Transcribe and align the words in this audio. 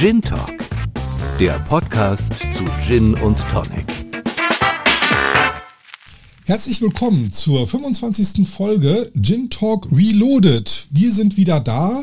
Gin 0.00 0.22
Talk, 0.22 0.56
der 1.38 1.58
Podcast 1.68 2.32
zu 2.54 2.64
Gin 2.80 3.12
und 3.12 3.36
Tonic. 3.52 3.84
Herzlich 6.46 6.80
willkommen 6.80 7.30
zur 7.30 7.68
25. 7.68 8.48
Folge 8.48 9.12
Gin 9.20 9.50
Talk 9.50 9.92
Reloaded. 9.92 10.86
Wir 10.88 11.12
sind 11.12 11.36
wieder 11.36 11.60
da. 11.60 12.02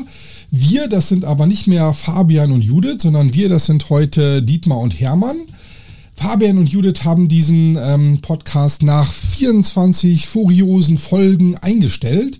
Wir, 0.52 0.86
das 0.86 1.08
sind 1.08 1.24
aber 1.24 1.46
nicht 1.46 1.66
mehr 1.66 1.92
Fabian 1.92 2.52
und 2.52 2.62
Judith, 2.62 3.02
sondern 3.02 3.34
wir, 3.34 3.48
das 3.48 3.66
sind 3.66 3.90
heute 3.90 4.44
Dietmar 4.44 4.78
und 4.78 5.00
Hermann. 5.00 5.38
Fabian 6.14 6.58
und 6.58 6.68
Judith 6.68 7.02
haben 7.02 7.26
diesen 7.26 7.76
ähm, 7.82 8.20
Podcast 8.20 8.84
nach 8.84 9.10
24 9.10 10.28
furiosen 10.28 10.98
Folgen 10.98 11.58
eingestellt. 11.58 12.38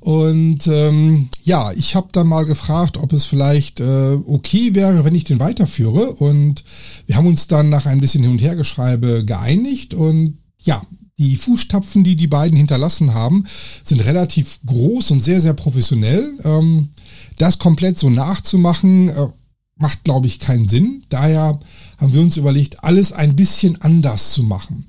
Und 0.00 0.66
ähm, 0.66 1.28
ja, 1.44 1.72
ich 1.72 1.94
habe 1.94 2.08
dann 2.12 2.26
mal 2.26 2.46
gefragt, 2.46 2.96
ob 2.96 3.12
es 3.12 3.26
vielleicht 3.26 3.80
äh, 3.80 4.18
okay 4.26 4.74
wäre, 4.74 5.04
wenn 5.04 5.14
ich 5.14 5.24
den 5.24 5.40
weiterführe. 5.40 6.12
Und 6.14 6.64
wir 7.06 7.16
haben 7.16 7.26
uns 7.26 7.48
dann 7.48 7.68
nach 7.68 7.84
ein 7.84 8.00
bisschen 8.00 8.22
Hin- 8.22 8.32
und 8.32 8.42
Hergeschreibe 8.42 9.24
geeinigt. 9.26 9.92
Und 9.92 10.38
ja, 10.58 10.82
die 11.18 11.36
Fußstapfen, 11.36 12.02
die 12.02 12.16
die 12.16 12.28
beiden 12.28 12.56
hinterlassen 12.56 13.12
haben, 13.12 13.44
sind 13.84 14.02
relativ 14.04 14.60
groß 14.64 15.10
und 15.10 15.22
sehr, 15.22 15.42
sehr 15.42 15.52
professionell. 15.52 16.32
Ähm, 16.44 16.88
das 17.36 17.58
komplett 17.58 17.98
so 17.98 18.08
nachzumachen, 18.08 19.10
äh, 19.10 19.28
macht, 19.76 20.04
glaube 20.04 20.28
ich, 20.28 20.38
keinen 20.38 20.66
Sinn. 20.66 21.04
Daher 21.10 21.60
haben 21.98 22.12
wir 22.14 22.22
uns 22.22 22.38
überlegt, 22.38 22.82
alles 22.82 23.12
ein 23.12 23.36
bisschen 23.36 23.80
anders 23.82 24.32
zu 24.32 24.42
machen. 24.42 24.86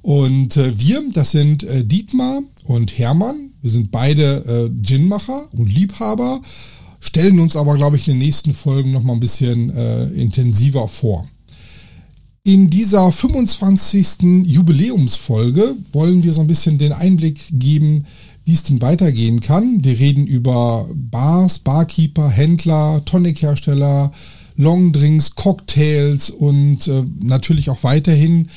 Und 0.00 0.56
äh, 0.56 0.78
wir, 0.78 1.02
das 1.12 1.32
sind 1.32 1.64
äh, 1.64 1.84
Dietmar 1.84 2.40
und 2.64 2.98
Hermann. 2.98 3.50
Wir 3.62 3.70
sind 3.70 3.90
beide 3.90 4.44
äh, 4.46 4.82
Ginmacher 4.82 5.46
und 5.52 5.72
Liebhaber, 5.72 6.42
stellen 7.00 7.38
uns 7.38 7.56
aber, 7.56 7.76
glaube 7.76 7.96
ich, 7.96 8.08
in 8.08 8.14
den 8.14 8.20
nächsten 8.20 8.54
Folgen 8.54 8.92
noch 8.92 9.02
mal 9.02 9.12
ein 9.12 9.20
bisschen 9.20 9.70
äh, 9.70 10.06
intensiver 10.08 10.88
vor. 10.88 11.26
In 12.42 12.68
dieser 12.68 13.10
25. 13.10 14.44
Jubiläumsfolge 14.44 15.76
wollen 15.92 16.22
wir 16.22 16.34
so 16.34 16.42
ein 16.42 16.46
bisschen 16.46 16.76
den 16.76 16.92
Einblick 16.92 17.40
geben, 17.52 18.04
wie 18.44 18.52
es 18.52 18.64
denn 18.64 18.82
weitergehen 18.82 19.40
kann. 19.40 19.82
Wir 19.82 19.98
reden 19.98 20.26
über 20.26 20.86
Bars, 20.94 21.58
Barkeeper, 21.58 22.28
Händler, 22.28 23.02
Tonichersteller, 23.06 24.12
Longdrinks, 24.56 25.34
Cocktails 25.34 26.28
und 26.30 26.86
äh, 26.86 27.04
natürlich 27.20 27.70
auch 27.70 27.82
weiterhin 27.82 28.48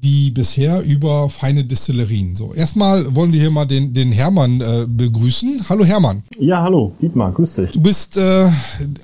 wie 0.00 0.30
bisher 0.30 0.82
über 0.82 1.28
feine 1.28 1.64
Distillerien. 1.64 2.36
So, 2.36 2.54
erstmal 2.54 3.14
wollen 3.14 3.32
wir 3.32 3.40
hier 3.40 3.50
mal 3.50 3.64
den, 3.64 3.94
den 3.94 4.12
Hermann 4.12 4.60
äh, 4.60 4.86
begrüßen. 4.86 5.66
Hallo 5.68 5.84
Hermann. 5.84 6.22
Ja, 6.38 6.62
hallo, 6.62 6.92
Dietmar, 7.00 7.32
grüß 7.32 7.56
dich. 7.56 7.72
Du 7.72 7.80
bist 7.80 8.16
äh, 8.16 8.48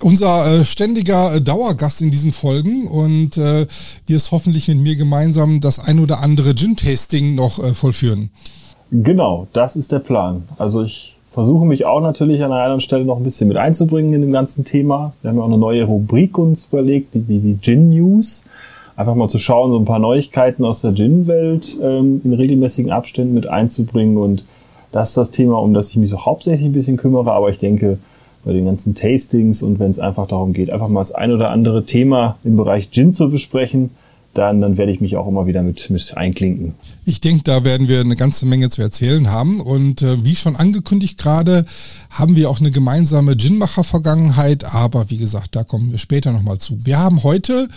unser 0.01 0.61
äh, 0.61 0.65
ständiger 0.65 1.35
äh, 1.35 1.41
Dauergast 1.41 2.03
in 2.03 2.11
diesen 2.11 2.33
Folgen 2.33 2.87
und 2.87 3.37
äh, 3.37 3.67
wirst 4.07 4.33
hoffentlich 4.33 4.69
mit 4.69 4.79
mir 4.79 4.97
gemeinsam 4.97 5.61
das 5.61 5.79
ein 5.79 5.99
oder 6.01 6.21
andere 6.21 6.55
Gin-Tasting 6.55 7.35
noch 7.35 7.59
äh, 7.59 7.75
vollführen. 7.75 8.31
Genau, 8.91 9.47
das 9.53 9.77
ist 9.77 9.93
der 9.93 10.01
Plan. 10.01 10.43
Also 10.59 10.83
ich 10.83 11.15
versuche 11.31 11.65
mich 11.65 11.87
auch 11.87 12.01
natürlich 12.01 12.43
an 12.43 12.53
einer 12.53 12.63
anderen 12.63 12.81
Stelle 12.81 13.05
noch 13.05 13.17
ein 13.17 13.23
bisschen 13.23 13.49
mit 13.49 13.57
einzubringen 13.57 14.13
in 14.13 14.21
dem 14.21 14.33
ganzen 14.33 14.65
Thema. 14.65 15.13
Wir 15.23 15.31
haben 15.31 15.37
ja 15.37 15.43
auch 15.43 15.49
eine 15.49 15.59
neue 15.59 15.85
Rubrik 15.85 16.37
uns 16.39 16.67
überlegt, 16.71 17.15
die, 17.15 17.21
die, 17.21 17.39
die 17.39 17.59
Gin 17.61 17.91
News 17.91 18.45
einfach 19.01 19.15
mal 19.15 19.29
zu 19.29 19.39
schauen, 19.39 19.73
so 19.73 19.79
ein 19.79 19.87
paar 19.87 19.99
Neuigkeiten 19.99 20.65
aus 20.65 20.83
der 20.83 20.95
Gin-Welt 20.95 21.79
ähm, 21.83 22.21
in 22.23 22.35
regelmäßigen 22.35 22.93
Abständen 22.93 23.33
mit 23.33 23.49
einzubringen. 23.49 24.19
Und 24.19 24.45
das 24.93 25.11
ist 25.11 25.17
das 25.17 25.31
Thema, 25.31 25.59
um 25.59 25.73
das 25.73 25.89
ich 25.91 25.97
mich 25.97 26.11
so 26.11 26.27
hauptsächlich 26.27 26.69
ein 26.69 26.75
bisschen 26.75 26.99
kümmere. 26.99 27.33
Aber 27.33 27.49
ich 27.49 27.59
denke, 27.59 27.99
bei 28.45 28.53
den 28.53 28.67
ganzen 28.67 28.95
Tastings 28.95 29.63
und 29.63 29.79
wenn 29.79 29.91
es 29.91 29.99
einfach 29.99 30.29
darum 30.29 30.53
geht, 30.53 30.71
einfach 30.71 30.89
mal 30.89 31.01
das 31.01 31.13
ein 31.13 31.33
oder 31.33 31.51
andere 31.51 31.85
Thema 31.85 32.37
im 32.45 32.57
Bereich 32.57 32.91
Gin 32.91 33.13
zu 33.13 33.31
besprechen, 33.31 33.91
dann, 34.35 34.61
dann 34.61 34.77
werde 34.77 34.93
ich 34.93 35.01
mich 35.01 35.17
auch 35.17 35.27
immer 35.27 35.47
wieder 35.47 35.63
mit, 35.63 35.91
mit 35.91 36.17
einklinken. 36.17 36.75
Ich 37.05 37.21
denke, 37.21 37.43
da 37.43 37.65
werden 37.65 37.89
wir 37.89 38.01
eine 38.01 38.15
ganze 38.15 38.47
Menge 38.47 38.71
zu 38.71 38.81
erzählen 38.81 39.29
haben. 39.31 39.61
Und 39.61 40.03
äh, 40.03 40.25
wie 40.25 40.37
schon 40.37 40.55
angekündigt 40.57 41.19
gerade, 41.19 41.67
haben 42.11 42.37
wir 42.37 42.49
auch 42.49 42.61
eine 42.61 42.71
gemeinsame 42.71 43.35
Ginmacher-Vergangenheit. 43.35 44.73
Aber 44.73 45.11
wie 45.11 45.17
gesagt, 45.17 45.57
da 45.57 45.65
kommen 45.65 45.91
wir 45.91 45.99
später 45.99 46.33
nochmal 46.33 46.59
zu. 46.59 46.85
Wir 46.85 46.99
haben 46.99 47.25
heute 47.25 47.69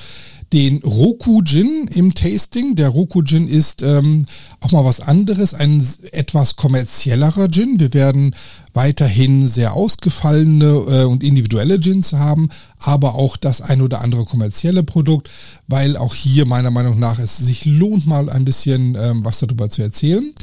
den 0.52 0.80
Roku 0.84 1.42
Gin 1.44 1.88
im 1.92 2.14
Tasting. 2.14 2.76
Der 2.76 2.90
Roku 2.90 3.24
Gin 3.24 3.48
ist 3.48 3.82
ähm, 3.82 4.26
auch 4.60 4.72
mal 4.72 4.86
was 4.86 5.00
anderes, 5.00 5.54
ein 5.54 5.86
etwas 6.12 6.56
kommerziellerer 6.56 7.50
Gin. 7.50 7.80
Wir 7.80 7.94
werden 7.94 8.36
weiterhin 8.74 9.48
sehr 9.48 9.74
ausgefallene 9.74 10.66
äh, 10.66 11.04
und 11.04 11.24
individuelle 11.24 11.80
Gins 11.80 12.14
haben, 12.14 12.50
aber 12.80 13.16
auch 13.16 13.38
das 13.38 13.62
ein 13.62 13.82
oder 13.82 14.02
andere 14.02 14.26
kommerzielle 14.26 14.84
Produkt, 14.84 15.30
weil 15.68 15.96
auch 15.96 16.16
hier 16.16 16.46
meiner 16.46 16.72
Meinung 16.72 17.00
nach 17.00 17.20
es 17.20 17.38
sich 17.38 17.66
lohnt, 17.66 18.08
mal 18.08 18.30
ein 18.30 18.46
bisschen 18.46 18.96
ähm, 19.00 19.24
was 19.24 19.40
darüber 19.40 19.70
zu 19.70 19.82
erzählen. 19.82 20.34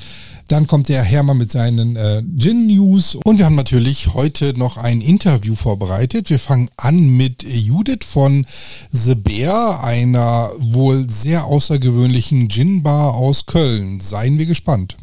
Dann 0.50 0.66
kommt 0.66 0.88
der 0.88 1.04
Hermann 1.04 1.38
mit 1.38 1.52
seinen 1.52 1.94
äh, 1.94 2.24
Gin-News. 2.36 3.14
Und 3.14 3.38
wir 3.38 3.44
haben 3.44 3.54
natürlich 3.54 4.14
heute 4.14 4.58
noch 4.58 4.78
ein 4.78 5.00
Interview 5.00 5.54
vorbereitet. 5.54 6.28
Wir 6.28 6.40
fangen 6.40 6.68
an 6.76 7.16
mit 7.16 7.44
Judith 7.44 8.04
von 8.04 8.44
The 8.90 9.14
Bear, 9.14 9.84
einer 9.84 10.50
wohl 10.58 11.08
sehr 11.08 11.44
außergewöhnlichen 11.44 12.48
Gin-Bar 12.48 13.14
aus 13.14 13.46
Köln. 13.46 14.00
Seien 14.00 14.38
wir 14.38 14.46
gespannt. 14.46 14.96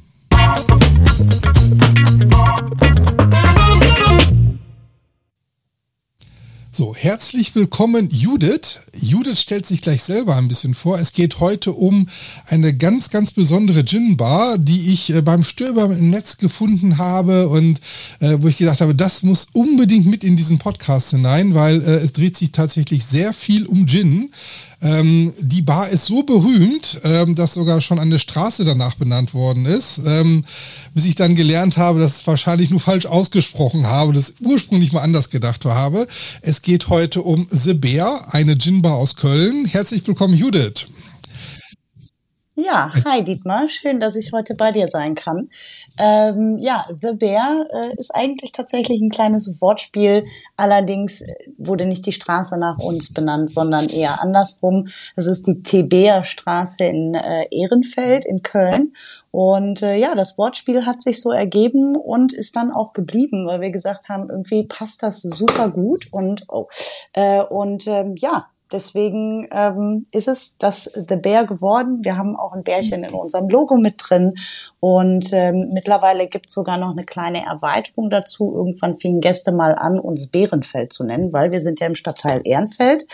So, 6.78 6.94
herzlich 6.94 7.56
willkommen, 7.56 8.08
Judith. 8.12 8.82
Judith 8.96 9.40
stellt 9.40 9.66
sich 9.66 9.82
gleich 9.82 10.04
selber 10.04 10.36
ein 10.36 10.48
bisschen 10.48 10.76
vor. 10.76 11.00
Es 11.00 11.12
geht 11.12 11.40
heute 11.40 11.74
um 11.74 12.08
eine 12.46 12.72
ganz, 12.78 13.10
ganz 13.10 13.32
besondere 13.32 13.84
Gin-Bar, 13.84 14.60
die 14.60 14.94
ich 14.94 15.12
äh, 15.12 15.24
beim 15.24 15.44
Stöbern 15.44 15.92
im 15.98 16.12
Netz 16.12 16.38
gefunden 16.38 17.00
habe 17.00 17.50
und 17.50 17.82
äh, 18.20 18.38
wo 18.42 18.48
ich 18.48 18.58
gedacht 18.58 18.82
habe, 18.82 18.94
das 18.94 19.24
muss 19.24 19.48
unbedingt 19.54 20.06
mit 20.06 20.24
in 20.24 20.38
diesen 20.38 20.60
Podcast 20.60 21.10
hinein, 21.10 21.56
weil 21.56 21.82
äh, 21.82 21.96
es 21.96 22.14
dreht 22.14 22.38
sich 22.38 22.52
tatsächlich 22.52 23.06
sehr 23.06 23.34
viel 23.34 23.66
um 23.66 23.88
Gin. 23.88 24.30
Ähm, 24.82 25.34
die 25.40 25.64
Bar 25.64 25.90
ist 25.90 26.06
so 26.06 26.22
berühmt, 26.24 27.00
ähm, 27.04 27.36
dass 27.36 27.54
sogar 27.54 27.82
schon 27.82 27.98
eine 27.98 28.20
Straße 28.20 28.64
danach 28.64 28.96
benannt 28.96 29.34
worden 29.34 29.66
ist, 29.66 30.00
ähm, 30.06 30.46
bis 30.94 31.06
ich 31.06 31.16
dann 31.16 31.36
gelernt 31.36 31.78
habe, 31.78 32.00
dass 32.00 32.20
ich 32.22 32.28
wahrscheinlich 32.28 32.70
nur 32.70 32.80
falsch 32.80 33.08
ausgesprochen 33.08 33.88
habe, 33.88 34.14
das 34.14 34.36
ursprünglich 34.40 34.92
mal 34.92 35.02
anders 35.02 35.30
gedacht 35.30 35.66
habe. 35.66 36.08
Es 36.42 36.62
geht 36.62 36.90
heute 36.90 37.24
um 37.24 37.48
The 37.50 37.74
Bear, 37.74 38.34
eine 38.34 38.58
Gin-Bar 38.58 38.96
aus 38.96 39.16
Köln. 39.16 39.66
Herzlich 39.66 40.06
willkommen, 40.06 40.36
Judith. 40.36 40.88
Ja, 42.60 42.92
hi 43.06 43.24
Dietmar, 43.24 43.70
schön, 43.70 44.00
dass 44.00 44.16
ich 44.16 44.34
heute 44.34 44.56
bei 44.56 44.72
dir 44.72 44.88
sein 44.88 45.14
kann. 45.14 45.52
Ähm, 46.00 46.58
ja, 46.58 46.88
The 47.02 47.14
Bear 47.14 47.68
äh, 47.70 47.96
ist 48.00 48.10
eigentlich 48.16 48.52
tatsächlich 48.52 49.00
ein 49.00 49.12
kleines 49.12 49.62
Wortspiel. 49.62 50.26
Allerdings 50.56 51.24
wurde 51.60 51.86
nicht 51.86 52.08
die 52.08 52.14
Straße 52.14 52.58
nach 52.58 52.80
uns 52.80 53.14
benannt, 53.14 53.52
sondern 53.52 53.88
eher 53.90 54.24
andersrum. 54.24 54.88
Es 55.16 55.28
ist 55.28 55.46
die 55.46 55.62
Tebeer 55.62 56.24
Straße 56.24 56.84
in 56.84 57.14
äh, 57.14 57.46
Ehrenfeld 57.52 58.26
in 58.26 58.42
Köln. 58.42 58.96
Und 59.30 59.84
äh, 59.84 59.96
ja, 59.96 60.16
das 60.16 60.40
Wortspiel 60.40 60.88
hat 60.88 61.04
sich 61.04 61.22
so 61.22 61.30
ergeben 61.30 61.96
und 61.96 62.34
ist 62.34 62.56
dann 62.56 62.72
auch 62.72 62.94
geblieben, 62.94 63.46
weil 63.46 63.62
wir 63.62 63.70
gesagt 63.70 64.10
haben, 64.10 64.32
irgendwie 64.32 64.64
passt 64.64 65.04
das 65.04 65.22
super 65.22 65.70
gut 65.70 66.08
und 66.10 66.46
oh, 66.48 66.66
äh, 67.14 67.44
und 67.44 67.86
ähm, 67.86 68.16
ja, 68.18 68.48
Deswegen 68.72 69.48
ähm, 69.52 70.08
ist 70.12 70.28
es 70.28 70.58
das 70.58 70.92
The 70.94 71.16
Bear 71.16 71.46
geworden. 71.46 72.00
Wir 72.04 72.18
haben 72.18 72.36
auch 72.36 72.54
ein 72.54 72.64
Bärchen 72.64 73.04
in 73.04 73.14
unserem 73.14 73.48
Logo 73.50 73.78
mit 73.78 73.96
drin. 73.98 74.34
Und 74.80 75.32
ähm, 75.32 75.70
mittlerweile 75.74 76.28
gibt 76.28 76.48
es 76.48 76.54
sogar 76.54 76.78
noch 76.78 76.92
eine 76.92 77.06
kleine 77.06 77.46
Erweiterung 77.46 78.10
dazu. 78.10 78.54
Irgendwann 78.54 79.00
fingen 79.00 79.22
Gäste 79.22 79.52
mal 79.52 79.74
an, 79.76 80.00
uns 80.00 80.28
Bärenfeld 80.28 80.92
zu 80.92 81.04
nennen, 81.04 81.32
weil 81.32 81.52
wir 81.52 81.62
sind 81.62 81.80
ja 81.80 81.88
im 81.88 81.96
Stadtteil 81.96 82.42
Ehrenfeld. 82.44 83.06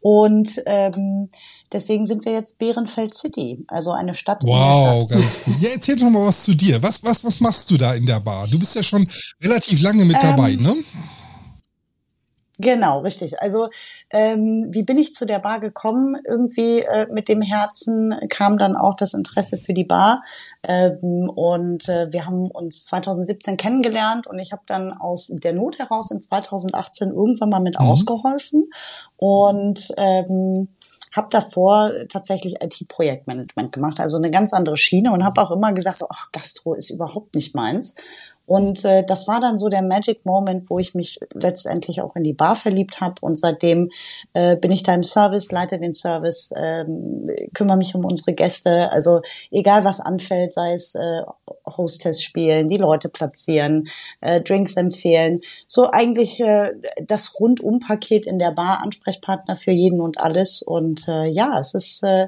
Und 0.00 0.62
ähm, 0.66 1.28
deswegen 1.72 2.06
sind 2.06 2.24
wir 2.24 2.32
jetzt 2.32 2.58
Bärenfeld 2.58 3.14
City, 3.14 3.64
also 3.68 3.92
eine 3.92 4.14
Stadt. 4.14 4.42
Wow, 4.44 5.08
ganz 5.08 5.42
gut. 5.44 5.60
Ja, 5.60 5.70
erzähl 5.74 5.96
doch 5.96 6.08
mal 6.08 6.26
was 6.26 6.44
zu 6.44 6.54
dir. 6.54 6.82
Was, 6.82 7.04
was, 7.04 7.22
was 7.24 7.40
machst 7.40 7.70
du 7.70 7.76
da 7.76 7.94
in 7.94 8.06
der 8.06 8.20
Bar? 8.20 8.46
Du 8.48 8.58
bist 8.58 8.74
ja 8.74 8.82
schon 8.82 9.08
relativ 9.42 9.82
lange 9.82 10.04
mit 10.04 10.16
dabei, 10.22 10.52
ähm, 10.52 10.62
ne? 10.62 10.76
Genau, 12.60 13.00
richtig. 13.00 13.40
Also 13.40 13.68
ähm, 14.10 14.66
wie 14.70 14.82
bin 14.82 14.98
ich 14.98 15.14
zu 15.14 15.24
der 15.24 15.38
Bar 15.38 15.60
gekommen? 15.60 16.16
Irgendwie 16.26 16.80
äh, 16.80 17.06
mit 17.10 17.28
dem 17.28 17.40
Herzen 17.40 18.14
kam 18.28 18.58
dann 18.58 18.76
auch 18.76 18.94
das 18.94 19.14
Interesse 19.14 19.56
für 19.56 19.72
die 19.72 19.84
Bar. 19.84 20.22
Ähm, 20.62 21.30
und 21.34 21.88
äh, 21.88 22.12
wir 22.12 22.26
haben 22.26 22.50
uns 22.50 22.84
2017 22.84 23.56
kennengelernt 23.56 24.26
und 24.26 24.38
ich 24.38 24.52
habe 24.52 24.62
dann 24.66 24.92
aus 24.92 25.28
der 25.28 25.54
Not 25.54 25.78
heraus 25.78 26.10
in 26.10 26.20
2018 26.20 27.08
irgendwann 27.08 27.48
mal 27.48 27.60
mit 27.60 27.80
mhm. 27.80 27.86
ausgeholfen. 27.86 28.70
Und 29.16 29.88
ähm, 29.96 30.68
habe 31.12 31.28
davor 31.30 31.92
tatsächlich 32.08 32.62
IT-Projektmanagement 32.62 33.72
gemacht, 33.72 33.98
also 33.98 34.16
eine 34.16 34.30
ganz 34.30 34.52
andere 34.52 34.76
Schiene 34.76 35.12
und 35.12 35.24
habe 35.24 35.40
auch 35.40 35.50
immer 35.50 35.72
gesagt, 35.72 35.98
so, 35.98 36.06
ach, 36.08 36.30
Gastro 36.32 36.74
ist 36.74 36.90
überhaupt 36.90 37.34
nicht 37.34 37.54
meins. 37.54 37.96
Und 38.50 38.84
äh, 38.84 39.04
das 39.06 39.28
war 39.28 39.40
dann 39.40 39.56
so 39.56 39.68
der 39.68 39.80
Magic 39.80 40.26
Moment, 40.26 40.70
wo 40.70 40.80
ich 40.80 40.96
mich 40.96 41.20
letztendlich 41.34 42.02
auch 42.02 42.16
in 42.16 42.24
die 42.24 42.32
Bar 42.32 42.56
verliebt 42.56 43.00
habe. 43.00 43.14
Und 43.20 43.38
seitdem 43.38 43.90
äh, 44.34 44.56
bin 44.56 44.72
ich 44.72 44.82
da 44.82 44.92
im 44.92 45.04
Service, 45.04 45.52
leite 45.52 45.78
den 45.78 45.92
Service, 45.92 46.52
ähm, 46.56 47.26
kümmere 47.54 47.76
mich 47.76 47.94
um 47.94 48.04
unsere 48.04 48.32
Gäste. 48.34 48.90
Also 48.90 49.20
egal 49.52 49.84
was 49.84 50.00
anfällt, 50.00 50.52
sei 50.52 50.72
es 50.74 50.96
äh, 50.96 51.22
Hostess 51.64 52.24
spielen, 52.24 52.66
die 52.66 52.76
Leute 52.76 53.08
platzieren, 53.08 53.86
äh, 54.20 54.40
Drinks 54.40 54.74
empfehlen. 54.74 55.42
So 55.68 55.88
eigentlich 55.88 56.40
äh, 56.40 56.72
das 57.06 57.38
Rundum-Paket 57.38 58.26
in 58.26 58.40
der 58.40 58.50
Bar, 58.50 58.82
Ansprechpartner 58.82 59.54
für 59.54 59.70
jeden 59.70 60.00
und 60.00 60.20
alles. 60.20 60.60
Und 60.62 61.06
äh, 61.06 61.28
ja, 61.28 61.56
es 61.60 61.74
ist, 61.74 62.02
äh, 62.02 62.26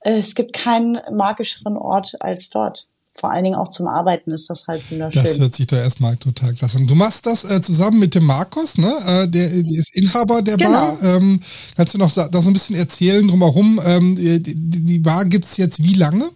es 0.00 0.34
gibt 0.34 0.52
keinen 0.52 0.98
magischeren 1.12 1.76
Ort 1.76 2.16
als 2.18 2.50
dort 2.50 2.88
vor 3.16 3.30
allen 3.30 3.44
Dingen 3.44 3.56
auch 3.56 3.68
zum 3.68 3.86
Arbeiten 3.86 4.32
ist 4.32 4.50
das 4.50 4.66
halt 4.66 4.90
wunderschön. 4.90 5.22
Das 5.22 5.38
hört 5.38 5.54
sich 5.54 5.68
da 5.68 5.76
erstmal 5.76 6.16
total 6.16 6.52
klasse 6.54 6.78
an. 6.78 6.86
Du 6.88 6.96
machst 6.96 7.26
das 7.26 7.48
äh, 7.48 7.62
zusammen 7.62 8.00
mit 8.00 8.14
dem 8.14 8.24
Markus, 8.24 8.76
ne? 8.76 8.92
Äh, 9.06 9.28
der, 9.28 9.48
der 9.50 9.78
ist 9.78 9.94
Inhaber 9.94 10.42
der 10.42 10.56
genau. 10.56 10.96
Bar. 10.96 11.02
Ähm, 11.02 11.40
kannst 11.76 11.94
du 11.94 11.98
noch 11.98 12.12
da 12.12 12.28
so 12.42 12.50
ein 12.50 12.52
bisschen 12.52 12.74
erzählen 12.74 13.26
drumherum? 13.26 13.80
Ähm, 13.84 14.16
die, 14.16 14.42
die 14.42 14.98
Bar 14.98 15.26
gibt's 15.26 15.56
jetzt 15.56 15.82
wie 15.82 15.94
lange? 15.94 16.28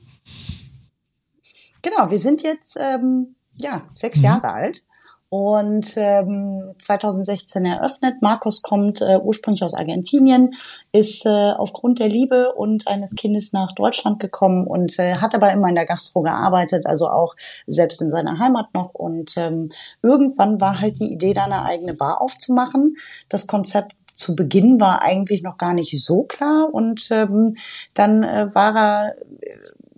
Genau, 1.83 2.11
wir 2.11 2.19
sind 2.19 2.43
jetzt 2.43 2.79
ähm, 2.81 3.35
ja 3.57 3.83
sechs 3.95 4.19
mhm. 4.19 4.25
Jahre 4.25 4.53
alt 4.53 4.85
und 5.31 5.95
ähm, 5.97 6.75
2016 6.79 7.65
eröffnet. 7.67 8.23
Markus 8.23 8.63
kommt 8.63 9.03
äh, 9.03 9.19
ursprünglich 9.23 9.63
aus 9.63 9.75
Argentinien, 9.75 10.53
ist 10.93 11.27
äh, 11.27 11.53
aufgrund 11.53 11.99
der 11.99 12.09
Liebe 12.09 12.55
und 12.55 12.89
eines 12.89 13.15
Kindes 13.15 13.53
nach 13.53 13.73
Deutschland 13.73 14.21
gekommen 14.21 14.67
und 14.67 14.99
äh, 14.99 15.17
hat 15.17 15.35
aber 15.35 15.53
immer 15.53 15.69
in 15.69 15.75
der 15.75 15.87
Gastro 15.87 16.23
gearbeitet, 16.23 16.87
also 16.87 17.09
auch 17.09 17.37
selbst 17.67 18.01
in 18.01 18.11
seiner 18.11 18.39
Heimat 18.39 18.73
noch. 18.73 18.95
Und 18.95 19.37
ähm, 19.37 19.69
irgendwann 20.03 20.61
war 20.61 20.81
halt 20.81 20.99
die 20.99 21.13
Idee, 21.13 21.35
da 21.35 21.45
eine 21.45 21.65
eigene 21.65 21.95
Bar 21.95 22.23
aufzumachen. 22.23 22.97
Das 23.29 23.47
Konzept 23.47 23.97
zu 24.19 24.35
Beginn 24.35 24.81
war 24.81 25.03
eigentlich 25.03 25.43
noch 25.43 25.59
gar 25.59 25.75
nicht 25.75 26.03
so 26.03 26.25
klar 26.25 26.69
und 26.73 27.09
ähm, 27.13 27.55
dann 27.95 28.25
äh, 28.25 28.53
war 28.53 28.77
er 28.77 29.15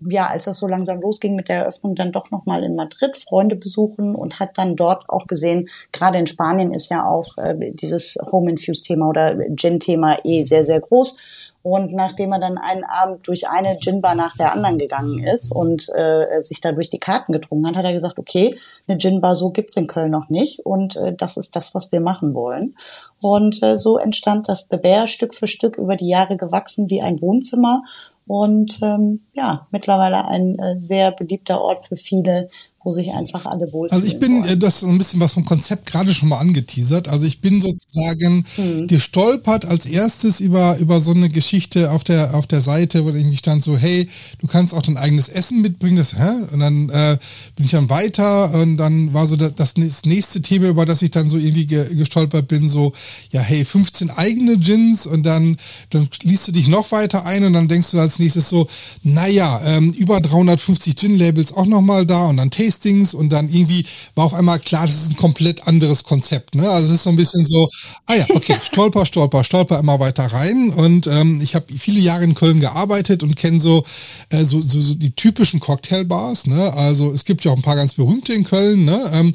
ja, 0.08 0.28
als 0.28 0.44
das 0.44 0.58
so 0.58 0.66
langsam 0.66 1.00
losging 1.00 1.34
mit 1.34 1.48
der 1.48 1.58
Eröffnung, 1.58 1.94
dann 1.94 2.12
doch 2.12 2.30
nochmal 2.30 2.62
in 2.64 2.76
Madrid 2.76 3.16
Freunde 3.16 3.56
besuchen 3.56 4.14
und 4.14 4.40
hat 4.40 4.56
dann 4.56 4.76
dort 4.76 5.08
auch 5.08 5.26
gesehen, 5.26 5.68
gerade 5.92 6.18
in 6.18 6.26
Spanien 6.26 6.72
ist 6.72 6.90
ja 6.90 7.06
auch 7.06 7.36
äh, 7.38 7.72
dieses 7.72 8.18
Home-Infused-Thema 8.30 9.08
oder 9.08 9.36
Gin-Thema 9.54 10.18
eh 10.24 10.42
sehr, 10.42 10.64
sehr 10.64 10.80
groß. 10.80 11.18
Und 11.62 11.92
nachdem 11.92 12.32
er 12.32 12.38
dann 12.38 12.56
einen 12.56 12.84
Abend 12.84 13.28
durch 13.28 13.48
eine 13.48 13.78
Gin-Bar 13.78 14.14
nach 14.14 14.34
der 14.36 14.54
anderen 14.54 14.78
gegangen 14.78 15.22
ist 15.22 15.52
und 15.54 15.90
äh, 15.94 16.40
sich 16.40 16.62
da 16.62 16.72
durch 16.72 16.88
die 16.88 16.98
Karten 16.98 17.32
gedrungen 17.32 17.66
hat, 17.66 17.76
hat 17.76 17.84
er 17.84 17.92
gesagt, 17.92 18.18
okay, 18.18 18.58
eine 18.88 18.96
Gin-Bar 18.96 19.34
so 19.34 19.50
gibt's 19.50 19.76
in 19.76 19.86
Köln 19.86 20.10
noch 20.10 20.30
nicht 20.30 20.60
und 20.60 20.96
äh, 20.96 21.12
das 21.14 21.36
ist 21.36 21.54
das, 21.56 21.74
was 21.74 21.92
wir 21.92 22.00
machen 22.00 22.32
wollen. 22.32 22.76
Und 23.20 23.62
äh, 23.62 23.76
so 23.76 23.98
entstand 23.98 24.48
das 24.48 24.68
The 24.70 24.78
Bear 24.78 25.06
Stück 25.06 25.34
für 25.34 25.46
Stück 25.46 25.76
über 25.76 25.96
die 25.96 26.08
Jahre 26.08 26.38
gewachsen 26.38 26.88
wie 26.88 27.02
ein 27.02 27.20
Wohnzimmer 27.20 27.82
und 28.26 28.80
ähm, 28.82 29.26
ja, 29.32 29.66
mittlerweile 29.70 30.26
ein 30.26 30.58
äh, 30.58 30.78
sehr 30.78 31.12
beliebter 31.12 31.60
Ort 31.60 31.86
für 31.86 31.96
viele 31.96 32.48
wo 32.82 32.90
sich 32.90 33.12
einfach 33.12 33.44
alle 33.44 33.70
wohlfühlen. 33.72 33.90
Also 33.90 34.06
ich 34.06 34.18
bin, 34.18 34.42
wollen. 34.42 34.52
Äh, 34.52 34.56
das 34.56 34.76
ist 34.76 34.88
ein 34.88 34.96
bisschen 34.96 35.20
was 35.20 35.34
vom 35.34 35.44
Konzept 35.44 35.84
gerade 35.84 36.14
schon 36.14 36.30
mal 36.30 36.38
angeteasert. 36.38 37.08
Also 37.08 37.26
ich 37.26 37.42
bin 37.42 37.60
sozusagen 37.60 38.46
hm. 38.56 38.86
gestolpert 38.86 39.66
als 39.66 39.84
erstes 39.84 40.40
über, 40.40 40.78
über 40.78 41.00
so 41.00 41.12
eine 41.12 41.28
Geschichte 41.28 41.90
auf 41.90 42.04
der, 42.04 42.34
auf 42.34 42.46
der 42.46 42.62
Seite, 42.62 43.04
wo 43.04 43.10
irgendwie 43.10 43.36
stand 43.36 43.62
so, 43.62 43.76
hey, 43.76 44.08
du 44.38 44.46
kannst 44.46 44.72
auch 44.72 44.80
dein 44.80 44.96
eigenes 44.96 45.28
Essen 45.28 45.60
mitbringen. 45.60 45.96
Das, 45.96 46.18
hä? 46.18 46.30
Und 46.52 46.60
dann 46.60 46.88
äh, 46.88 47.18
bin 47.54 47.66
ich 47.66 47.72
dann 47.72 47.90
weiter 47.90 48.54
und 48.54 48.78
dann 48.78 49.12
war 49.12 49.26
so 49.26 49.36
das, 49.36 49.74
das 49.74 50.04
nächste 50.06 50.40
Thema, 50.40 50.68
über 50.68 50.86
das 50.86 51.02
ich 51.02 51.10
dann 51.10 51.28
so 51.28 51.36
irgendwie 51.36 51.66
ge, 51.66 51.94
gestolpert 51.94 52.48
bin, 52.48 52.70
so, 52.70 52.92
ja, 53.30 53.42
hey, 53.42 53.66
15 53.66 54.10
eigene 54.10 54.56
Gins 54.56 55.06
und 55.06 55.24
dann, 55.24 55.58
dann 55.90 56.08
liest 56.22 56.48
du 56.48 56.52
dich 56.52 56.66
noch 56.66 56.92
weiter 56.92 57.26
ein 57.26 57.44
und 57.44 57.52
dann 57.52 57.68
denkst 57.68 57.90
du 57.90 57.98
als 57.98 58.18
nächstes 58.18 58.48
so, 58.48 58.68
naja, 59.02 59.60
ähm, 59.66 59.92
über 59.92 60.22
350 60.22 60.96
Gin-Labels 60.96 61.52
auch 61.52 61.66
nochmal 61.66 62.06
da 62.06 62.26
und 62.26 62.38
dann 62.38 62.50
Taste 62.50 62.69
Tastings 62.70 63.14
und 63.14 63.30
dann 63.30 63.48
irgendwie 63.48 63.84
war 64.14 64.24
auf 64.24 64.34
einmal 64.34 64.60
klar, 64.60 64.86
das 64.86 65.02
ist 65.02 65.12
ein 65.12 65.16
komplett 65.16 65.66
anderes 65.66 66.04
Konzept. 66.04 66.54
Ne? 66.54 66.68
Also 66.68 66.88
es 66.88 66.96
ist 66.96 67.02
so 67.02 67.10
ein 67.10 67.16
bisschen 67.16 67.44
so, 67.44 67.68
ah 68.06 68.14
ja, 68.14 68.26
okay, 68.30 68.56
stolper, 68.62 69.06
stolper, 69.06 69.44
stolper 69.44 69.78
immer 69.78 69.98
weiter 69.98 70.26
rein. 70.26 70.72
Und 70.72 71.06
ähm, 71.06 71.40
ich 71.42 71.54
habe 71.54 71.66
viele 71.76 72.00
Jahre 72.00 72.24
in 72.24 72.34
Köln 72.34 72.60
gearbeitet 72.60 73.22
und 73.22 73.36
kenne 73.36 73.60
so, 73.60 73.84
äh, 74.30 74.44
so, 74.44 74.60
so, 74.62 74.80
so 74.80 74.94
die 74.94 75.12
typischen 75.12 75.60
Cocktailbars. 75.60 76.46
Ne? 76.46 76.72
Also 76.72 77.12
es 77.12 77.24
gibt 77.24 77.44
ja 77.44 77.52
auch 77.52 77.56
ein 77.56 77.62
paar 77.62 77.76
ganz 77.76 77.94
berühmte 77.94 78.32
in 78.32 78.44
Köln, 78.44 78.84
ne? 78.84 79.10
ähm, 79.12 79.32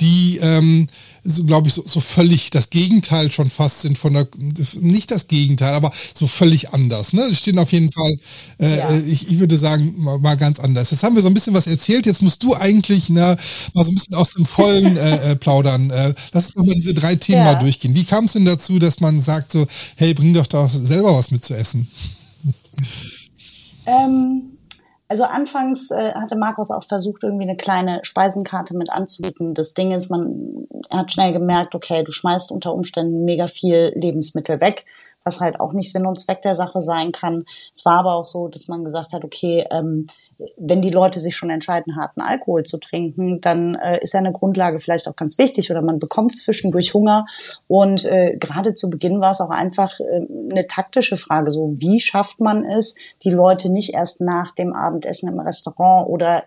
die 0.00 0.38
ähm, 0.40 0.86
so 1.24 1.44
glaube 1.44 1.68
ich, 1.68 1.74
so, 1.74 1.82
so 1.86 2.00
völlig 2.00 2.50
das 2.50 2.70
Gegenteil 2.70 3.30
schon 3.32 3.50
fast 3.50 3.82
sind 3.82 3.98
von 3.98 4.12
der, 4.12 4.28
nicht 4.80 5.10
das 5.10 5.28
Gegenteil, 5.28 5.74
aber 5.74 5.92
so 6.14 6.26
völlig 6.26 6.70
anders. 6.70 7.12
Ne? 7.12 7.26
Die 7.30 7.36
stehen 7.36 7.58
auf 7.58 7.72
jeden 7.72 7.92
Fall, 7.92 8.16
äh, 8.58 8.78
ja. 8.78 8.96
ich, 8.98 9.28
ich 9.28 9.38
würde 9.38 9.56
sagen, 9.56 9.94
mal, 9.96 10.18
mal, 10.18 10.36
ganz 10.36 10.60
anders. 10.60 10.90
Jetzt 10.90 11.02
haben 11.02 11.14
wir 11.14 11.22
so 11.22 11.28
ein 11.28 11.34
bisschen 11.34 11.54
was 11.54 11.66
erzählt, 11.66 12.06
jetzt 12.06 12.22
musst 12.22 12.42
du 12.42 12.54
eigentlich 12.54 13.08
ne, 13.10 13.36
mal 13.74 13.84
so 13.84 13.90
ein 13.90 13.94
bisschen 13.94 14.14
aus 14.14 14.32
dem 14.34 14.46
Vollen 14.46 14.96
äh, 14.96 15.32
äh, 15.32 15.36
plaudern. 15.36 15.90
Äh, 15.90 16.14
lass 16.32 16.46
uns 16.46 16.56
nochmal 16.56 16.74
diese 16.74 16.94
drei 16.94 17.16
Themen 17.16 17.38
ja. 17.38 17.52
mal 17.52 17.58
durchgehen. 17.58 17.94
Wie 17.94 18.04
kam 18.04 18.26
es 18.26 18.32
denn 18.32 18.44
dazu, 18.44 18.78
dass 18.78 19.00
man 19.00 19.20
sagt 19.20 19.52
so, 19.52 19.66
hey, 19.96 20.14
bring 20.14 20.34
doch 20.34 20.46
da 20.46 20.68
selber 20.68 21.16
was 21.16 21.30
mit 21.30 21.44
zu 21.44 21.54
essen? 21.54 21.88
Ähm 23.86 24.57
also 25.08 25.24
anfangs 25.24 25.90
äh, 25.90 26.12
hatte 26.14 26.36
Markus 26.36 26.70
auch 26.70 26.84
versucht, 26.84 27.22
irgendwie 27.22 27.44
eine 27.44 27.56
kleine 27.56 28.00
Speisenkarte 28.02 28.76
mit 28.76 28.90
anzubieten. 28.90 29.54
Das 29.54 29.72
Ding 29.72 29.92
ist, 29.92 30.10
man 30.10 30.66
hat 30.90 31.10
schnell 31.12 31.32
gemerkt, 31.32 31.74
okay, 31.74 32.04
du 32.04 32.12
schmeißt 32.12 32.52
unter 32.52 32.74
Umständen 32.74 33.24
mega 33.24 33.46
viel 33.46 33.92
Lebensmittel 33.94 34.60
weg 34.60 34.84
was 35.28 35.40
halt 35.40 35.60
auch 35.60 35.74
nicht 35.74 35.92
Sinn 35.92 36.06
und 36.06 36.18
Zweck 36.18 36.40
der 36.42 36.54
Sache 36.54 36.80
sein 36.80 37.12
kann. 37.12 37.44
Es 37.74 37.84
war 37.84 37.98
aber 37.98 38.14
auch 38.14 38.24
so, 38.24 38.48
dass 38.48 38.66
man 38.66 38.82
gesagt 38.82 39.12
hat, 39.12 39.24
okay, 39.24 39.66
ähm, 39.70 40.06
wenn 40.56 40.80
die 40.80 40.90
Leute 40.90 41.20
sich 41.20 41.36
schon 41.36 41.50
entscheiden, 41.50 41.96
harten 41.96 42.20
Alkohol 42.20 42.62
zu 42.62 42.78
trinken, 42.78 43.40
dann 43.40 43.74
äh, 43.74 43.98
ist 44.00 44.14
ja 44.14 44.20
eine 44.20 44.32
Grundlage 44.32 44.80
vielleicht 44.80 45.08
auch 45.08 45.16
ganz 45.16 45.36
wichtig 45.36 45.70
oder 45.70 45.82
man 45.82 45.98
bekommt 45.98 46.36
zwischendurch 46.36 46.94
Hunger. 46.94 47.26
Und 47.66 48.04
äh, 48.04 48.36
gerade 48.38 48.72
zu 48.74 48.88
Beginn 48.88 49.20
war 49.20 49.32
es 49.32 49.40
auch 49.40 49.50
einfach 49.50 50.00
äh, 50.00 50.26
eine 50.50 50.66
taktische 50.66 51.16
Frage, 51.16 51.50
so 51.50 51.74
wie 51.76 52.00
schafft 52.00 52.40
man 52.40 52.64
es, 52.64 52.94
die 53.24 53.30
Leute 53.30 53.70
nicht 53.70 53.94
erst 53.94 54.20
nach 54.20 54.52
dem 54.52 54.72
Abendessen 54.72 55.28
im 55.28 55.40
Restaurant 55.40 56.08
oder 56.08 56.44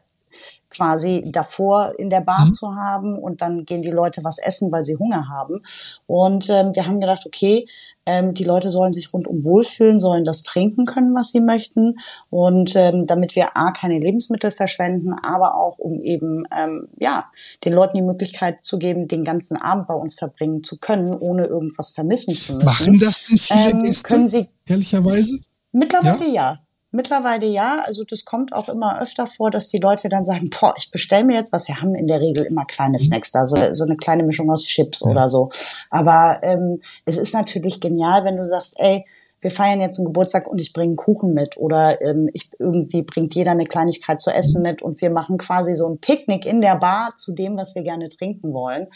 quasi 0.72 1.24
davor 1.26 1.94
in 2.00 2.10
der 2.10 2.22
Bar 2.22 2.46
mhm. 2.46 2.54
zu 2.54 2.76
haben 2.76 3.20
und 3.20 3.42
dann 3.42 3.66
gehen 3.66 3.82
die 3.82 3.92
Leute 3.92 4.24
was 4.24 4.40
essen, 4.40 4.72
weil 4.72 4.84
sie 4.84 4.98
Hunger 4.98 5.28
haben. 5.30 5.62
Und 6.08 6.50
ähm, 6.50 6.74
wir 6.74 6.88
haben 6.88 7.02
gedacht, 7.02 7.24
okay, 7.26 7.68
ähm, 8.06 8.34
die 8.34 8.44
Leute 8.44 8.70
sollen 8.70 8.94
sich 8.94 9.14
rundum 9.14 9.44
wohlfühlen, 9.44 10.00
sollen 10.00 10.26
das 10.26 10.44
trinken 10.44 10.86
können, 10.86 11.14
was 11.14 11.32
sie 11.32 11.42
möchten. 11.42 12.00
Und 12.30 12.76
ähm, 12.76 13.06
damit 13.06 13.36
wir 13.36 13.56
A, 13.58 13.72
keine 13.72 14.00
Lebensmittel 14.00 14.52
verschwenden, 14.52 15.14
aber 15.22 15.56
auch 15.56 15.78
um 15.78 16.02
eben 16.02 16.46
ähm, 16.56 16.88
ja, 17.00 17.26
den 17.64 17.74
Leuten 17.74 17.98
die 17.98 18.04
Möglichkeit 18.04 18.64
zu 18.64 18.80
geben, 18.80 19.08
den 19.08 19.24
ganzen 19.24 19.58
Abend 19.58 19.88
bei 19.88 19.94
uns 19.94 20.16
verbringen 20.16 20.64
zu 20.64 20.78
können, 20.78 21.14
ohne 21.14 21.46
irgendwas 21.46 21.92
vermissen 21.92 22.36
zu 22.36 22.54
müssen. 22.54 22.66
Machen 22.66 23.00
das 23.00 23.28
denn 23.28 23.38
viele 23.38 23.70
ähm, 23.72 23.84
Gäste, 23.84 24.08
können 24.08 24.30
sie, 24.30 24.48
ehrlicherweise? 24.66 25.40
Mittlerweile 25.72 26.28
ja. 26.28 26.34
ja. 26.34 26.60
Mittlerweile 26.92 27.46
ja, 27.46 27.82
also 27.86 28.04
das 28.04 28.26
kommt 28.26 28.52
auch 28.52 28.68
immer 28.68 29.02
öfter 29.02 29.26
vor, 29.26 29.50
dass 29.50 29.70
die 29.70 29.78
Leute 29.78 30.10
dann 30.10 30.26
sagen, 30.26 30.50
boah, 30.50 30.74
ich 30.78 30.92
bestelle 30.92 31.24
mir 31.24 31.36
jetzt 31.36 31.54
was. 31.54 31.68
Wir 31.68 31.82
haben 31.82 31.96
in 31.96 32.08
der 32.08 32.20
Regel 32.20 32.46
immer 32.46 32.66
kleine 32.66 32.98
mhm. 32.98 33.04
Snacks 33.04 33.32
da, 33.32 33.46
so, 33.46 33.56
so 33.74 33.86
eine 33.86 33.96
kleine 33.96 34.24
Mischung 34.24 34.52
aus 34.52 34.66
Chips 34.66 35.00
ja. 35.02 35.08
oder 35.08 35.30
so. 35.30 35.50
Aber 35.90 36.40
ähm, 36.44 36.82
es 37.06 37.18
ist 37.18 37.34
natürlich 37.34 37.80
genial, 37.80 38.26
wenn 38.26 38.36
du 38.36 38.46
sagst, 38.46 38.76
ey, 38.78 39.06
wir 39.42 39.52
feiern 39.52 39.82
jetzt 39.82 39.98
einen 39.98 40.06
Geburtstag 40.06 40.48
und 40.48 40.60
ich 40.60 40.72
bringe 40.72 40.96
Kuchen 40.96 41.34
mit 41.34 41.58
oder 41.58 42.00
ähm, 42.02 42.30
ich 42.34 42.50
irgendwie 42.60 43.02
bringt 43.02 43.34
jeder 43.36 43.52
eine 43.52 43.66
Kleinigkeit 43.66 44.22
zu 44.22 44.32
essen 44.32 44.62
mit 44.62 44.82
und 44.82 45.02
wir 45.02 45.10
machen 45.10 45.38
quasi 45.38 45.76
so 45.76 45.90
ein 45.90 45.98
Picknick 45.98 46.46
in 46.46 46.62
der 46.62 46.76
Bar 46.76 47.14
zu 47.16 47.34
dem, 47.34 47.58
was 47.58 47.76
wir 47.76 47.84
gerne 47.84 48.10
trinken 48.10 48.54
wollen. 48.54 48.88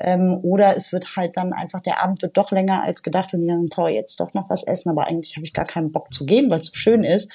Ähm, 0.00 0.38
oder 0.42 0.76
es 0.76 0.92
wird 0.92 1.16
halt 1.16 1.36
dann 1.36 1.52
einfach, 1.52 1.80
der 1.80 2.02
Abend 2.02 2.20
wird 2.20 2.36
doch 2.36 2.50
länger 2.50 2.82
als 2.82 3.02
gedacht 3.02 3.32
und 3.32 3.42
die 3.42 3.48
sagen, 3.48 3.68
boah, 3.74 3.88
jetzt 3.88 4.18
doch 4.18 4.34
noch 4.34 4.50
was 4.50 4.64
essen, 4.64 4.90
aber 4.90 5.06
eigentlich 5.06 5.36
habe 5.36 5.46
ich 5.46 5.52
gar 5.52 5.66
keinen 5.66 5.92
Bock 5.92 6.12
zu 6.12 6.26
gehen, 6.26 6.50
weil 6.50 6.58
es 6.58 6.66
so 6.66 6.74
schön 6.74 7.04
ist. 7.04 7.32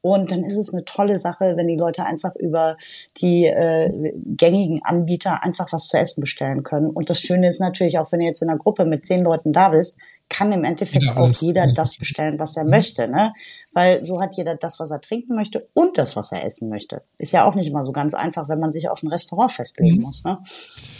Und 0.00 0.30
dann 0.30 0.44
ist 0.44 0.56
es 0.56 0.72
eine 0.72 0.84
tolle 0.84 1.18
Sache, 1.18 1.54
wenn 1.56 1.66
die 1.66 1.76
Leute 1.76 2.04
einfach 2.04 2.34
über 2.36 2.76
die 3.16 3.46
äh, 3.46 4.12
gängigen 4.24 4.80
Anbieter 4.84 5.42
einfach 5.42 5.72
was 5.72 5.88
zu 5.88 5.98
essen 5.98 6.20
bestellen 6.20 6.62
können. 6.62 6.88
Und 6.90 7.10
das 7.10 7.20
Schöne 7.20 7.48
ist 7.48 7.60
natürlich 7.60 7.98
auch, 7.98 8.10
wenn 8.12 8.20
du 8.20 8.26
jetzt 8.26 8.40
in 8.40 8.48
einer 8.48 8.58
Gruppe 8.58 8.84
mit 8.84 9.04
zehn 9.04 9.24
Leuten 9.24 9.52
da 9.52 9.70
bist, 9.70 9.98
kann 10.28 10.52
im 10.52 10.64
Endeffekt 10.64 11.04
ja, 11.04 11.16
auch 11.16 11.32
jeder 11.32 11.66
das 11.72 11.96
bestellen, 11.96 12.38
was 12.38 12.56
er 12.56 12.64
möchte, 12.64 13.08
ne? 13.08 13.32
Weil 13.72 14.04
so 14.04 14.20
hat 14.20 14.36
jeder 14.36 14.56
das, 14.56 14.78
was 14.78 14.90
er 14.90 15.00
trinken 15.00 15.34
möchte 15.34 15.68
und 15.74 15.98
das, 15.98 16.16
was 16.16 16.32
er 16.32 16.44
essen 16.44 16.68
möchte. 16.68 17.02
Ist 17.18 17.32
ja 17.32 17.44
auch 17.44 17.54
nicht 17.54 17.68
immer 17.68 17.84
so 17.84 17.92
ganz 17.92 18.14
einfach, 18.14 18.48
wenn 18.48 18.60
man 18.60 18.72
sich 18.72 18.88
auf 18.88 19.02
ein 19.02 19.08
Restaurant 19.08 19.52
festlegen 19.52 19.96
mhm. 19.96 20.02
muss, 20.02 20.24
ne? 20.24 20.38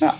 Ja. 0.00 0.16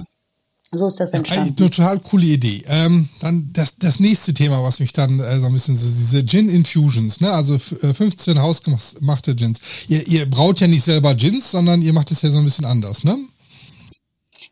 So 0.70 0.86
ist 0.86 1.00
das 1.00 1.12
entstanden. 1.12 1.48
Ja, 1.48 1.54
total 1.54 1.98
coole 1.98 2.26
Idee. 2.26 2.62
Ähm, 2.66 3.08
dann 3.20 3.48
das, 3.54 3.78
das 3.78 4.00
nächste 4.00 4.34
Thema, 4.34 4.62
was 4.62 4.80
mich 4.80 4.92
dann 4.92 5.18
äh, 5.18 5.40
so 5.40 5.46
ein 5.46 5.52
bisschen 5.52 5.76
so 5.76 5.86
diese 5.86 6.26
Gin 6.26 6.50
Infusions, 6.50 7.22
ne? 7.22 7.32
Also 7.32 7.58
15 7.58 8.36
äh, 8.36 8.40
hausgemachte 8.40 9.34
Gins. 9.34 9.60
Ihr, 9.88 10.06
ihr 10.06 10.28
braut 10.28 10.60
ja 10.60 10.66
nicht 10.66 10.84
selber 10.84 11.14
Gins, 11.14 11.50
sondern 11.50 11.80
ihr 11.80 11.94
macht 11.94 12.10
es 12.10 12.20
ja 12.20 12.30
so 12.30 12.38
ein 12.38 12.44
bisschen 12.44 12.66
anders, 12.66 13.02
ne? 13.02 13.16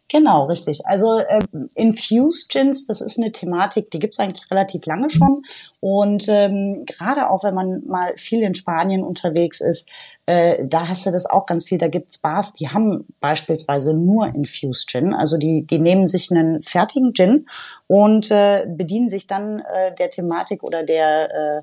Genau, 0.08 0.44
richtig. 0.44 0.86
Also 0.86 1.18
äh, 1.18 1.40
Infused 1.74 2.48
Gins, 2.50 2.86
das 2.86 3.00
ist 3.00 3.18
eine 3.18 3.32
Thematik, 3.32 3.90
die 3.90 3.98
gibt's 3.98 4.20
eigentlich 4.20 4.48
relativ 4.52 4.86
lange 4.86 5.10
schon. 5.10 5.42
Und 5.80 6.26
ähm, 6.28 6.84
gerade 6.86 7.28
auch, 7.28 7.42
wenn 7.42 7.54
man 7.54 7.84
mal 7.86 8.12
viel 8.16 8.42
in 8.42 8.54
Spanien 8.54 9.02
unterwegs 9.02 9.60
ist, 9.60 9.90
äh, 10.26 10.66
da 10.66 10.88
hast 10.88 11.06
du 11.06 11.12
das 11.12 11.26
auch 11.26 11.46
ganz 11.46 11.64
viel. 11.64 11.78
Da 11.78 11.86
gibt's 11.86 12.18
Bars, 12.18 12.52
die 12.52 12.68
haben 12.68 13.06
beispielsweise 13.20 13.94
nur 13.94 14.26
Infused 14.26 14.90
Gin. 14.90 15.14
Also 15.14 15.38
die, 15.38 15.64
die 15.64 15.78
nehmen 15.78 16.08
sich 16.08 16.32
einen 16.32 16.62
fertigen 16.62 17.14
Gin 17.14 17.46
und 17.86 18.32
äh, 18.32 18.66
bedienen 18.68 19.08
sich 19.08 19.28
dann 19.28 19.60
äh, 19.60 19.94
der 19.94 20.10
Thematik 20.10 20.64
oder 20.64 20.82
der 20.82 21.62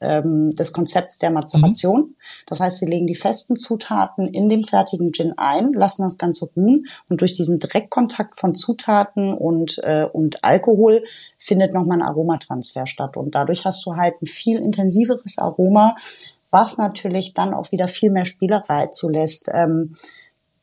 ähm, 0.00 0.54
des 0.54 0.72
Konzepts 0.72 1.18
der 1.18 1.32
Mazeration. 1.32 2.00
Mhm. 2.00 2.16
Das 2.46 2.60
heißt, 2.60 2.78
sie 2.78 2.86
legen 2.86 3.08
die 3.08 3.16
festen 3.16 3.56
Zutaten 3.56 4.28
in 4.28 4.48
dem 4.48 4.62
fertigen 4.62 5.12
Gin 5.12 5.34
ein, 5.36 5.72
lassen 5.72 6.02
das 6.02 6.16
Ganze 6.16 6.48
ruhen 6.54 6.86
und 7.08 7.20
durch 7.20 7.34
diesen 7.34 7.58
Direktkontakt 7.58 8.38
von 8.38 8.54
Zutaten 8.54 9.34
und 9.34 9.80
äh, 9.82 10.04
und 10.04 10.44
Alkohol 10.44 11.02
findet 11.36 11.74
nochmal 11.74 12.00
ein 12.00 12.06
Aromatransfer 12.06 12.86
statt 12.86 13.16
und 13.16 13.34
dadurch 13.34 13.64
hast 13.64 13.84
du 13.86 13.96
halt 13.96 14.14
ein 14.22 14.26
viel 14.26 14.58
intensiveres 14.58 15.38
Aroma, 15.38 15.96
was 16.54 16.78
natürlich 16.78 17.34
dann 17.34 17.52
auch 17.52 17.70
wieder 17.72 17.88
viel 17.88 18.10
mehr 18.10 18.24
Spielerei 18.24 18.86
zulässt. 18.86 19.50
Ähm, 19.52 19.96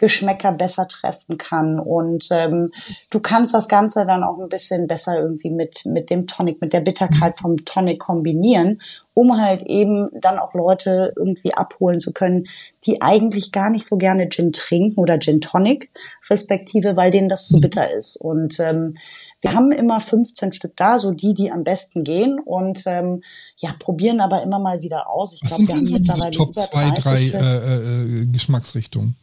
Geschmäcker 0.01 0.51
besser 0.51 0.87
treffen 0.87 1.37
kann. 1.37 1.79
Und 1.79 2.27
ähm, 2.31 2.71
du 3.11 3.19
kannst 3.19 3.53
das 3.53 3.67
Ganze 3.67 4.07
dann 4.07 4.23
auch 4.23 4.39
ein 4.39 4.49
bisschen 4.49 4.87
besser 4.87 5.19
irgendwie 5.19 5.51
mit, 5.51 5.85
mit 5.85 6.09
dem 6.09 6.25
Tonic, 6.25 6.59
mit 6.59 6.73
der 6.73 6.81
Bitterkeit 6.81 7.39
vom 7.39 7.65
Tonic 7.65 7.99
kombinieren, 7.99 8.81
um 9.13 9.39
halt 9.39 9.61
eben 9.61 10.09
dann 10.19 10.39
auch 10.39 10.55
Leute 10.55 11.13
irgendwie 11.15 11.53
abholen 11.53 11.99
zu 11.99 12.13
können, 12.13 12.47
die 12.87 13.03
eigentlich 13.03 13.51
gar 13.51 13.69
nicht 13.69 13.85
so 13.85 13.95
gerne 13.95 14.27
Gin 14.29 14.53
trinken 14.53 14.99
oder 14.99 15.19
Gin 15.19 15.39
Tonic, 15.39 15.91
respektive, 16.31 16.97
weil 16.97 17.11
denen 17.11 17.29
das 17.29 17.47
zu 17.47 17.57
mhm. 17.57 17.61
bitter 17.61 17.93
ist. 17.95 18.15
Und 18.17 18.59
ähm, 18.59 18.95
wir 19.41 19.53
haben 19.53 19.71
immer 19.71 19.99
15 19.99 20.53
Stück 20.53 20.77
da, 20.77 20.99
so 20.99 21.11
die, 21.11 21.33
die 21.33 21.51
am 21.51 21.63
besten 21.63 22.03
gehen 22.03 22.39
und 22.39 22.83
ähm, 22.85 23.23
ja, 23.57 23.73
probieren 23.77 24.21
aber 24.21 24.43
immer 24.43 24.59
mal 24.59 24.81
wieder 24.81 25.09
aus. 25.09 25.33
Ich 25.33 25.41
glaube, 25.41 25.67
wir 25.67 25.75
haben 25.75 25.85
so 25.85 25.93
mittlerweile 25.93 26.31
Top 26.31 26.51
über 26.51 26.61
2, 26.61 26.89
3 26.91 27.19
äh, 27.19 28.21
äh, 28.21 28.25
Geschmacksrichtungen. 28.27 29.15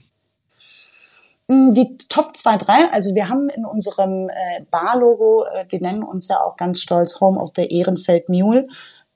Mm, 1.46 1.72
die 1.72 1.96
Top 2.08 2.36
2, 2.36 2.56
3, 2.58 2.92
also 2.92 3.14
wir 3.14 3.28
haben 3.28 3.48
in 3.48 3.64
unserem 3.64 4.28
äh, 4.28 4.62
Bar-Logo, 4.70 5.44
äh, 5.44 5.64
wir 5.68 5.80
nennen 5.80 6.02
uns 6.02 6.28
ja 6.28 6.40
auch 6.40 6.56
ganz 6.56 6.80
stolz 6.80 7.20
Home 7.20 7.40
of 7.40 7.52
the 7.56 7.66
Ehrenfeld 7.66 8.28
Mule. 8.28 8.66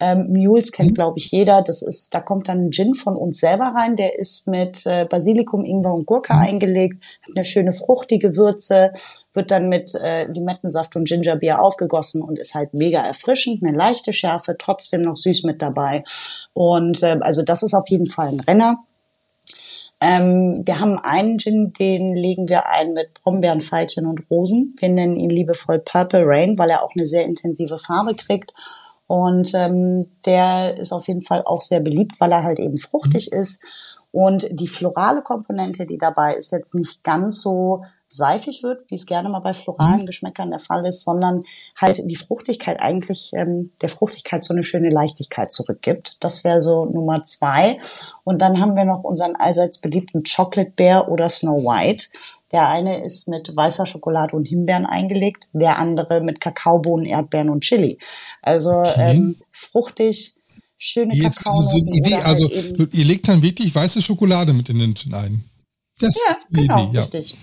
Ähm, 0.03 0.33
Mules 0.33 0.73
kennt, 0.73 0.91
mhm. 0.91 0.95
glaube 0.95 1.19
ich, 1.19 1.31
jeder. 1.31 1.63
Das 1.63 1.81
ist, 1.81 2.13
da 2.13 2.19
kommt 2.19 2.49
dann 2.49 2.67
ein 2.67 2.73
Gin 2.73 2.97
von 2.97 3.15
uns 3.15 3.39
selber 3.39 3.67
rein. 3.67 3.95
Der 3.95 4.19
ist 4.19 4.49
mit 4.49 4.85
äh, 4.85 5.05
Basilikum, 5.09 5.65
Ingwer 5.65 5.95
und 5.95 6.07
Gurke 6.07 6.35
mhm. 6.35 6.41
eingelegt, 6.41 7.05
hat 7.23 7.37
eine 7.37 7.45
schöne 7.45 7.73
fruchtige 7.73 8.35
Würze, 8.37 8.93
wird 9.33 9.53
dann 9.53 9.69
mit 9.69 9.95
äh, 9.95 10.25
Limettensaft 10.25 10.97
und 10.97 11.07
Gingerbier 11.07 11.63
aufgegossen 11.63 12.21
und 12.21 12.41
ist 12.41 12.57
halt 12.57 12.75
mega 12.75 13.01
erfrischend, 13.01 13.63
eine 13.63 13.77
leichte 13.77 14.13
Schärfe, 14.13 14.57
trotzdem 14.59 15.03
noch 15.03 15.17
süß 15.17 15.45
mit 15.45 15.63
dabei. 15.63 16.03
Und 16.53 17.05
äh, 17.05 17.19
also 17.21 17.43
das 17.43 17.63
ist 17.63 17.75
auf 17.75 17.89
jeden 17.89 18.09
Fall 18.09 18.29
ein 18.29 18.41
Renner. 18.41 18.85
Ähm, 20.01 20.63
wir 20.67 20.81
haben 20.81 20.99
einen 20.99 21.39
Gin, 21.39 21.73
den 21.75 22.17
legen 22.17 22.49
wir 22.49 22.69
ein 22.69 22.93
mit 22.93 23.23
Brombeeren, 23.23 23.61
Veilchen 23.61 24.07
und 24.07 24.29
Rosen. 24.29 24.75
Wir 24.81 24.89
nennen 24.89 25.15
ihn 25.15 25.31
liebevoll 25.31 25.79
Purple 25.79 26.25
Rain, 26.25 26.59
weil 26.59 26.71
er 26.71 26.83
auch 26.83 26.91
eine 26.97 27.07
sehr 27.07 27.25
intensive 27.25 27.79
Farbe 27.79 28.17
kriegt. 28.17 28.53
Und 29.07 29.53
ähm, 29.55 30.11
der 30.25 30.79
ist 30.79 30.93
auf 30.93 31.09
jeden 31.09 31.23
Fall 31.23 31.43
auch 31.45 31.61
sehr 31.61 31.81
beliebt, 31.81 32.21
weil 32.21 32.33
er 32.33 32.45
halt 32.45 32.59
eben 32.59 32.77
fruchtig 32.77 33.31
mhm. 33.33 33.41
ist. 33.41 33.63
Und 34.13 34.47
die 34.51 34.69
florale 34.69 35.23
Komponente, 35.23 35.87
die 35.87 35.97
dabei 35.97 36.35
ist, 36.35 36.53
jetzt 36.53 36.75
nicht 36.75 37.03
ganz 37.03 37.41
so 37.41 37.83
seifig 38.07 38.63
wird, 38.63 38.85
wie 38.91 38.95
es 38.95 39.07
gerne 39.07 39.31
mal 39.31 39.41
bei 39.41 39.55
floralen 39.55 40.03
mhm. 40.03 40.07
Geschmäckern 40.07 40.51
der 40.51 40.59
Fall 40.59 40.85
ist, 40.85 41.03
sondern 41.03 41.45
halt 41.81 41.99
die 42.05 42.17
Fruchtigkeit 42.17 42.79
eigentlich 42.79 43.33
ähm, 43.35 43.73
der 43.81 43.89
Fruchtigkeit 43.89 44.45
so 44.45 44.53
eine 44.53 44.65
schöne 44.65 44.91
Leichtigkeit 44.91 45.51
zurückgibt. 45.51 46.19
Das 46.21 46.45
wäre 46.45 46.61
so 46.61 46.85
Nummer 46.85 47.25
zwei. 47.25 47.81
Und 48.23 48.43
dann 48.43 48.61
haben 48.61 48.77
wir 48.77 48.85
noch 48.85 49.03
unseren 49.03 49.35
allseits 49.35 49.79
beliebten 49.79 50.25
Chocolate 50.25 50.73
Bear 50.77 51.11
oder 51.11 51.31
Snow 51.31 51.65
White. 51.65 52.09
Der 52.53 52.69
eine 52.69 53.03
ist 53.03 53.29
mit 53.29 53.55
weißer 53.55 53.87
Schokolade 53.87 54.37
und 54.37 54.45
Himbeeren 54.45 54.87
eingelegt, 54.87 55.49
der 55.53 55.79
andere 55.79 56.21
mit 56.21 56.41
Kakaobohnen, 56.41 57.07
Erdbeeren 57.07 57.51
und 57.51 57.63
Chili. 57.63 57.99
Also 58.43 58.73
okay. 58.73 59.17
ähm, 59.17 59.37
fruchtig, 59.53 60.37
schöne 60.77 61.15
Jetzt 61.15 61.41
also 61.47 61.63
so 61.63 61.79
eine 61.79 61.91
Idee, 61.91 62.15
also 62.17 62.49
halt 62.49 62.95
ihr 62.95 63.05
legt 63.05 63.29
dann 63.29 63.43
wirklich 63.43 63.75
weiße 63.75 64.03
Schokolade 64.03 64.53
mit 64.53 64.69
in 64.69 64.79
den 64.79 64.95
ein. 65.13 65.45
Das 65.99 66.17
ja, 66.29 66.37
genau, 66.51 66.89
Idee, 66.89 66.97
ja. 66.97 67.03
richtig. 67.03 67.35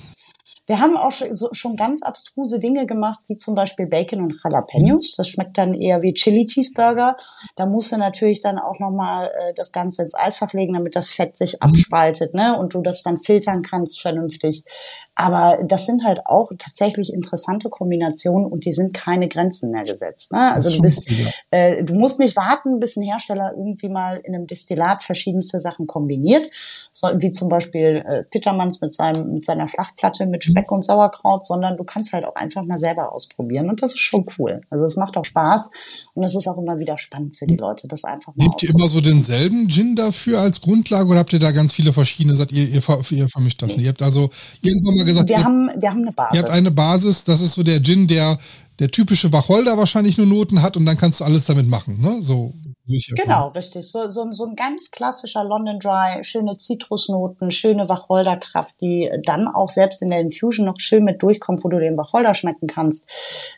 Wir 0.69 0.79
haben 0.79 0.95
auch 0.95 1.11
schon 1.11 1.75
ganz 1.75 2.03
abstruse 2.03 2.59
Dinge 2.59 2.85
gemacht, 2.85 3.21
wie 3.25 3.37
zum 3.37 3.55
Beispiel 3.55 3.87
Bacon 3.87 4.21
und 4.21 4.39
Jalapenos. 4.43 5.15
Das 5.17 5.27
schmeckt 5.27 5.57
dann 5.57 5.73
eher 5.73 6.03
wie 6.03 6.13
Chili 6.13 6.45
Cheeseburger. 6.45 7.17
Da 7.55 7.65
musst 7.65 7.91
du 7.91 7.97
natürlich 7.97 8.41
dann 8.41 8.59
auch 8.59 8.77
nochmal 8.77 9.31
äh, 9.35 9.53
das 9.55 9.71
Ganze 9.71 10.03
ins 10.03 10.13
Eisfach 10.13 10.53
legen, 10.53 10.75
damit 10.75 10.95
das 10.95 11.09
Fett 11.09 11.35
sich 11.35 11.63
abspaltet, 11.63 12.35
ne? 12.35 12.55
Und 12.55 12.75
du 12.75 12.83
das 12.83 13.01
dann 13.01 13.17
filtern 13.17 13.63
kannst 13.63 13.99
vernünftig. 13.99 14.63
Aber 15.15 15.59
das 15.63 15.85
sind 15.85 16.05
halt 16.05 16.25
auch 16.25 16.49
tatsächlich 16.57 17.13
interessante 17.13 17.69
Kombinationen 17.69 18.45
und 18.45 18.65
die 18.65 18.71
sind 18.71 18.93
keine 18.93 19.27
Grenzen 19.27 19.71
mehr 19.71 19.83
gesetzt. 19.83 20.31
Ne? 20.31 20.53
Also 20.53 20.69
du 20.69 20.81
bist, 20.81 21.09
äh, 21.51 21.83
du 21.83 21.93
musst 21.93 22.19
nicht 22.19 22.37
warten, 22.37 22.79
bis 22.79 22.95
ein 22.95 23.03
Hersteller 23.03 23.53
irgendwie 23.57 23.89
mal 23.89 24.21
in 24.23 24.33
einem 24.33 24.47
Destillat 24.47 25.03
verschiedenste 25.03 25.59
Sachen 25.59 25.87
kombiniert, 25.87 26.49
so, 26.93 27.09
wie 27.15 27.31
zum 27.31 27.49
Beispiel 27.49 28.03
äh, 28.07 28.23
Pittermanns 28.23 28.79
mit 28.79 28.93
seinem 28.93 29.33
mit 29.33 29.45
seiner 29.45 29.67
Schlachtplatte 29.67 30.25
mit 30.25 30.43
Speck 30.43 30.71
und 30.71 30.83
Sauerkraut, 30.83 31.45
sondern 31.45 31.77
du 31.77 31.83
kannst 31.83 32.13
halt 32.13 32.25
auch 32.25 32.35
einfach 32.35 32.63
mal 32.63 32.77
selber 32.77 33.11
ausprobieren 33.11 33.69
und 33.69 33.81
das 33.81 33.91
ist 33.91 33.99
schon 33.99 34.25
cool. 34.37 34.61
Also 34.69 34.85
es 34.85 34.95
macht 34.95 35.17
auch 35.17 35.25
Spaß 35.25 35.71
und 36.13 36.23
es 36.23 36.35
ist 36.35 36.47
auch 36.47 36.57
immer 36.57 36.79
wieder 36.79 36.97
spannend 36.97 37.35
für 37.35 37.45
die 37.45 37.57
Leute, 37.57 37.87
das 37.87 38.03
einfach 38.03 38.35
mal. 38.35 38.45
Nehmt 38.45 38.63
ihr 38.63 38.69
immer 38.69 38.87
so 38.87 39.01
denselben 39.01 39.67
Gin 39.69 39.95
dafür 39.95 40.39
als 40.39 40.61
Grundlage 40.61 41.09
oder 41.09 41.19
habt 41.19 41.33
ihr 41.33 41.39
da 41.39 41.51
ganz 41.51 41.73
viele 41.73 41.93
verschiedene? 41.93 42.35
Sagt 42.35 42.51
ihr, 42.51 42.67
ihr, 42.67 42.81
ihr 43.11 43.29
vermischt 43.29 43.61
das 43.61 43.71
nee. 43.71 43.77
nicht? 43.77 43.85
Ihr 43.85 43.89
habt 43.89 44.01
also 44.01 44.29
irgendwann 44.61 44.95
mal 44.95 45.05
gesagt, 45.09 45.29
wir 45.29 45.37
ihr, 45.37 45.43
haben, 45.43 45.69
wir 45.77 45.89
haben 45.89 46.01
eine 46.01 46.11
Basis. 46.11 46.35
Ihr 46.35 46.43
habt 46.43 46.53
eine 46.53 46.71
Basis, 46.71 47.23
das 47.23 47.41
ist 47.41 47.53
so 47.53 47.63
der 47.63 47.81
Gin, 47.81 48.07
der 48.07 48.39
der 48.79 48.89
typische 48.89 49.31
Wacholder 49.33 49.77
wahrscheinlich 49.77 50.17
nur 50.17 50.25
Noten 50.25 50.61
hat 50.61 50.77
und 50.77 50.85
dann 50.85 50.97
kannst 50.97 51.19
du 51.19 51.25
alles 51.25 51.45
damit 51.45 51.67
machen, 51.67 51.99
ne? 52.01 52.19
So 52.21 52.53
Genau, 53.15 53.49
richtig. 53.49 53.85
So, 53.85 54.09
so, 54.09 54.31
so 54.31 54.45
ein 54.45 54.55
ganz 54.55 54.91
klassischer 54.91 55.43
London 55.43 55.79
Dry, 55.79 56.23
schöne 56.23 56.57
Zitrusnoten, 56.57 57.51
schöne 57.51 57.87
Wacholderkraft, 57.87 58.81
die 58.81 59.09
dann 59.23 59.47
auch 59.47 59.69
selbst 59.69 60.01
in 60.01 60.09
der 60.09 60.19
Infusion 60.19 60.65
noch 60.65 60.79
schön 60.79 61.03
mit 61.03 61.21
durchkommt, 61.21 61.63
wo 61.63 61.69
du 61.69 61.79
den 61.79 61.97
Wacholder 61.97 62.33
schmecken 62.33 62.67
kannst. 62.67 63.07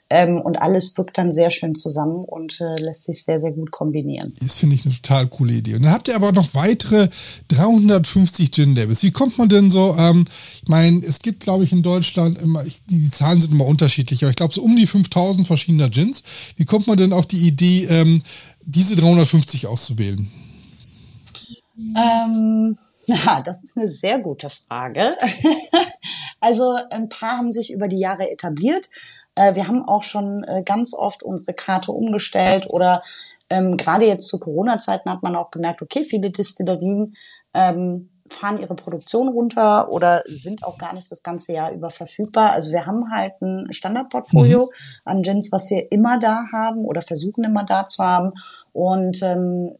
Ähm, 0.09 0.41
und 0.41 0.57
alles 0.57 0.97
wirkt 0.97 1.17
dann 1.17 1.31
sehr 1.31 1.51
schön 1.51 1.75
zusammen 1.75 2.25
und 2.25 2.59
äh, 2.59 2.81
lässt 2.81 3.05
sich 3.05 3.23
sehr, 3.23 3.39
sehr 3.39 3.53
gut 3.53 3.71
kombinieren. 3.71 4.33
Das 4.41 4.55
finde 4.55 4.75
ich 4.75 4.85
eine 4.85 4.93
total 4.93 5.27
coole 5.27 5.53
Idee. 5.53 5.75
Und 5.75 5.83
dann 5.83 5.93
habt 5.93 6.09
ihr 6.09 6.15
aber 6.15 6.33
noch 6.33 6.53
weitere 6.53 7.07
350 7.47 8.51
Gin 8.51 8.75
Labels. 8.75 9.03
Wie 9.03 9.11
kommt 9.11 9.37
man 9.37 9.47
denn 9.47 9.71
so, 9.71 9.95
ähm, 9.97 10.25
ich 10.61 10.67
meine, 10.67 11.05
es 11.05 11.19
gibt, 11.19 11.41
glaube 11.41 11.63
ich, 11.63 11.71
in 11.71 11.81
Deutschland 11.81 12.41
immer, 12.41 12.65
ich, 12.65 12.81
die 12.89 13.09
Zahlen 13.09 13.39
sind 13.39 13.53
immer 13.53 13.65
unterschiedlich, 13.65 14.23
aber 14.23 14.31
ich 14.31 14.35
glaube 14.35 14.53
so 14.53 14.61
um 14.61 14.75
die 14.75 14.87
5000 14.87 15.47
verschiedener 15.47 15.89
Gins. 15.89 16.23
Wie 16.57 16.65
kommt 16.65 16.87
man 16.87 16.97
denn 16.97 17.13
auf 17.13 17.25
die 17.25 17.47
Idee, 17.47 17.85
ähm, 17.85 18.21
diese 18.63 18.95
350 18.95 19.67
auszuwählen? 19.67 20.31
Ähm, 21.77 22.77
ja, 23.05 23.41
das 23.41 23.63
ist 23.63 23.77
eine 23.77 23.89
sehr 23.89 24.19
gute 24.19 24.49
Frage. 24.49 25.17
also 26.39 26.77
ein 26.89 27.09
paar 27.09 27.37
haben 27.37 27.53
sich 27.53 27.71
über 27.71 27.87
die 27.87 27.99
Jahre 27.99 28.29
etabliert. 28.31 28.89
Äh, 29.35 29.55
wir 29.55 29.67
haben 29.67 29.83
auch 29.83 30.03
schon 30.03 30.43
äh, 30.43 30.61
ganz 30.63 30.93
oft 30.93 31.23
unsere 31.23 31.53
Karte 31.53 31.91
umgestellt 31.91 32.67
oder 32.69 33.01
ähm, 33.49 33.75
gerade 33.75 34.05
jetzt 34.05 34.29
zu 34.29 34.39
Corona-Zeiten 34.39 35.09
hat 35.09 35.23
man 35.23 35.35
auch 35.35 35.51
gemerkt, 35.51 35.81
okay, 35.81 36.03
viele 36.03 36.31
Distillerien 36.31 37.15
ähm, 37.53 38.10
fahren 38.31 38.59
ihre 38.59 38.75
Produktion 38.75 39.27
runter 39.27 39.91
oder 39.91 40.23
sind 40.27 40.63
auch 40.63 40.77
gar 40.77 40.93
nicht 40.93 41.11
das 41.11 41.23
ganze 41.23 41.53
Jahr 41.53 41.71
über 41.71 41.89
verfügbar. 41.89 42.53
Also 42.53 42.71
wir 42.71 42.85
haben 42.85 43.11
halt 43.11 43.33
ein 43.41 43.71
Standardportfolio 43.71 44.65
mhm. 44.65 45.01
an 45.05 45.21
Gins, 45.21 45.51
was 45.51 45.69
wir 45.69 45.91
immer 45.91 46.19
da 46.19 46.45
haben 46.51 46.85
oder 46.85 47.01
versuchen 47.01 47.43
immer 47.43 47.63
da 47.63 47.87
zu 47.87 48.03
haben. 48.03 48.31
Und 48.73 49.21
ähm, 49.21 49.75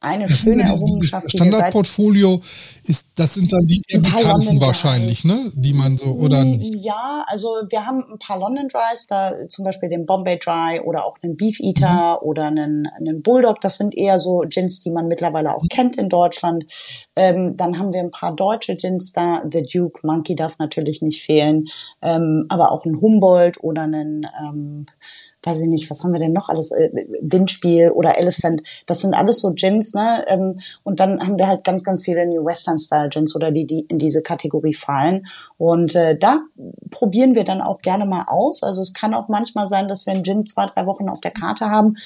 eine 0.00 0.26
das 0.26 0.38
schöne 0.38 0.62
Errungenschaft. 0.62 1.30
Standardportfolio 1.30 2.40
ist, 2.84 3.08
das 3.16 3.34
sind 3.34 3.52
dann 3.52 3.66
die 3.66 3.82
eher 3.86 4.00
bekannten 4.00 4.58
wahrscheinlich, 4.60 5.24
ne? 5.24 5.52
Die 5.54 5.74
man 5.74 5.98
so 5.98 6.06
oder 6.06 6.42
mm, 6.42 6.58
Ja, 6.78 7.24
also 7.26 7.48
wir 7.68 7.86
haben 7.86 8.04
ein 8.10 8.18
paar 8.18 8.38
London 8.38 8.68
Dries, 8.68 9.06
da 9.06 9.34
zum 9.48 9.66
Beispiel 9.66 9.90
den 9.90 10.06
Bombay 10.06 10.38
Dry 10.38 10.80
oder 10.82 11.04
auch 11.04 11.18
den 11.18 11.36
Beef 11.36 11.60
Eater 11.60 12.18
mhm. 12.20 12.28
oder 12.28 12.44
einen, 12.46 12.88
einen 12.98 13.20
Bulldog. 13.20 13.60
Das 13.60 13.76
sind 13.76 13.94
eher 13.94 14.18
so 14.18 14.42
Gins, 14.48 14.82
die 14.82 14.90
man 14.90 15.06
mittlerweile 15.06 15.54
auch 15.54 15.64
kennt 15.68 15.98
in 15.98 16.08
Deutschland. 16.08 16.64
Ähm, 17.14 17.54
dann 17.56 17.78
haben 17.78 17.92
wir 17.92 18.00
ein 18.00 18.10
paar 18.10 18.34
deutsche 18.34 18.76
Gins 18.76 19.12
da. 19.12 19.42
The 19.52 19.64
Duke, 19.70 20.00
Monkey 20.06 20.34
darf 20.34 20.58
natürlich 20.58 21.02
nicht 21.02 21.22
fehlen, 21.22 21.66
ähm, 22.00 22.46
aber 22.48 22.72
auch 22.72 22.86
ein 22.86 23.00
Humboldt 23.00 23.62
oder 23.62 23.82
einen 23.82 24.26
ähm, 24.40 24.86
weiß 25.42 25.62
ich 25.62 25.68
nicht, 25.68 25.90
was 25.90 26.04
haben 26.04 26.12
wir 26.12 26.20
denn 26.20 26.32
noch 26.32 26.48
alles? 26.48 26.70
Äh, 26.70 26.90
Windspiel 27.20 27.90
oder 27.90 28.18
Elephant. 28.18 28.62
Das 28.86 29.00
sind 29.00 29.14
alles 29.14 29.40
so 29.40 29.52
Gins, 29.54 29.94
ne? 29.94 30.24
Ähm, 30.28 30.60
und 30.82 31.00
dann 31.00 31.20
haben 31.20 31.38
wir 31.38 31.46
halt 31.46 31.64
ganz, 31.64 31.84
ganz 31.84 32.04
viele 32.04 32.26
New 32.26 32.44
Western 32.44 32.78
Style 32.78 33.08
Gins 33.08 33.34
oder 33.34 33.50
die, 33.50 33.66
die 33.66 33.80
in 33.88 33.98
diese 33.98 34.22
Kategorie 34.22 34.74
fallen. 34.74 35.26
Und 35.56 35.94
äh, 35.94 36.16
da 36.18 36.40
probieren 36.90 37.34
wir 37.34 37.44
dann 37.44 37.60
auch 37.60 37.78
gerne 37.78 38.06
mal 38.06 38.24
aus. 38.26 38.62
Also 38.62 38.82
es 38.82 38.92
kann 38.92 39.14
auch 39.14 39.28
manchmal 39.28 39.66
sein, 39.66 39.88
dass 39.88 40.06
wir 40.06 40.12
einen 40.12 40.24
Gin 40.24 40.46
zwei, 40.46 40.66
drei 40.66 40.86
Wochen 40.86 41.08
auf 41.08 41.20
der 41.20 41.32
Karte 41.32 41.70
haben 41.70 41.96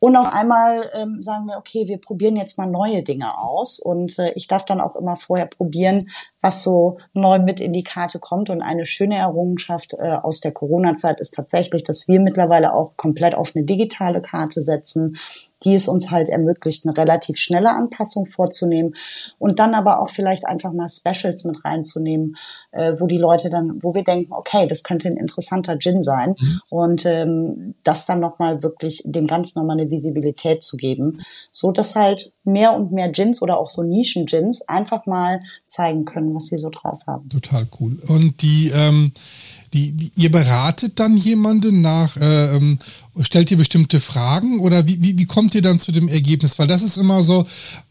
und 0.00 0.16
auf 0.16 0.32
einmal 0.32 0.90
ähm, 0.94 1.20
sagen 1.20 1.46
wir, 1.46 1.58
okay, 1.58 1.86
wir 1.86 1.98
probieren 1.98 2.34
jetzt 2.34 2.56
mal 2.56 2.66
neue 2.66 3.02
Dinge 3.02 3.38
aus. 3.38 3.78
Und 3.78 4.18
äh, 4.18 4.32
ich 4.34 4.48
darf 4.48 4.64
dann 4.64 4.80
auch 4.80 4.96
immer 4.96 5.14
vorher 5.14 5.46
probieren, 5.46 6.08
was 6.40 6.62
so 6.62 6.96
neu 7.12 7.38
mit 7.38 7.60
in 7.60 7.74
die 7.74 7.84
Karte 7.84 8.18
kommt. 8.18 8.48
Und 8.48 8.62
eine 8.62 8.86
schöne 8.86 9.16
Errungenschaft 9.16 9.92
äh, 9.98 10.16
aus 10.22 10.40
der 10.40 10.52
Corona-Zeit 10.52 11.20
ist 11.20 11.34
tatsächlich, 11.34 11.84
dass 11.84 12.08
wir 12.08 12.18
mittlerweile 12.18 12.72
auch 12.72 12.96
komplett 12.96 13.34
auf 13.34 13.52
eine 13.54 13.66
digitale 13.66 14.22
Karte 14.22 14.62
setzen 14.62 15.18
die 15.64 15.74
es 15.74 15.88
uns 15.88 16.10
halt 16.10 16.28
ermöglicht, 16.28 16.86
eine 16.86 16.96
relativ 16.96 17.36
schnelle 17.36 17.70
Anpassung 17.70 18.26
vorzunehmen 18.26 18.94
und 19.38 19.58
dann 19.58 19.74
aber 19.74 20.00
auch 20.00 20.08
vielleicht 20.08 20.46
einfach 20.46 20.72
mal 20.72 20.88
Specials 20.88 21.44
mit 21.44 21.64
reinzunehmen, 21.64 22.36
äh, 22.72 22.94
wo 22.98 23.06
die 23.06 23.18
Leute 23.18 23.50
dann, 23.50 23.82
wo 23.82 23.94
wir 23.94 24.04
denken, 24.04 24.32
okay, 24.32 24.66
das 24.66 24.82
könnte 24.82 25.08
ein 25.08 25.16
interessanter 25.16 25.78
Gin 25.78 26.02
sein 26.02 26.34
mhm. 26.38 26.60
und 26.70 27.06
ähm, 27.06 27.74
das 27.84 28.06
dann 28.06 28.20
nochmal 28.20 28.62
wirklich 28.62 29.02
dem 29.04 29.26
Ganzen 29.26 29.58
nochmal 29.58 29.78
eine 29.78 29.90
Visibilität 29.90 30.62
zu 30.62 30.76
geben, 30.76 31.22
so 31.50 31.72
dass 31.72 31.94
halt 31.94 32.32
mehr 32.44 32.74
und 32.74 32.92
mehr 32.92 33.08
Gins 33.10 33.42
oder 33.42 33.58
auch 33.58 33.70
so 33.70 33.82
Nischen-Gins 33.82 34.62
einfach 34.62 35.06
mal 35.06 35.40
zeigen 35.66 36.04
können, 36.04 36.34
was 36.34 36.46
sie 36.46 36.58
so 36.58 36.70
drauf 36.70 37.06
haben. 37.06 37.28
Total 37.28 37.66
cool. 37.78 37.98
Und 38.08 38.42
die 38.42 38.70
ähm 38.74 39.12
die, 39.72 39.92
die, 39.92 40.12
ihr 40.16 40.30
beratet 40.30 40.98
dann 40.98 41.16
jemanden 41.16 41.80
nach, 41.80 42.16
äh, 42.16 42.56
ähm, 42.56 42.78
stellt 43.20 43.50
ihr 43.50 43.56
bestimmte 43.56 44.00
Fragen 44.00 44.60
oder 44.60 44.86
wie, 44.86 45.02
wie, 45.02 45.16
wie 45.16 45.26
kommt 45.26 45.54
ihr 45.54 45.62
dann 45.62 45.78
zu 45.78 45.92
dem 45.92 46.08
Ergebnis? 46.08 46.58
Weil 46.58 46.66
das 46.66 46.82
ist 46.82 46.96
immer 46.96 47.22
so, 47.22 47.46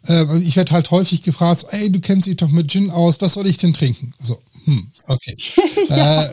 äh, 0.07 0.37
ich 0.39 0.55
werde 0.57 0.73
halt 0.73 0.91
häufig 0.91 1.21
gefragt, 1.21 1.61
so, 1.61 1.67
ey, 1.67 1.89
du 1.89 1.99
kennst 1.99 2.27
dich 2.27 2.37
doch 2.37 2.49
mit 2.49 2.69
Gin 2.69 2.91
aus, 2.91 3.21
was 3.21 3.33
soll 3.33 3.47
ich 3.47 3.57
denn 3.57 3.73
trinken? 3.73 4.13
So, 4.21 4.41
hm, 4.65 4.91
okay. 5.07 5.37
äh, 5.89 6.27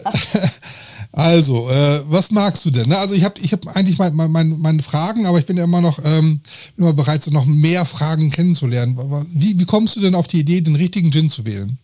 also, 1.13 1.71
äh, 1.71 2.03
was 2.09 2.33
magst 2.33 2.65
du 2.65 2.71
denn? 2.71 2.89
Ne? 2.89 2.99
Also 2.99 3.15
ich 3.15 3.23
habe 3.23 3.41
ich 3.41 3.53
hab 3.53 3.67
eigentlich 3.77 3.99
meine 3.99 4.17
mein, 4.17 4.31
mein, 4.33 4.59
meine 4.59 4.83
Fragen, 4.83 5.27
aber 5.27 5.39
ich 5.39 5.47
bin 5.47 5.57
ja 5.57 5.65
immer 5.65 5.81
noch 5.81 6.01
ähm, 6.05 6.41
immer 6.77 6.93
bereit, 6.93 7.23
so 7.23 7.31
noch 7.31 7.47
mehr 7.47 7.85
Fragen 7.85 8.31
kennenzulernen. 8.31 8.99
Wie, 9.33 9.59
wie 9.61 9.65
kommst 9.65 9.95
du 9.95 10.01
denn 10.01 10.17
auf 10.17 10.27
die 10.27 10.41
Idee, 10.41 10.61
den 10.61 10.75
richtigen 10.75 11.13
Gin 11.13 11.31
zu 11.31 11.45
wählen? 11.45 11.79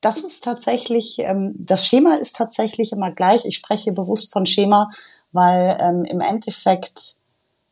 Das 0.00 0.24
ist 0.24 0.44
tatsächlich, 0.44 1.18
ähm, 1.18 1.54
das 1.56 1.86
Schema 1.86 2.14
ist 2.14 2.36
tatsächlich 2.36 2.92
immer 2.92 3.10
gleich. 3.10 3.44
Ich 3.44 3.56
spreche 3.56 3.92
bewusst 3.92 4.32
von 4.32 4.46
Schema, 4.46 4.90
weil 5.32 5.76
ähm, 5.80 6.04
im 6.04 6.20
Endeffekt 6.20 7.20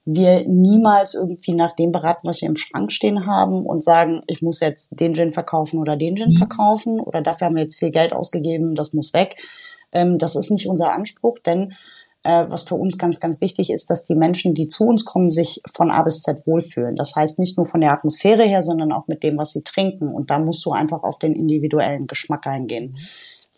wir 0.05 0.47
niemals 0.47 1.15
irgendwie 1.15 1.55
nach 1.55 1.73
dem 1.73 1.91
beraten, 1.91 2.29
was 2.29 2.41
wir 2.41 2.49
im 2.49 2.57
Schrank 2.57 2.93
stehen 2.93 3.27
haben 3.27 3.67
und 3.67 3.83
sagen, 3.83 4.23
ich 4.29 4.41
muss 4.41 4.61
jetzt 4.61 5.01
den 5.01 5.15
Gin 5.15 5.33
verkaufen 5.33 5.81
oder 5.81 5.97
den 5.97 6.17
Gin 6.17 6.31
mhm. 6.31 6.37
verkaufen 6.37 7.01
oder 7.01 7.23
dafür 7.23 7.49
haben 7.49 7.57
wir 7.57 7.65
jetzt 7.65 7.81
viel 7.81 7.91
Geld 7.91 8.13
ausgegeben, 8.13 8.77
das 8.77 8.93
muss 8.93 9.13
weg. 9.13 9.37
Ähm, 9.93 10.19
das 10.19 10.37
ist 10.37 10.51
nicht 10.51 10.69
unser 10.69 10.93
Anspruch, 10.93 11.39
denn 11.41 11.75
was 12.27 12.65
für 12.65 12.75
uns 12.75 12.99
ganz, 12.99 13.21
ganz 13.21 13.41
wichtig 13.41 13.71
ist, 13.71 13.91
dass 13.91 14.05
die 14.05 14.15
Menschen, 14.15 14.55
die 14.55 14.69
zu 14.69 14.85
uns 14.85 15.05
kommen, 15.05 15.31
sich 15.31 15.61
von 15.71 15.91
A 15.91 16.03
bis 16.03 16.23
Z 16.23 16.47
wohlfühlen. 16.47 16.97
Das 16.97 17.15
heißt 17.17 17.39
nicht 17.39 17.57
nur 17.57 17.67
von 17.67 17.81
der 17.81 17.93
Atmosphäre 17.93 18.45
her, 18.45 18.63
sondern 18.63 18.93
auch 18.93 19.07
mit 19.07 19.23
dem, 19.23 19.39
was 19.39 19.53
sie 19.53 19.63
trinken. 19.63 20.09
Und 20.09 20.31
da 20.31 20.39
musst 20.39 20.65
du 20.67 20.73
einfach 20.73 21.03
auf 21.03 21.19
den 21.19 21.33
individuellen 21.33 22.07
Geschmack 22.07 22.47
eingehen. 22.47 22.97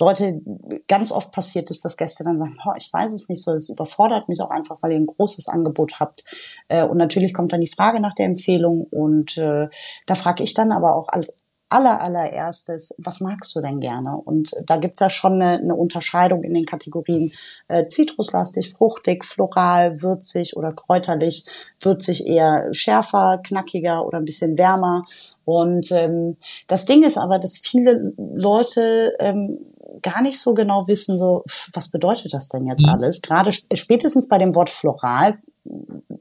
Leute, 0.01 0.41
ganz 0.87 1.11
oft 1.11 1.33
passiert 1.33 1.71
es, 1.71 1.81
dass 1.81 1.97
Gäste 1.97 2.23
dann 2.23 2.39
sagen, 2.39 2.57
oh, 2.65 2.73
ich 2.77 2.93
weiß 2.93 3.13
es 3.13 3.29
nicht 3.29 3.43
so, 3.43 3.53
es 3.53 3.69
überfordert 3.69 4.29
mich 4.29 4.41
auch 4.41 4.51
einfach, 4.51 4.79
weil 4.81 4.93
ihr 4.93 4.99
ein 4.99 5.07
großes 5.07 5.49
Angebot 5.49 5.99
habt. 5.99 6.25
Äh, 6.69 6.85
und 6.85 6.99
natürlich 6.99 7.35
kommt 7.35 7.53
dann 7.53 7.61
die 7.61 7.67
Frage 7.75 8.01
nach 8.01 8.15
der 8.15 8.27
Empfehlung 8.27 8.85
und 8.85 9.37
äh, 9.39 9.69
da 10.07 10.15
frage 10.15 10.45
ich 10.45 10.55
dann 10.55 10.71
aber 10.71 10.95
auch 10.95 11.09
als 11.09 11.31
aller, 11.69 12.01
allererstes, 12.01 12.95
was 12.99 13.21
magst 13.21 13.55
du 13.55 13.61
denn 13.61 13.81
gerne? 13.81 14.17
Und 14.17 14.53
da 14.65 14.77
gibt's 14.77 15.01
ja 15.01 15.11
schon 15.11 15.35
eine, 15.35 15.59
eine 15.59 15.75
Unterscheidung 15.75 16.43
in 16.43 16.55
den 16.55 16.65
Kategorien 16.65 17.33
äh, 17.69 17.87
zitruslastig, 17.87 18.73
fruchtig, 18.73 19.25
floral, 19.25 20.03
würzig 20.03 20.57
oder 20.57 20.73
kräuterlich, 20.73 21.45
würzig 21.81 22.27
eher 22.27 22.73
schärfer, 22.73 23.41
knackiger 23.43 24.07
oder 24.07 24.19
ein 24.19 24.25
bisschen 24.25 24.57
wärmer. 24.57 25.05
Und 25.45 25.93
ähm, 25.93 26.37
das 26.67 26.87
Ding 26.87 27.03
ist 27.03 27.19
aber, 27.19 27.39
dass 27.39 27.59
viele 27.59 28.15
Leute 28.17 29.15
ähm, 29.19 29.59
gar 30.03 30.23
nicht 30.23 30.41
so 30.41 30.55
genau 30.55 30.87
wissen, 30.87 31.19
so 31.19 31.45
was 31.73 31.91
bedeutet 31.91 32.33
das 32.33 32.49
denn 32.49 32.67
jetzt 32.67 32.87
mhm. 32.87 32.93
alles? 32.93 33.23
Gerade 33.23 33.53
spätestens 33.53 34.29
bei 34.29 34.39
dem 34.39 34.55
Wort 34.55 34.71
floral 34.71 35.39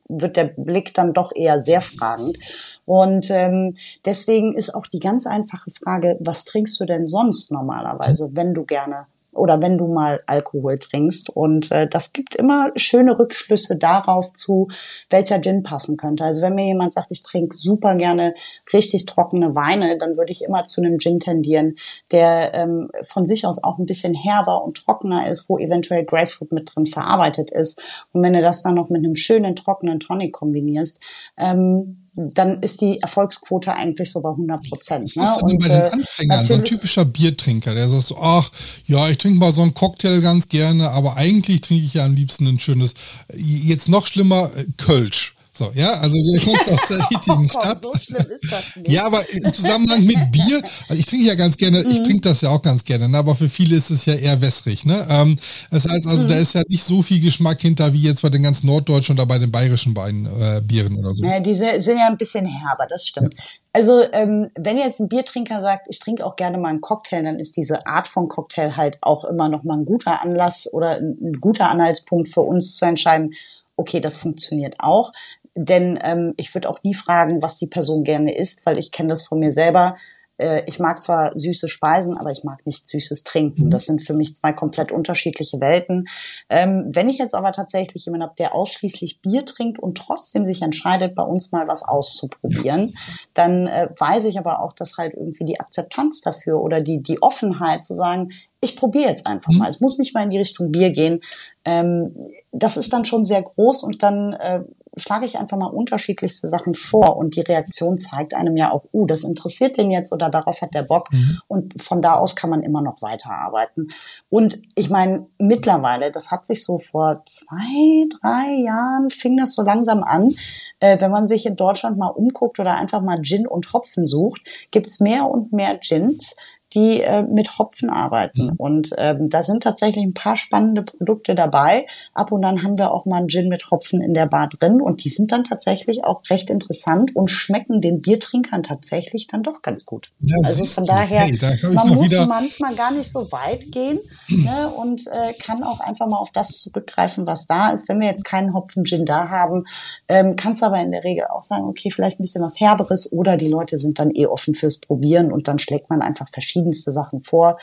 wird 0.09 0.37
der 0.37 0.45
Blick 0.45 0.93
dann 0.93 1.13
doch 1.13 1.31
eher 1.35 1.59
sehr 1.59 1.81
fragend. 1.81 2.37
Und 2.85 3.29
ähm, 3.31 3.75
deswegen 4.05 4.55
ist 4.55 4.73
auch 4.73 4.87
die 4.87 4.99
ganz 4.99 5.27
einfache 5.27 5.71
Frage, 5.71 6.17
was 6.19 6.45
trinkst 6.45 6.79
du 6.79 6.85
denn 6.85 7.07
sonst 7.07 7.51
normalerweise, 7.51 8.29
wenn 8.33 8.53
du 8.53 8.63
gerne 8.63 9.07
oder 9.31 9.61
wenn 9.61 9.77
du 9.77 9.87
mal 9.87 10.21
Alkohol 10.25 10.77
trinkst. 10.79 11.29
Und 11.29 11.71
äh, 11.71 11.87
das 11.87 12.13
gibt 12.13 12.35
immer 12.35 12.71
schöne 12.75 13.17
Rückschlüsse 13.17 13.77
darauf 13.77 14.33
zu, 14.33 14.69
welcher 15.09 15.41
Gin 15.41 15.63
passen 15.63 15.97
könnte. 15.97 16.23
Also 16.23 16.41
wenn 16.41 16.55
mir 16.55 16.65
jemand 16.65 16.93
sagt, 16.93 17.11
ich 17.11 17.23
trinke 17.23 17.55
super 17.55 17.95
gerne 17.95 18.33
richtig 18.73 19.05
trockene 19.05 19.55
Weine, 19.55 19.97
dann 19.97 20.17
würde 20.17 20.31
ich 20.31 20.43
immer 20.43 20.63
zu 20.63 20.81
einem 20.81 20.99
Gin 20.99 21.19
tendieren, 21.19 21.77
der 22.11 22.53
ähm, 22.53 22.89
von 23.03 23.25
sich 23.25 23.45
aus 23.45 23.63
auch 23.63 23.77
ein 23.77 23.85
bisschen 23.85 24.13
herber 24.13 24.63
und 24.63 24.77
trockener 24.77 25.29
ist, 25.29 25.49
wo 25.49 25.57
eventuell 25.57 26.03
Grapefruit 26.05 26.51
mit 26.51 26.73
drin 26.73 26.85
verarbeitet 26.85 27.51
ist. 27.51 27.81
Und 28.13 28.23
wenn 28.23 28.33
du 28.33 28.41
das 28.41 28.63
dann 28.63 28.75
noch 28.75 28.89
mit 28.89 29.03
einem 29.03 29.15
schönen 29.15 29.55
trockenen 29.55 29.99
Tonic 29.99 30.33
kombinierst, 30.33 30.99
ähm, 31.37 32.06
dann 32.17 32.61
ist 32.63 32.81
die 32.81 32.99
Erfolgsquote 32.99 33.73
eigentlich 33.73 34.11
so 34.11 34.21
bei 34.21 34.31
100 34.31 34.67
Prozent. 34.67 35.15
Ne? 35.15 35.23
Was 35.23 35.41
und, 35.41 35.59
bei 35.59 35.67
den 35.67 35.77
äh, 35.77 35.89
Anfängern, 35.91 36.45
so 36.45 36.55
ein 36.55 36.65
typischer 36.65 37.05
Biertrinker, 37.05 37.75
der 37.75 37.87
sagt 37.89 38.03
so, 38.03 38.17
ach, 38.17 38.49
ja, 38.85 39.07
ich 39.07 39.19
trinke 39.19 39.37
mal 39.37 39.51
so 39.51 39.61
einen 39.61 39.75
Cocktail 39.75 40.21
ganz 40.21 40.49
gerne, 40.49 40.89
aber 40.89 41.15
eigentlich 41.15 41.61
trinke 41.61 41.85
ich 41.85 41.93
ja 41.93 42.05
am 42.05 42.15
liebsten 42.15 42.47
ein 42.47 42.59
schönes, 42.59 42.95
jetzt 43.35 43.87
noch 43.87 44.07
schlimmer, 44.07 44.49
äh, 44.55 44.65
Kölsch. 44.77 45.36
So, 45.57 45.71
ja, 45.73 45.93
also 45.93 46.15
wir 46.17 46.39
kommen 46.39 46.75
aus 46.75 46.87
der 46.87 46.99
richtigen 47.11 47.45
oh, 47.45 47.49
Stadt. 47.49 47.81
So 47.81 47.91
schlimm 47.97 48.25
ist 48.29 48.51
das 48.51 48.75
nicht. 48.75 48.91
Ja, 48.91 49.07
aber 49.07 49.27
im 49.31 49.51
Zusammenhang 49.51 50.03
mit 50.05 50.31
Bier, 50.31 50.61
also 50.87 50.99
ich 50.99 51.07
trinke 51.07 51.25
ja 51.25 51.33
ganz 51.33 51.57
gerne, 51.57 51.83
mhm. 51.83 51.89
ich 51.89 52.03
trinke 52.03 52.21
das 52.21 52.41
ja 52.41 52.49
auch 52.49 52.61
ganz 52.61 52.85
gerne, 52.85 53.09
ne, 53.09 53.17
aber 53.17 53.33
für 53.33 53.49
viele 53.49 53.75
ist 53.75 53.89
es 53.89 54.05
ja 54.05 54.13
eher 54.13 54.39
wässrig, 54.39 54.85
ne? 54.85 55.03
Ähm, 55.09 55.39
das 55.71 55.89
heißt 55.89 56.05
also, 56.05 56.25
mhm. 56.25 56.27
da 56.27 56.37
ist 56.37 56.53
ja 56.53 56.61
nicht 56.67 56.83
so 56.83 57.01
viel 57.01 57.19
Geschmack 57.21 57.59
hinter 57.59 57.91
wie 57.91 58.01
jetzt 58.01 58.21
bei 58.21 58.29
den 58.29 58.43
ganz 58.43 58.63
norddeutschen 58.63 59.15
oder 59.15 59.25
bei 59.25 59.39
den 59.39 59.51
bayerischen 59.51 59.95
Wein, 59.95 60.27
äh, 60.39 60.61
Bieren 60.61 60.95
oder 60.97 61.15
so. 61.15 61.25
Ja, 61.25 61.39
die 61.39 61.55
sind 61.55 61.97
ja 61.97 62.07
ein 62.07 62.17
bisschen 62.17 62.45
herber, 62.45 62.85
das 62.87 63.07
stimmt. 63.07 63.33
Ja. 63.33 63.43
Also 63.73 64.03
ähm, 64.13 64.51
wenn 64.53 64.77
jetzt 64.77 64.99
ein 64.99 65.09
Biertrinker 65.09 65.61
sagt, 65.61 65.87
ich 65.89 65.99
trinke 65.99 66.23
auch 66.23 66.35
gerne 66.35 66.59
mal 66.59 66.69
einen 66.69 66.81
Cocktail, 66.81 67.23
dann 67.23 67.39
ist 67.39 67.57
diese 67.57 67.87
Art 67.87 68.05
von 68.05 68.27
Cocktail 68.27 68.77
halt 68.77 68.99
auch 69.01 69.25
immer 69.25 69.49
noch 69.49 69.63
mal 69.63 69.77
ein 69.77 69.85
guter 69.85 70.21
Anlass 70.21 70.71
oder 70.71 70.97
ein 70.97 71.37
guter 71.41 71.71
Anhaltspunkt 71.71 72.29
für 72.29 72.41
uns 72.41 72.75
zu 72.75 72.85
entscheiden, 72.85 73.33
okay, 73.77 73.99
das 73.99 74.17
funktioniert 74.17 74.75
auch. 74.79 75.13
Denn 75.57 75.97
ähm, 76.03 76.33
ich 76.37 76.53
würde 76.53 76.69
auch 76.69 76.83
nie 76.83 76.93
fragen, 76.93 77.41
was 77.41 77.57
die 77.57 77.67
Person 77.67 78.03
gerne 78.03 78.37
isst, 78.37 78.65
weil 78.65 78.77
ich 78.77 78.91
kenne 78.91 79.09
das 79.09 79.25
von 79.25 79.39
mir 79.39 79.51
selber. 79.51 79.95
Äh, 80.37 80.63
ich 80.67 80.79
mag 80.79 81.01
zwar 81.01 81.37
süße 81.37 81.67
Speisen, 81.67 82.17
aber 82.17 82.31
ich 82.31 82.43
mag 82.43 82.65
nicht 82.65 82.87
süßes 82.87 83.23
Trinken. 83.23 83.65
Mhm. 83.65 83.69
Das 83.71 83.85
sind 83.85 84.05
für 84.05 84.13
mich 84.13 84.35
zwei 84.35 84.53
komplett 84.53 84.91
unterschiedliche 84.91 85.59
Welten. 85.59 86.07
Ähm, 86.49 86.85
wenn 86.93 87.09
ich 87.09 87.17
jetzt 87.17 87.35
aber 87.35 87.51
tatsächlich 87.51 88.05
jemanden 88.05 88.27
habe, 88.27 88.35
der 88.37 88.53
ausschließlich 88.53 89.21
Bier 89.21 89.45
trinkt 89.45 89.79
und 89.79 89.97
trotzdem 89.97 90.45
sich 90.45 90.61
entscheidet, 90.61 91.15
bei 91.15 91.23
uns 91.23 91.51
mal 91.51 91.67
was 91.67 91.83
auszuprobieren, 91.83 92.95
dann 93.33 93.67
äh, 93.67 93.89
weiß 93.97 94.25
ich 94.25 94.37
aber 94.37 94.61
auch, 94.61 94.73
dass 94.73 94.97
halt 94.97 95.13
irgendwie 95.15 95.45
die 95.45 95.59
Akzeptanz 95.59 96.21
dafür 96.21 96.61
oder 96.61 96.81
die, 96.81 97.01
die 97.01 97.21
Offenheit 97.21 97.83
zu 97.83 97.95
sagen, 97.95 98.29
ich 98.61 98.75
probiere 98.75 99.09
jetzt 99.09 99.27
einfach 99.27 99.51
mhm. 99.51 99.59
mal. 99.59 99.69
Es 99.69 99.81
muss 99.81 99.97
nicht 99.97 100.13
mal 100.13 100.23
in 100.23 100.29
die 100.29 100.37
Richtung 100.37 100.71
Bier 100.71 100.91
gehen. 100.91 101.21
Ähm, 101.65 102.15
das 102.51 102.77
ist 102.77 102.93
dann 102.93 103.05
schon 103.05 103.23
sehr 103.23 103.41
groß 103.41 103.83
und 103.83 104.03
dann 104.03 104.33
äh, 104.33 104.61
schlage 104.97 105.25
ich 105.25 105.37
einfach 105.37 105.57
mal 105.57 105.67
unterschiedlichste 105.67 106.49
Sachen 106.49 106.73
vor 106.73 107.17
und 107.17 107.35
die 107.35 107.41
Reaktion 107.41 107.97
zeigt 107.97 108.33
einem 108.33 108.57
ja 108.57 108.71
auch, 108.71 108.85
uh, 108.93 109.05
das 109.05 109.23
interessiert 109.23 109.77
den 109.77 109.91
jetzt 109.91 110.11
oder 110.11 110.29
darauf 110.29 110.61
hat 110.61 110.73
der 110.73 110.83
Bock 110.83 111.11
mhm. 111.11 111.39
und 111.47 111.81
von 111.81 112.01
da 112.01 112.15
aus 112.15 112.35
kann 112.35 112.49
man 112.49 112.63
immer 112.63 112.81
noch 112.81 113.01
weiterarbeiten. 113.01 113.89
Und 114.29 114.61
ich 114.75 114.89
meine, 114.89 115.27
mittlerweile, 115.37 116.11
das 116.11 116.31
hat 116.31 116.47
sich 116.47 116.63
so 116.63 116.79
vor 116.79 117.23
zwei, 117.25 118.07
drei 118.19 118.63
Jahren 118.63 119.09
fing 119.09 119.37
das 119.37 119.53
so 119.53 119.61
langsam 119.61 120.03
an, 120.03 120.35
äh, 120.79 120.99
wenn 120.99 121.11
man 121.11 121.27
sich 121.27 121.45
in 121.45 121.55
Deutschland 121.55 121.97
mal 121.97 122.07
umguckt 122.07 122.59
oder 122.59 122.75
einfach 122.75 123.01
mal 123.01 123.21
Gin 123.21 123.47
und 123.47 123.73
Hopfen 123.73 124.05
sucht, 124.05 124.41
gibt's 124.71 124.99
mehr 124.99 125.25
und 125.25 125.53
mehr 125.53 125.77
Gins, 125.77 126.35
die 126.77 127.01
äh, 127.01 127.23
mit 127.23 127.57
Hopfen 127.57 127.89
arbeiten. 127.89 128.45
Mhm. 128.45 128.53
Und 128.57 128.89
ähm, 128.97 129.29
da 129.29 129.41
sind 129.41 129.63
tatsächlich 129.63 130.05
ein 130.05 130.13
paar 130.13 130.37
spannende 130.37 130.83
Produkte 130.83 131.33
dabei. 131.33 131.87
Ab 132.13 132.31
und 132.31 132.43
dann 132.43 132.63
haben 132.63 132.77
wir 132.77 132.91
auch 132.91 133.05
mal 133.05 133.17
einen 133.17 133.29
Gin 133.29 133.49
mit 133.49 133.71
Hopfen 133.71 134.01
in 134.01 134.13
der 134.13 134.27
Bar 134.27 134.47
drin 134.47 134.79
und 134.79 135.03
die 135.03 135.09
sind 135.09 135.31
dann 135.31 135.43
tatsächlich 135.43 136.03
auch 136.03 136.21
recht 136.29 136.49
interessant 136.49 137.15
und 137.15 137.29
schmecken 137.29 137.81
den 137.81 138.01
Biertrinkern 138.01 138.61
tatsächlich 138.61 139.25
dann 139.27 139.41
doch 139.41 139.63
ganz 139.63 139.85
gut. 139.85 140.11
Ja, 140.19 140.37
also 140.43 140.65
von 140.65 140.83
daher, 140.83 141.21
hey, 141.21 141.37
da 141.37 141.69
man 141.69 141.95
muss 141.95 142.15
manchmal 142.27 142.75
gar 142.75 142.91
nicht 142.91 143.11
so 143.11 143.31
weit 143.31 143.71
gehen 143.71 143.99
ne, 144.29 144.69
und 144.69 145.07
äh, 145.07 145.33
kann 145.33 145.63
auch 145.63 145.79
einfach 145.79 146.07
mal 146.07 146.17
auf 146.17 146.31
das 146.31 146.59
zurückgreifen, 146.59 147.25
was 147.25 147.47
da 147.47 147.71
ist. 147.71 147.89
Wenn 147.89 147.99
wir 147.99 148.07
jetzt 148.07 148.23
keinen 148.23 148.53
Hopfen-Gin 148.53 149.05
da 149.05 149.29
haben, 149.29 149.65
ähm, 150.07 150.35
kannst 150.35 150.63
aber 150.63 150.79
in 150.79 150.91
der 150.91 151.03
Regel 151.03 151.25
auch 151.25 151.41
sagen, 151.41 151.65
okay, 151.65 151.89
vielleicht 151.89 152.19
ein 152.19 152.23
bisschen 152.23 152.43
was 152.43 152.59
Herberes 152.59 153.11
oder 153.11 153.37
die 153.37 153.47
Leute 153.47 153.79
sind 153.79 153.97
dann 153.97 154.11
eh 154.11 154.27
offen 154.27 154.53
fürs 154.53 154.79
Probieren 154.79 155.31
und 155.31 155.47
dann 155.47 155.57
schlägt 155.57 155.89
man 155.89 156.03
einfach 156.03 156.29
verschiedenste 156.67 156.91
Sachen 156.91 157.21
vor, 157.21 157.57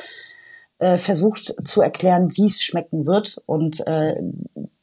äh, 0.78 0.98
versucht 0.98 1.54
zu 1.64 1.82
erklären, 1.82 2.30
wie 2.36 2.46
es 2.46 2.62
schmecken 2.62 3.06
wird 3.06 3.38
und 3.46 3.86
äh, 3.86 4.16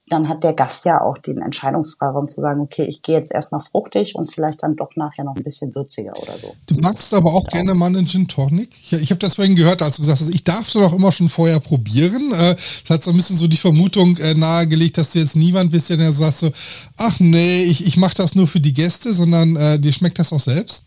dann 0.07 0.27
hat 0.27 0.43
der 0.43 0.53
Gast 0.53 0.83
ja 0.83 0.99
auch 0.99 1.17
den 1.17 1.41
Entscheidungsfreiraum 1.41 2.27
zu 2.27 2.41
sagen, 2.41 2.59
okay, 2.59 2.83
ich 2.83 3.01
gehe 3.01 3.15
jetzt 3.15 3.31
erstmal 3.31 3.61
fruchtig 3.61 4.13
und 4.15 4.29
vielleicht 4.29 4.61
dann 4.61 4.75
doch 4.75 4.97
nachher 4.97 5.23
noch 5.23 5.37
ein 5.37 5.43
bisschen 5.43 5.73
würziger 5.73 6.11
oder 6.21 6.37
so. 6.37 6.53
Du 6.67 6.75
magst 6.75 7.13
aber 7.13 7.33
auch 7.33 7.45
gerne 7.47 7.73
mal 7.73 7.85
einen 7.85 8.05
Gin 8.05 8.27
Tonic. 8.27 8.71
Ich, 8.81 8.91
ich 8.91 9.09
habe 9.09 9.19
das 9.19 9.35
vorhin 9.35 9.55
gehört, 9.55 9.81
als 9.81 9.95
du 9.95 10.01
gesagt 10.01 10.19
hast, 10.19 10.27
ich 10.27 10.43
darf 10.43 10.69
doch 10.73 10.93
immer 10.93 11.13
schon 11.13 11.29
vorher 11.29 11.61
probieren. 11.61 12.33
Äh, 12.33 12.55
das 12.55 12.89
hat 12.89 13.03
so 13.03 13.11
ein 13.11 13.15
bisschen 13.15 13.37
so 13.37 13.47
die 13.47 13.55
Vermutung 13.55 14.17
äh, 14.17 14.33
nahegelegt, 14.33 14.97
dass 14.97 15.13
du 15.13 15.19
jetzt 15.19 15.37
niemand 15.37 15.71
bist, 15.71 15.89
der 15.89 16.11
sagt 16.11 16.37
so, 16.37 16.51
ach 16.97 17.21
nee, 17.21 17.63
ich, 17.63 17.87
ich 17.87 17.95
mache 17.95 18.15
das 18.15 18.35
nur 18.35 18.49
für 18.49 18.59
die 18.59 18.73
Gäste, 18.73 19.13
sondern 19.13 19.55
äh, 19.55 19.79
dir 19.79 19.93
schmeckt 19.93 20.19
das 20.19 20.33
auch 20.33 20.41
selbst? 20.41 20.83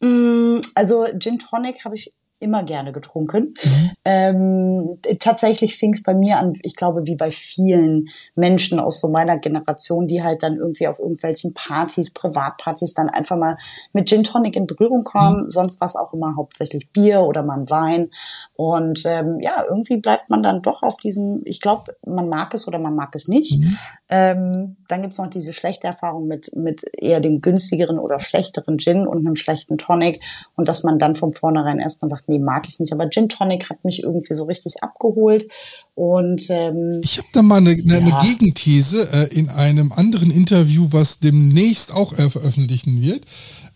Mm, 0.00 0.60
also 0.74 1.06
Gin 1.18 1.38
Tonic 1.38 1.82
habe 1.84 1.94
ich 1.94 2.12
immer 2.40 2.62
gerne 2.62 2.92
getrunken. 2.92 3.54
Mhm. 3.62 3.90
Ähm, 4.04 4.98
tatsächlich 5.18 5.76
fing 5.76 5.92
es 5.92 6.02
bei 6.02 6.14
mir 6.14 6.38
an, 6.38 6.54
ich 6.62 6.76
glaube, 6.76 7.06
wie 7.06 7.16
bei 7.16 7.30
vielen 7.32 8.08
Menschen 8.36 8.78
aus 8.78 9.00
so 9.00 9.08
meiner 9.08 9.38
Generation, 9.38 10.06
die 10.06 10.22
halt 10.22 10.42
dann 10.42 10.56
irgendwie 10.56 10.86
auf 10.86 10.98
irgendwelchen 10.98 11.52
Partys, 11.54 12.12
Privatpartys 12.12 12.94
dann 12.94 13.08
einfach 13.08 13.36
mal 13.36 13.56
mit 13.92 14.08
Gin 14.08 14.24
Tonic 14.24 14.56
in 14.56 14.66
Berührung 14.66 15.02
kommen. 15.02 15.44
Mhm. 15.44 15.50
Sonst 15.50 15.80
war 15.80 15.86
es 15.86 15.96
auch 15.96 16.12
immer 16.12 16.36
hauptsächlich 16.36 16.90
Bier 16.92 17.22
oder 17.22 17.42
mal 17.42 17.58
ein 17.58 17.70
Wein. 17.70 18.10
Und 18.54 19.02
ähm, 19.04 19.38
ja, 19.40 19.64
irgendwie 19.68 19.96
bleibt 19.96 20.30
man 20.30 20.42
dann 20.42 20.62
doch 20.62 20.82
auf 20.82 20.96
diesem, 20.98 21.42
ich 21.44 21.60
glaube, 21.60 21.96
man 22.06 22.28
mag 22.28 22.54
es 22.54 22.68
oder 22.68 22.78
man 22.78 22.94
mag 22.94 23.14
es 23.14 23.26
nicht. 23.26 23.60
Mhm. 23.60 23.76
Ähm, 24.10 24.76
dann 24.88 25.02
gibt's 25.02 25.18
noch 25.18 25.28
diese 25.28 25.52
schlechte 25.52 25.86
Erfahrung 25.86 26.26
mit, 26.26 26.56
mit 26.56 26.84
eher 26.96 27.20
dem 27.20 27.40
günstigeren 27.42 27.98
oder 27.98 28.20
schlechteren 28.20 28.78
Gin 28.78 29.06
und 29.06 29.18
einem 29.18 29.36
schlechten 29.36 29.76
Tonic. 29.76 30.20
Und 30.56 30.68
dass 30.68 30.82
man 30.82 30.98
dann 30.98 31.14
von 31.14 31.32
vornherein 31.32 31.78
erstmal 31.78 32.08
sagt, 32.08 32.28
nee, 32.28 32.38
mag 32.38 32.66
ich 32.68 32.80
nicht. 32.80 32.92
Aber 32.92 33.10
Gin 33.10 33.28
Tonic 33.28 33.68
hat 33.68 33.84
mich 33.84 34.02
irgendwie 34.02 34.34
so 34.34 34.44
richtig 34.44 34.82
abgeholt. 34.82 35.48
Und 35.94 36.48
ähm, 36.48 37.00
ich 37.02 37.18
habe 37.18 37.28
da 37.32 37.42
mal 37.42 37.56
eine, 37.56 37.70
eine, 37.70 38.08
ja. 38.08 38.18
eine 38.18 38.28
Gegenthese 38.28 39.08
äh, 39.12 39.34
in 39.34 39.50
einem 39.50 39.92
anderen 39.92 40.30
Interview, 40.30 40.88
was 40.90 41.20
demnächst 41.20 41.92
auch 41.92 42.18
äh, 42.18 42.30
veröffentlichen 42.30 43.02
wird. 43.02 43.26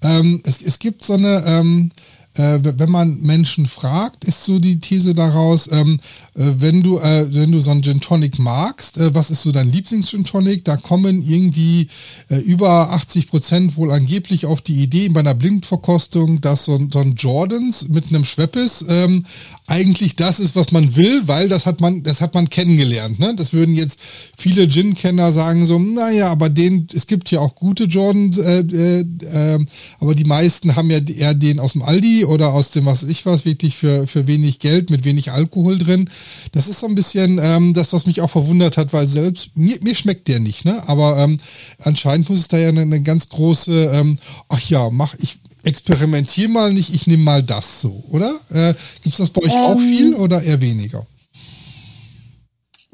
Ähm, 0.03 0.41
es, 0.45 0.63
es 0.63 0.79
gibt 0.79 1.05
so 1.05 1.13
eine 1.15 1.45
ähm, 1.47 1.91
äh, 2.35 2.59
wenn 2.63 2.91
man 2.91 3.21
Menschen 3.21 3.67
fragt, 3.67 4.25
ist 4.25 4.45
so 4.45 4.59
die 4.59 4.81
These 4.81 5.15
daraus, 5.15 5.71
ähm, 5.71 6.01
äh, 6.35 6.45
wenn 6.59 6.83
du, 6.83 6.99
äh, 6.99 7.27
wenn 7.35 7.53
du 7.53 7.59
so 7.59 7.71
einen 7.71 7.83
Gin 7.83 8.01
Tonic 8.01 8.39
magst, 8.39 8.97
äh, 8.97 9.15
was 9.15 9.31
ist 9.31 9.43
so 9.43 9.53
dein 9.53 9.71
Lieblings-Gin 9.71 10.25
Tonic? 10.25 10.65
Da 10.65 10.77
kommen 10.77 11.23
irgendwie 11.23 11.89
äh, 12.31 12.39
über 12.39 12.91
80 12.93 13.29
Prozent 13.29 13.77
wohl 13.77 13.93
angeblich 13.93 14.47
auf 14.47 14.63
die 14.63 14.83
Idee 14.83 15.11
bei 15.11 15.21
einer 15.21 15.35
Blindverkostung, 15.35 16.41
dass 16.41 16.65
so, 16.65 16.81
so 16.91 17.01
ein 17.01 17.17
Jordans 17.17 17.89
mit 17.89 18.09
einem 18.09 18.25
Schweppes 18.25 18.85
ähm, 18.89 19.27
eigentlich 19.67 20.17
das 20.17 20.41
ist, 20.41 20.57
was 20.57 20.73
man 20.73 20.97
will, 20.97 21.29
weil 21.29 21.49
das 21.49 21.67
hat 21.67 21.81
man, 21.81 22.03
das 22.03 22.21
hat 22.21 22.35
man 22.35 22.49
kennengelernt. 22.49 23.19
Ne? 23.19 23.35
Das 23.37 23.53
würden 23.53 23.75
jetzt 23.75 24.01
viele 24.37 24.69
Gin-Kenner 24.69 25.33
sagen 25.33 25.67
so, 25.67 25.79
naja, 25.79 26.29
aber 26.29 26.49
den, 26.49 26.89
es 26.95 27.07
gibt 27.07 27.31
ja 27.31 27.41
auch 27.41 27.55
gute 27.55 27.85
Jordan, 27.85 28.33
äh, 28.33 28.61
äh, 28.61 29.01
äh, 29.01 29.67
aber 30.01 30.15
die 30.15 30.25
meisten 30.25 30.77
haben 30.77 30.91
ja 30.91 30.99
eher 30.99 31.35
den 31.35 31.61
aus 31.61 31.73
dem 31.73 31.83
Aldi 31.83 32.22
oder 32.25 32.53
aus 32.53 32.71
dem 32.71 32.87
was 32.87 33.03
ich 33.03 33.27
was, 33.27 33.45
wirklich 33.45 33.77
für, 33.77 34.07
für 34.07 34.27
wenig 34.27 34.59
Geld 34.59 34.91
mit 34.91 35.05
wenig 35.05 35.33
Alkohol 35.33 35.79
drin. 35.79 36.11
Das 36.53 36.69
ist 36.69 36.81
so 36.81 36.87
ein 36.87 36.95
bisschen 36.95 37.39
ähm, 37.43 37.75
das, 37.75 37.93
was 37.93 38.07
mich 38.07 38.21
auch 38.21 38.31
verwundert 38.31 38.77
hat, 38.77 38.93
weil 38.93 39.07
selbst 39.07 39.51
mir, 39.55 39.79
mir 39.83 39.95
schmeckt 39.95 40.29
der 40.29 40.41
nicht, 40.41 40.65
ne? 40.65 40.83
Aber 40.89 41.19
ähm, 41.19 41.39
anscheinend 41.79 42.29
muss 42.31 42.41
es 42.41 42.49
da 42.49 42.59
ja 42.59 42.69
eine, 42.69 42.83
eine 42.83 43.03
ganz 43.03 43.29
große, 43.29 43.91
ähm, 43.95 44.19
ach 44.49 44.61
ja, 44.69 44.91
mach 44.91 45.15
ich, 45.19 45.39
experimentier 45.65 46.49
mal 46.49 46.73
nicht, 46.73 46.95
ich 46.95 47.07
nehme 47.07 47.23
mal 47.23 47.43
das 47.43 47.81
so, 47.81 48.03
oder? 48.11 48.41
Äh, 48.51 48.75
Gibt 49.03 49.15
es 49.15 49.19
das 49.19 49.31
bei 49.31 49.43
euch 49.43 49.55
ähm, 49.55 49.61
auch 49.61 49.79
viel 49.79 50.15
oder 50.15 50.43
eher 50.43 50.61
weniger? 50.61 51.07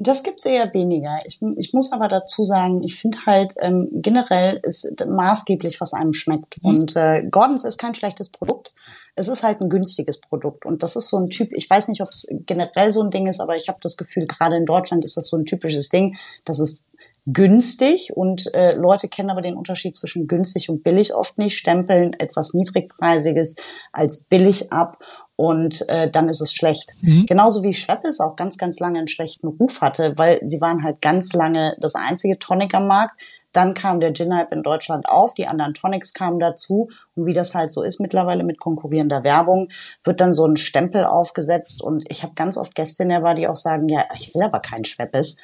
Das 0.01 0.23
gibt's 0.23 0.45
eher 0.45 0.73
weniger. 0.73 1.19
Ich, 1.25 1.41
ich 1.57 1.73
muss 1.73 1.91
aber 1.91 2.07
dazu 2.07 2.45
sagen, 2.45 2.81
ich 2.83 2.95
finde 2.95 3.17
halt 3.25 3.55
ähm, 3.59 3.89
generell 3.91 4.61
ist 4.63 5.05
maßgeblich, 5.05 5.81
was 5.81 5.93
einem 5.93 6.13
schmeckt. 6.13 6.63
Mhm. 6.63 6.69
Und 6.69 6.95
äh, 6.95 7.23
Gordons 7.29 7.65
ist 7.65 7.77
kein 7.77 7.95
schlechtes 7.95 8.29
Produkt. 8.29 8.73
Es 9.15 9.27
ist 9.27 9.43
halt 9.43 9.61
ein 9.61 9.69
günstiges 9.69 10.21
Produkt. 10.21 10.65
Und 10.65 10.83
das 10.83 10.95
ist 10.95 11.09
so 11.09 11.17
ein 11.17 11.29
Typ, 11.29 11.49
ich 11.51 11.69
weiß 11.69 11.87
nicht, 11.89 12.01
ob 12.01 12.09
es 12.09 12.27
generell 12.45 12.91
so 12.91 13.01
ein 13.01 13.11
Ding 13.11 13.27
ist, 13.27 13.39
aber 13.39 13.55
ich 13.55 13.67
habe 13.67 13.79
das 13.81 13.97
Gefühl, 13.97 14.25
gerade 14.27 14.57
in 14.57 14.65
Deutschland 14.65 15.05
ist 15.05 15.17
das 15.17 15.27
so 15.27 15.37
ein 15.37 15.45
typisches 15.45 15.89
Ding, 15.89 16.17
dass 16.45 16.59
es 16.59 16.83
günstig 17.25 18.11
und 18.15 18.53
äh, 18.53 18.75
Leute 18.75 19.07
kennen 19.07 19.29
aber 19.29 19.41
den 19.41 19.55
Unterschied 19.55 19.95
zwischen 19.95 20.27
günstig 20.27 20.69
und 20.69 20.83
billig 20.83 21.13
oft 21.13 21.37
nicht, 21.37 21.57
stempeln 21.57 22.13
etwas 22.13 22.53
niedrigpreisiges 22.53 23.55
als 23.91 24.23
billig 24.23 24.71
ab 24.71 24.97
und 25.35 25.87
äh, 25.87 26.09
dann 26.09 26.27
ist 26.27 26.41
es 26.41 26.51
schlecht. 26.53 26.95
Mhm. 27.01 27.25
Genauso 27.25 27.63
wie 27.63 27.73
Schweppes 27.73 28.19
auch 28.19 28.35
ganz, 28.35 28.57
ganz 28.57 28.79
lange 28.79 28.99
einen 28.99 29.07
schlechten 29.07 29.47
Ruf 29.47 29.79
hatte, 29.79 30.17
weil 30.17 30.41
sie 30.43 30.59
waren 30.59 30.83
halt 30.83 31.01
ganz 31.01 31.31
lange 31.31 31.77
das 31.79 31.95
einzige 31.95 32.39
Tonic 32.39 32.73
am 32.73 32.87
Markt. 32.87 33.21
Dann 33.51 33.73
kam 33.73 33.99
der 33.99 34.13
Gin-Hype 34.13 34.51
in 34.51 34.63
Deutschland 34.63 35.07
auf, 35.07 35.33
die 35.33 35.47
anderen 35.47 35.73
Tonics 35.73 36.13
kamen 36.13 36.39
dazu 36.39 36.89
und 37.15 37.25
wie 37.25 37.33
das 37.33 37.55
halt 37.55 37.71
so 37.71 37.83
ist 37.83 37.99
mittlerweile 37.99 38.43
mit 38.43 38.59
konkurrierender 38.59 39.23
Werbung, 39.23 39.69
wird 40.03 40.21
dann 40.21 40.33
so 40.33 40.45
ein 40.45 40.57
Stempel 40.57 41.05
aufgesetzt 41.05 41.81
und 41.81 42.05
ich 42.09 42.23
habe 42.23 42.33
ganz 42.35 42.57
oft 42.57 42.75
Gäste 42.75 43.03
in 43.03 43.09
der 43.09 43.21
Bar, 43.21 43.35
die 43.35 43.47
auch 43.47 43.57
sagen, 43.57 43.89
ja, 43.89 44.05
ich 44.13 44.33
will 44.35 44.43
aber 44.43 44.59
kein 44.59 44.85
Schweppes. 44.85 45.37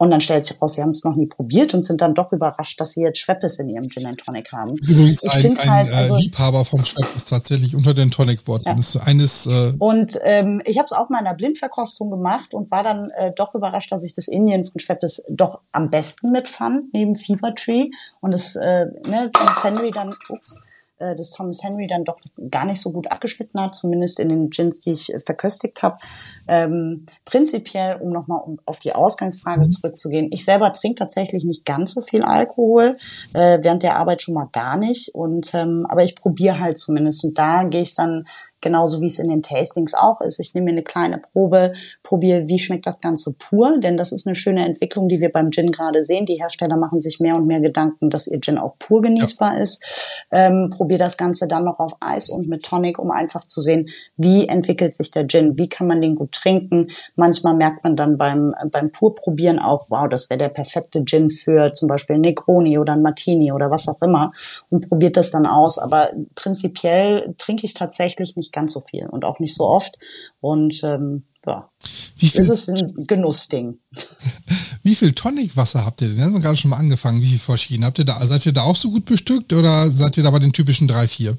Und 0.00 0.12
dann 0.12 0.20
stellt 0.20 0.46
sich 0.46 0.62
raus, 0.62 0.74
sie 0.74 0.82
haben 0.82 0.92
es 0.92 1.02
noch 1.02 1.16
nie 1.16 1.26
probiert 1.26 1.74
und 1.74 1.84
sind 1.84 2.00
dann 2.00 2.14
doch 2.14 2.32
überrascht, 2.32 2.80
dass 2.80 2.92
sie 2.92 3.02
jetzt 3.02 3.18
Schweppes 3.18 3.58
in 3.58 3.68
ihrem 3.68 3.90
Gin 3.90 4.06
and 4.06 4.18
Tonic 4.18 4.52
haben. 4.52 4.76
Übrigens 4.76 5.24
ich 5.24 5.44
ein 5.44 5.58
halt, 5.58 5.90
äh, 5.90 5.92
also, 5.92 6.16
Liebhaber 6.16 6.64
vom 6.64 6.84
Schweppes 6.84 7.24
tatsächlich 7.24 7.74
unter 7.74 7.94
den 7.94 8.12
Tonic-Worten. 8.12 8.68
Ja. 8.68 8.78
ist 8.78 8.96
eines. 8.96 9.46
Äh 9.46 9.72
und 9.80 10.16
ähm, 10.22 10.62
ich 10.64 10.78
habe 10.78 10.86
es 10.86 10.92
auch 10.92 11.08
mal 11.08 11.18
in 11.20 11.26
einer 11.26 11.36
Blindverkostung 11.36 12.10
gemacht 12.10 12.54
und 12.54 12.70
war 12.70 12.84
dann 12.84 13.10
äh, 13.10 13.32
doch 13.34 13.56
überrascht, 13.56 13.90
dass 13.90 14.04
ich 14.04 14.14
das 14.14 14.28
Indien 14.28 14.64
von 14.64 14.78
Schweppes 14.78 15.24
doch 15.28 15.60
am 15.72 15.90
besten 15.90 16.30
mitfand 16.30 16.94
neben 16.94 17.16
Fever 17.16 17.52
Tree 17.56 17.90
und 18.20 18.32
das 18.32 18.54
äh, 18.54 18.86
ne, 19.04 19.30
Henry 19.62 19.90
dann, 19.90 20.14
ups, 20.28 20.60
äh, 20.98 21.14
das 21.16 21.30
Thomas 21.32 21.62
Henry 21.62 21.86
dann 21.86 22.04
doch 22.04 22.18
gar 22.50 22.64
nicht 22.64 22.80
so 22.80 22.92
gut 22.92 23.10
abgeschnitten 23.10 23.60
hat, 23.60 23.74
zumindest 23.74 24.20
in 24.20 24.28
den 24.28 24.50
Gins, 24.50 24.80
die 24.80 24.92
ich 24.92 25.12
äh, 25.12 25.18
verköstigt 25.18 25.82
habe. 25.82 25.98
Ähm, 26.46 27.06
prinzipiell, 27.24 27.96
um 28.00 28.10
nochmal 28.10 28.40
um 28.44 28.58
auf 28.66 28.78
die 28.78 28.92
Ausgangsfrage 28.92 29.64
mhm. 29.64 29.70
zurückzugehen, 29.70 30.32
ich 30.32 30.44
selber 30.44 30.72
trinke 30.72 30.98
tatsächlich 30.98 31.44
nicht 31.44 31.64
ganz 31.64 31.92
so 31.92 32.00
viel 32.00 32.22
Alkohol, 32.22 32.96
äh, 33.34 33.58
während 33.62 33.82
der 33.82 33.96
Arbeit 33.96 34.22
schon 34.22 34.34
mal 34.34 34.48
gar 34.52 34.76
nicht. 34.76 35.14
Und 35.14 35.52
ähm, 35.54 35.86
aber 35.88 36.04
ich 36.04 36.16
probiere 36.16 36.60
halt 36.60 36.78
zumindest. 36.78 37.24
Und 37.24 37.38
da 37.38 37.64
gehe 37.64 37.82
ich 37.82 37.94
dann 37.94 38.26
genauso 38.60 39.00
wie 39.00 39.06
es 39.06 39.18
in 39.18 39.28
den 39.28 39.42
Tastings 39.42 39.94
auch 39.94 40.20
ist. 40.20 40.38
Ich 40.40 40.54
nehme 40.54 40.66
mir 40.66 40.72
eine 40.72 40.82
kleine 40.82 41.18
Probe, 41.18 41.72
probiere, 42.02 42.48
wie 42.48 42.58
schmeckt 42.58 42.86
das 42.86 43.00
Ganze 43.00 43.34
pur, 43.38 43.78
denn 43.80 43.96
das 43.96 44.12
ist 44.12 44.26
eine 44.26 44.34
schöne 44.34 44.64
Entwicklung, 44.64 45.08
die 45.08 45.20
wir 45.20 45.30
beim 45.30 45.50
Gin 45.50 45.70
gerade 45.70 46.02
sehen. 46.02 46.26
Die 46.26 46.40
Hersteller 46.40 46.76
machen 46.76 47.00
sich 47.00 47.20
mehr 47.20 47.36
und 47.36 47.46
mehr 47.46 47.60
Gedanken, 47.60 48.10
dass 48.10 48.26
ihr 48.26 48.40
Gin 48.40 48.58
auch 48.58 48.76
pur 48.78 49.00
genießbar 49.00 49.56
ja. 49.56 49.62
ist. 49.62 49.84
Ähm, 50.30 50.70
probiere 50.70 50.98
das 50.98 51.16
Ganze 51.16 51.48
dann 51.48 51.64
noch 51.64 51.78
auf 51.78 51.96
Eis 52.00 52.28
und 52.28 52.48
mit 52.48 52.64
Tonic, 52.64 52.98
um 52.98 53.10
einfach 53.10 53.46
zu 53.46 53.60
sehen, 53.60 53.88
wie 54.16 54.48
entwickelt 54.48 54.94
sich 54.94 55.10
der 55.10 55.26
Gin, 55.26 55.58
wie 55.58 55.68
kann 55.68 55.86
man 55.86 56.00
den 56.00 56.14
gut 56.14 56.32
trinken. 56.32 56.88
Manchmal 57.16 57.54
merkt 57.54 57.84
man 57.84 57.96
dann 57.96 58.18
beim, 58.18 58.54
beim 58.70 58.90
Purprobieren 58.90 59.58
auch, 59.58 59.86
wow, 59.88 60.08
das 60.08 60.30
wäre 60.30 60.38
der 60.38 60.48
perfekte 60.48 61.04
Gin 61.04 61.30
für 61.30 61.72
zum 61.72 61.88
Beispiel 61.88 62.18
Negroni 62.18 62.78
oder 62.78 62.94
ein 62.94 63.02
Martini 63.02 63.52
oder 63.52 63.70
was 63.70 63.88
auch 63.88 64.00
immer 64.02 64.32
und 64.70 64.88
probiert 64.88 65.16
das 65.16 65.30
dann 65.30 65.46
aus. 65.46 65.78
Aber 65.78 66.10
prinzipiell 66.34 67.34
trinke 67.38 67.66
ich 67.66 67.74
tatsächlich 67.74 68.36
nicht 68.36 68.47
nicht 68.48 68.52
ganz 68.52 68.72
so 68.72 68.80
viel 68.80 69.06
und 69.06 69.24
auch 69.24 69.38
nicht 69.38 69.54
so 69.54 69.64
oft. 69.64 69.96
Und 70.40 70.82
ähm, 70.82 71.24
ja, 71.46 71.70
Wie 72.16 72.28
viel, 72.28 72.40
ist 72.40 72.68
ein 72.68 73.06
Genussding. 73.06 73.78
Wie 74.82 74.94
viel 74.94 75.12
Tonicwasser 75.12 75.84
habt 75.84 76.02
ihr 76.02 76.08
denn? 76.08 76.20
haben 76.22 76.34
wir 76.34 76.40
gerade 76.40 76.56
schon 76.56 76.70
mal 76.70 76.78
angefangen. 76.78 77.20
Wie 77.20 77.28
viel 77.28 77.38
verschieden 77.38 77.84
habt 77.84 77.98
ihr 77.98 78.04
da? 78.04 78.24
Seid 78.26 78.46
ihr 78.46 78.52
da 78.52 78.62
auch 78.62 78.76
so 78.76 78.90
gut 78.90 79.04
bestückt 79.04 79.52
oder 79.52 79.90
seid 79.90 80.16
ihr 80.16 80.22
da 80.22 80.30
bei 80.30 80.38
den 80.38 80.52
typischen 80.52 80.88
drei, 80.88 81.08
vier? 81.08 81.36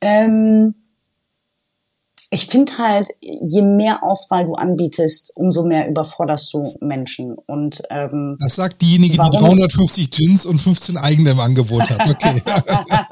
Ähm, 0.00 0.74
ich 2.30 2.46
finde 2.46 2.78
halt, 2.78 3.08
je 3.20 3.60
mehr 3.60 4.02
Auswahl 4.02 4.46
du 4.46 4.54
anbietest, 4.54 5.32
umso 5.34 5.64
mehr 5.64 5.88
überforderst 5.88 6.54
du 6.54 6.76
Menschen. 6.80 7.36
Und 7.46 7.82
ähm, 7.90 8.36
das 8.40 8.54
sagt 8.54 8.80
diejenige, 8.80 9.18
die 9.18 9.36
350 9.36 10.10
Gins 10.10 10.46
und 10.46 10.58
15 10.58 10.96
eigene 10.96 11.32
im 11.32 11.40
Angebot 11.40 11.90
hat. 11.90 12.08
Okay. 12.08 12.42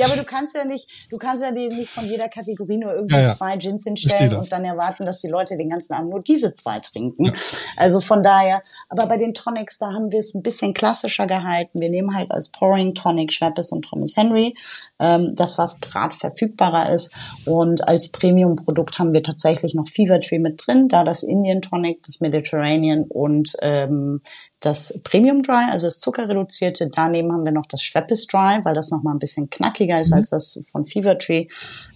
Ja, 0.00 0.06
aber 0.06 0.16
du 0.16 0.24
kannst 0.24 0.56
ja 0.56 0.64
nicht, 0.64 0.88
du 1.10 1.18
kannst 1.18 1.44
ja 1.44 1.50
nicht 1.50 1.88
von 1.90 2.04
jeder 2.06 2.28
Kategorie 2.28 2.78
nur 2.78 2.94
irgendwie 2.94 3.16
Ja, 3.16 3.20
ja. 3.22 3.34
zwei 3.34 3.56
Gins 3.56 3.84
hinstellen 3.84 4.34
und 4.34 4.50
dann 4.50 4.64
erwarten, 4.64 5.04
dass 5.04 5.20
die 5.20 5.28
Leute 5.28 5.56
den 5.56 5.68
ganzen 5.68 5.92
Abend 5.92 6.10
nur 6.10 6.22
diese 6.22 6.54
zwei 6.54 6.80
trinken. 6.80 7.32
Also 7.76 8.00
von 8.00 8.22
daher, 8.22 8.62
aber 8.88 9.06
bei 9.06 9.16
den 9.16 9.34
Tonics, 9.34 9.78
da 9.78 9.92
haben 9.92 10.10
wir 10.10 10.20
es 10.20 10.34
ein 10.34 10.42
bisschen 10.42 10.74
klassischer 10.74 11.26
gehalten. 11.26 11.80
Wir 11.80 11.90
nehmen 11.90 12.14
halt 12.14 12.30
als 12.30 12.48
Pouring 12.48 12.94
Tonic 12.94 13.32
Schweppes 13.32 13.72
und 13.72 13.82
Thomas 13.82 14.16
Henry, 14.16 14.54
ähm, 15.00 15.34
das 15.34 15.58
was 15.58 15.80
gerade 15.80 16.14
verfügbarer 16.14 16.92
ist. 16.92 17.12
Und 17.46 17.88
als 17.88 18.10
Premium-Produkt 18.12 18.98
haben 18.98 19.12
wir 19.12 19.22
tatsächlich 19.22 19.74
noch 19.74 19.88
Fever 19.88 20.20
Tree 20.20 20.38
mit 20.38 20.62
drin, 20.64 20.88
da 20.88 21.02
das 21.02 21.22
Indian 21.22 21.62
Tonic, 21.62 22.02
das 22.04 22.20
Mediterranean 22.20 23.04
und 23.08 23.56
ähm, 23.62 24.20
das 24.60 25.00
Premium 25.02 25.42
Dry, 25.42 25.70
also 25.70 25.86
das 25.86 26.00
zuckerreduzierte. 26.00 26.90
Daneben 26.92 27.32
haben 27.32 27.44
wir 27.44 27.52
noch 27.52 27.66
das 27.66 27.82
Schweppes 27.82 28.26
Dry, 28.26 28.60
weil 28.62 28.74
das 28.74 28.90
nochmal 28.90 29.14
ein 29.14 29.18
bisschen 29.18 29.48
knackiger 29.48 30.00
ist 30.00 30.12
als 30.12 30.30
das 30.30 30.62
von 30.70 30.84
Fever 30.84 31.18
Tree. 31.18 31.46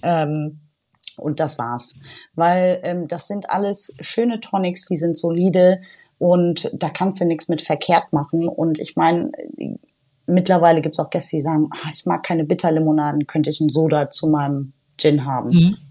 Ähm, 0.03 0.61
und 1.17 1.39
das 1.39 1.59
war's. 1.59 1.99
Weil 2.35 2.81
ähm, 2.83 3.07
das 3.07 3.29
sind 3.29 3.51
alles 3.51 3.95
schöne 4.01 4.41
Tonics, 4.41 4.87
die 4.87 4.97
sind 4.97 5.17
solide 5.17 5.81
und 6.19 6.71
da 6.75 6.89
kannst 6.89 7.21
du 7.21 7.27
nichts 7.27 7.49
mit 7.49 7.63
verkehrt 7.63 8.13
machen. 8.13 8.49
Und 8.49 8.79
ich 8.79 8.97
meine, 8.97 9.31
mittlerweile 10.27 10.81
gibt's 10.81 10.99
auch 10.99 11.11
Gäste, 11.11 11.37
die 11.37 11.43
sagen, 11.43 11.69
ah, 11.73 11.91
ich 11.93 12.07
mag 12.07 12.23
keine 12.23 12.45
Bitterlimonaden, 12.45 13.27
könnte 13.27 13.51
ich 13.51 13.61
einen 13.61 13.71
Soda 13.71 14.11
zu 14.11 14.29
meinem 14.29 14.73
Gin 14.97 15.25
haben. 15.25 15.51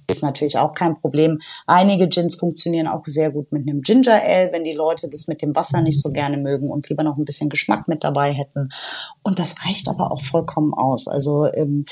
Ist 0.09 0.23
natürlich 0.23 0.57
auch 0.57 0.73
kein 0.73 0.99
Problem. 0.99 1.39
Einige 1.65 2.07
Gins 2.09 2.35
funktionieren 2.35 2.87
auch 2.87 3.03
sehr 3.05 3.31
gut 3.31 3.51
mit 3.51 3.63
einem 3.63 3.81
Ginger 3.81 4.21
Ale, 4.21 4.51
wenn 4.51 4.63
die 4.63 4.75
Leute 4.75 5.07
das 5.07 5.27
mit 5.27 5.41
dem 5.41 5.55
Wasser 5.55 5.81
nicht 5.81 6.01
so 6.01 6.11
gerne 6.11 6.37
mögen 6.37 6.69
und 6.69 6.89
lieber 6.89 7.03
noch 7.03 7.17
ein 7.17 7.25
bisschen 7.25 7.49
Geschmack 7.49 7.87
mit 7.87 8.03
dabei 8.03 8.33
hätten. 8.33 8.69
Und 9.23 9.39
das 9.39 9.65
reicht 9.65 9.87
aber 9.87 10.11
auch 10.11 10.21
vollkommen 10.21 10.73
aus. 10.73 11.07
Also 11.07 11.45
ähm, 11.53 11.85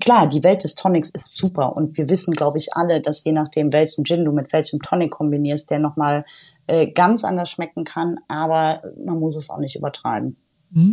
klar, 0.00 0.28
die 0.28 0.42
Welt 0.42 0.64
des 0.64 0.74
Tonics 0.74 1.10
ist 1.10 1.38
super 1.38 1.76
und 1.76 1.96
wir 1.96 2.08
wissen, 2.08 2.34
glaube 2.34 2.58
ich, 2.58 2.74
alle, 2.74 3.00
dass 3.00 3.24
je 3.24 3.32
nachdem, 3.32 3.72
welchen 3.72 4.04
Gin 4.04 4.24
du 4.24 4.32
mit 4.32 4.52
welchem 4.52 4.80
Tonic 4.80 5.12
kombinierst, 5.12 5.70
der 5.70 5.78
nochmal 5.78 6.24
äh, 6.66 6.88
ganz 6.88 7.24
anders 7.24 7.50
schmecken 7.50 7.84
kann, 7.84 8.18
aber 8.28 8.82
man 9.04 9.18
muss 9.20 9.36
es 9.36 9.48
auch 9.48 9.58
nicht 9.58 9.76
übertreiben. 9.76 10.36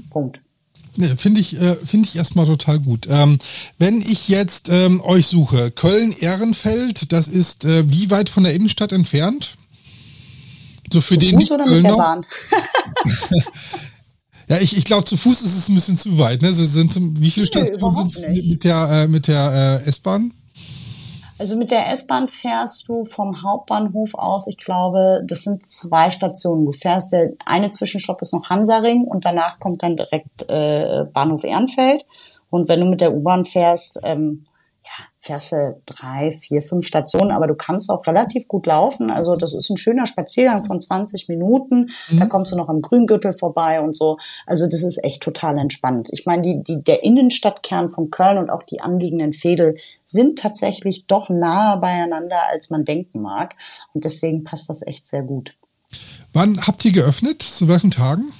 Punkt. 0.09 0.41
Ne, 0.99 1.15
Finde 1.15 1.39
ich, 1.39 1.57
äh, 1.57 1.77
finde 1.85 2.09
ich 2.09 2.17
erstmal 2.17 2.45
total 2.45 2.77
gut. 2.77 3.07
Ähm, 3.09 3.37
wenn 3.77 4.01
ich 4.01 4.27
jetzt 4.27 4.67
ähm, 4.67 4.99
euch 4.99 5.27
suche, 5.27 5.71
Köln-Ehrenfeld, 5.71 7.13
das 7.13 7.29
ist 7.29 7.63
äh, 7.63 7.89
wie 7.89 8.11
weit 8.11 8.27
von 8.27 8.43
der 8.43 8.53
Innenstadt 8.53 8.91
entfernt? 8.91 9.55
So 10.91 10.99
für 10.99 11.13
Zu 11.13 11.19
den 11.21 11.39
Fuß 11.39 11.51
oder 11.51 11.65
mit 11.67 11.85
der 11.85 11.91
Kölner? 11.91 11.97
Bahn? 11.97 12.25
Ja, 14.49 14.57
ich, 14.59 14.75
ich 14.75 14.83
glaube, 14.83 15.05
zu 15.05 15.15
Fuß 15.15 15.43
ist 15.43 15.55
es 15.55 15.69
ein 15.69 15.75
bisschen 15.75 15.95
zu 15.95 16.17
weit. 16.17 16.41
Ne? 16.41 16.51
Sie 16.51 16.65
sind, 16.65 16.97
wie 17.21 17.29
viele 17.29 17.45
Stationen 17.45 18.09
sind 18.09 18.31
mit 18.31 18.63
der, 18.63 19.03
äh, 19.03 19.07
mit 19.07 19.27
der 19.27 19.81
äh, 19.85 19.87
S-Bahn? 19.87 20.33
Also 21.39 21.55
mit 21.55 21.71
der 21.71 21.87
S-Bahn 21.93 22.27
fährst 22.27 22.89
du 22.89 23.05
vom 23.05 23.41
Hauptbahnhof 23.41 24.13
aus, 24.13 24.47
ich 24.47 24.57
glaube, 24.57 25.21
das 25.25 25.43
sind 25.43 25.65
zwei 25.65 26.11
Stationen. 26.11 26.65
Du 26.65 26.73
fährst, 26.73 27.13
der 27.13 27.31
eine 27.45 27.71
Zwischenstopp 27.71 28.21
ist 28.21 28.33
noch 28.33 28.49
Hansaring 28.49 29.05
und 29.05 29.23
danach 29.23 29.57
kommt 29.59 29.81
dann 29.81 29.95
direkt 29.95 30.49
äh, 30.49 31.05
Bahnhof 31.13 31.45
Ehrenfeld. 31.45 32.05
Und 32.49 32.67
wenn 32.67 32.81
du 32.81 32.87
mit 32.87 32.99
der 32.99 33.13
U-Bahn 33.13 33.45
fährst, 33.45 34.01
ähm, 34.03 34.43
fährst 35.19 35.51
du 35.51 35.81
drei, 35.85 36.31
vier, 36.31 36.61
fünf 36.61 36.87
Stationen, 36.87 37.31
aber 37.31 37.47
du 37.47 37.55
kannst 37.55 37.89
auch 37.89 38.05
relativ 38.07 38.47
gut 38.47 38.65
laufen. 38.65 39.11
Also 39.11 39.35
das 39.35 39.53
ist 39.53 39.69
ein 39.69 39.77
schöner 39.77 40.07
Spaziergang 40.07 40.63
von 40.63 40.79
20 40.79 41.27
Minuten. 41.27 41.87
Da 42.11 42.25
kommst 42.25 42.51
du 42.51 42.55
noch 42.55 42.69
am 42.69 42.81
Grüngürtel 42.81 43.33
vorbei 43.33 43.81
und 43.81 43.95
so. 43.95 44.17
Also 44.45 44.67
das 44.67 44.81
ist 44.81 45.03
echt 45.03 45.21
total 45.21 45.57
entspannt. 45.57 46.07
Ich 46.11 46.25
meine, 46.25 46.41
die, 46.43 46.63
die, 46.63 46.81
der 46.81 47.03
Innenstadtkern 47.03 47.91
von 47.91 48.09
Köln 48.09 48.37
und 48.37 48.49
auch 48.49 48.63
die 48.63 48.79
anliegenden 48.79 49.33
Fädel 49.33 49.77
sind 50.03 50.39
tatsächlich 50.39 51.05
doch 51.05 51.29
nahe 51.29 51.77
beieinander, 51.79 52.41
als 52.49 52.69
man 52.69 52.85
denken 52.85 53.21
mag. 53.21 53.55
Und 53.93 54.05
deswegen 54.05 54.45
passt 54.45 54.69
das 54.69 54.85
echt 54.87 55.07
sehr 55.07 55.23
gut. 55.23 55.55
Wann 56.31 56.65
habt 56.65 56.85
ihr 56.85 56.91
geöffnet? 56.91 57.41
Zu 57.41 57.67
welchen 57.67 57.91
Tagen? 57.91 58.31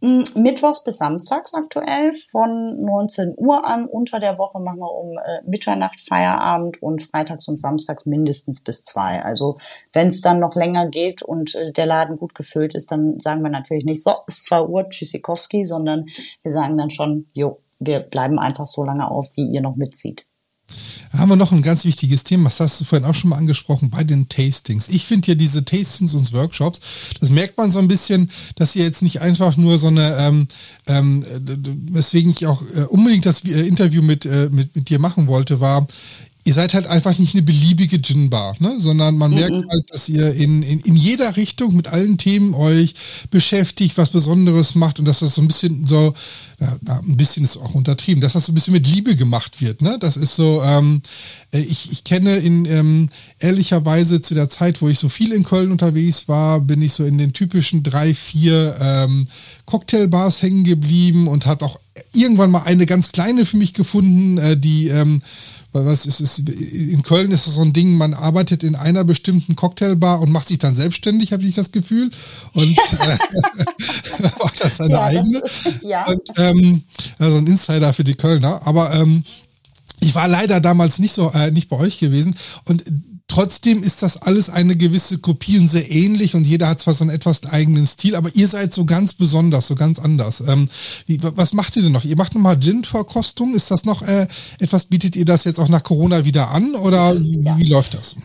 Mm, 0.00 0.22
Mittwochs 0.36 0.84
bis 0.84 0.98
Samstags 0.98 1.54
aktuell 1.54 2.12
von 2.12 2.80
19 2.80 3.34
Uhr 3.36 3.66
an. 3.66 3.86
Unter 3.86 4.20
der 4.20 4.38
Woche 4.38 4.60
machen 4.60 4.78
wir 4.78 4.92
um 4.92 5.18
äh, 5.18 5.42
Mitternacht 5.44 6.00
Feierabend 6.00 6.80
und 6.80 7.02
freitags 7.02 7.48
und 7.48 7.58
samstags 7.58 8.06
mindestens 8.06 8.62
bis 8.62 8.84
zwei. 8.84 9.22
Also 9.22 9.58
wenn 9.92 10.08
es 10.08 10.20
dann 10.20 10.38
noch 10.38 10.54
länger 10.54 10.88
geht 10.88 11.22
und 11.22 11.54
äh, 11.56 11.72
der 11.72 11.86
Laden 11.86 12.16
gut 12.16 12.34
gefüllt 12.36 12.76
ist, 12.76 12.92
dann 12.92 13.18
sagen 13.18 13.42
wir 13.42 13.50
natürlich 13.50 13.84
nicht, 13.84 14.02
so, 14.02 14.12
ist 14.28 14.44
2 14.44 14.62
Uhr, 14.62 14.88
Tschüssikowski, 14.88 15.64
sondern 15.64 16.06
wir 16.42 16.52
sagen 16.52 16.78
dann 16.78 16.90
schon, 16.90 17.26
jo, 17.32 17.60
wir 17.80 18.00
bleiben 18.00 18.38
einfach 18.38 18.66
so 18.66 18.84
lange 18.84 19.10
auf, 19.10 19.30
wie 19.34 19.46
ihr 19.46 19.62
noch 19.62 19.76
mitzieht. 19.76 20.27
Da 21.12 21.18
haben 21.18 21.30
wir 21.30 21.36
noch 21.36 21.52
ein 21.52 21.62
ganz 21.62 21.84
wichtiges 21.84 22.24
Thema, 22.24 22.44
das 22.44 22.60
hast 22.60 22.80
du 22.80 22.84
vorhin 22.84 23.06
auch 23.06 23.14
schon 23.14 23.30
mal 23.30 23.36
angesprochen, 23.36 23.90
bei 23.90 24.04
den 24.04 24.28
Tastings. 24.28 24.88
Ich 24.88 25.06
finde 25.06 25.28
ja 25.28 25.34
diese 25.34 25.64
Tastings 25.64 26.14
und 26.14 26.32
Workshops, 26.32 26.80
das 27.20 27.30
merkt 27.30 27.56
man 27.56 27.70
so 27.70 27.78
ein 27.78 27.88
bisschen, 27.88 28.30
dass 28.56 28.76
ihr 28.76 28.84
jetzt 28.84 29.02
nicht 29.02 29.20
einfach 29.20 29.56
nur 29.56 29.78
so 29.78 29.86
eine, 29.86 30.16
ähm, 30.18 30.48
ähm, 30.86 31.24
weswegen 31.90 32.32
ich 32.32 32.46
auch 32.46 32.62
äh, 32.74 32.82
unbedingt 32.82 33.26
das 33.26 33.44
äh, 33.44 33.66
Interview 33.66 34.02
mit, 34.02 34.26
äh, 34.26 34.48
mit, 34.50 34.76
mit 34.76 34.90
dir 34.90 34.98
machen 34.98 35.26
wollte, 35.26 35.60
war, 35.60 35.86
ihr 36.48 36.54
seid 36.54 36.72
halt 36.72 36.86
einfach 36.86 37.18
nicht 37.18 37.34
eine 37.34 37.42
beliebige 37.42 38.00
Gin-Bar, 38.00 38.56
ne? 38.58 38.76
sondern 38.78 39.18
man 39.18 39.34
merkt 39.34 39.70
halt, 39.70 39.84
dass 39.92 40.08
ihr 40.08 40.32
in, 40.32 40.62
in, 40.62 40.80
in 40.80 40.96
jeder 40.96 41.36
Richtung 41.36 41.76
mit 41.76 41.88
allen 41.88 42.16
Themen 42.16 42.54
euch 42.54 42.94
beschäftigt, 43.30 43.98
was 43.98 44.08
Besonderes 44.08 44.74
macht 44.74 44.98
und 44.98 45.04
dass 45.04 45.18
das 45.18 45.34
so 45.34 45.42
ein 45.42 45.46
bisschen 45.46 45.86
so, 45.86 46.14
na, 46.58 47.00
ein 47.00 47.18
bisschen 47.18 47.44
ist 47.44 47.58
auch 47.58 47.74
untertrieben, 47.74 48.22
dass 48.22 48.32
das 48.32 48.46
so 48.46 48.52
ein 48.52 48.54
bisschen 48.54 48.72
mit 48.72 48.86
Liebe 48.86 49.14
gemacht 49.14 49.60
wird. 49.60 49.82
Ne? 49.82 49.98
Das 50.00 50.16
ist 50.16 50.36
so, 50.36 50.62
ähm, 50.62 51.02
äh, 51.52 51.60
ich, 51.60 51.92
ich 51.92 52.04
kenne 52.04 52.38
in 52.38 52.64
ähm, 52.64 53.10
ehrlicherweise 53.38 54.22
zu 54.22 54.32
der 54.32 54.48
Zeit, 54.48 54.80
wo 54.80 54.88
ich 54.88 54.98
so 54.98 55.10
viel 55.10 55.32
in 55.32 55.44
Köln 55.44 55.70
unterwegs 55.70 56.28
war, 56.28 56.60
bin 56.60 56.80
ich 56.80 56.94
so 56.94 57.04
in 57.04 57.18
den 57.18 57.34
typischen 57.34 57.82
drei, 57.82 58.14
vier 58.14 58.74
ähm, 58.80 59.28
Cocktailbars 59.66 60.40
hängen 60.40 60.64
geblieben 60.64 61.28
und 61.28 61.44
habe 61.44 61.66
auch 61.66 61.78
irgendwann 62.14 62.50
mal 62.50 62.62
eine 62.62 62.86
ganz 62.86 63.12
kleine 63.12 63.44
für 63.44 63.58
mich 63.58 63.74
gefunden, 63.74 64.38
äh, 64.38 64.56
die 64.56 64.88
ähm, 64.88 65.20
weil 65.72 65.84
was 65.86 66.06
ist 66.06 66.20
es 66.20 66.38
in 66.38 67.02
Köln 67.02 67.30
ist 67.30 67.46
es 67.46 67.54
so 67.54 67.62
ein 67.62 67.72
Ding, 67.74 67.94
man 67.96 68.14
arbeitet 68.14 68.62
in 68.62 68.74
einer 68.74 69.04
bestimmten 69.04 69.54
Cocktailbar 69.54 70.20
und 70.20 70.30
macht 70.32 70.48
sich 70.48 70.58
dann 70.58 70.74
selbstständig, 70.74 71.32
habe 71.32 71.42
ich 71.44 71.54
das 71.54 71.72
Gefühl. 71.72 72.10
Und 72.54 72.76
äh, 72.98 74.22
macht 74.42 74.64
das 74.64 74.76
seine 74.78 74.90
Ja, 74.94 75.10
das- 75.12 75.18
eigene. 75.18 75.42
ja. 75.82 76.06
Und 76.06 76.22
ähm, 76.36 76.82
also 77.18 77.38
ein 77.38 77.46
Insider 77.46 77.92
für 77.92 78.04
die 78.04 78.14
Kölner. 78.14 78.66
Aber 78.66 78.94
ähm, 78.94 79.22
ich 80.00 80.14
war 80.14 80.28
leider 80.28 80.60
damals 80.60 80.98
nicht 80.98 81.12
so 81.12 81.30
äh, 81.32 81.50
nicht 81.50 81.68
bei 81.68 81.76
euch 81.76 81.98
gewesen 81.98 82.34
und 82.64 82.84
trotzdem 83.28 83.82
ist 83.82 84.02
das 84.02 84.20
alles 84.20 84.50
eine 84.50 84.74
gewisse 84.76 85.18
Kopie 85.18 85.58
und 85.58 85.68
sehr 85.68 85.90
ähnlich 85.90 86.34
und 86.34 86.44
jeder 86.44 86.68
hat 86.68 86.80
zwar 86.80 86.94
so 86.94 87.04
einen 87.04 87.10
etwas 87.14 87.44
eigenen 87.44 87.86
Stil, 87.86 88.16
aber 88.16 88.30
ihr 88.34 88.48
seid 88.48 88.74
so 88.74 88.84
ganz 88.84 89.14
besonders, 89.14 89.68
so 89.68 89.74
ganz 89.74 89.98
anders. 89.98 90.42
Ähm, 90.46 90.68
wie, 91.06 91.22
wa- 91.22 91.32
was 91.36 91.52
macht 91.52 91.76
ihr 91.76 91.82
denn 91.82 91.92
noch? 91.92 92.04
Ihr 92.04 92.16
macht 92.16 92.34
nochmal 92.34 92.58
Gin-Verkostung? 92.58 93.54
Ist 93.54 93.70
das 93.70 93.84
noch 93.84 94.02
äh, 94.02 94.26
etwas, 94.58 94.86
bietet 94.86 95.14
ihr 95.14 95.24
das 95.24 95.44
jetzt 95.44 95.60
auch 95.60 95.68
nach 95.68 95.84
Corona 95.84 96.24
wieder 96.24 96.50
an 96.50 96.74
oder 96.74 97.14
wie, 97.20 97.44
wie 97.56 97.68
läuft 97.68 97.94
das? 97.94 98.16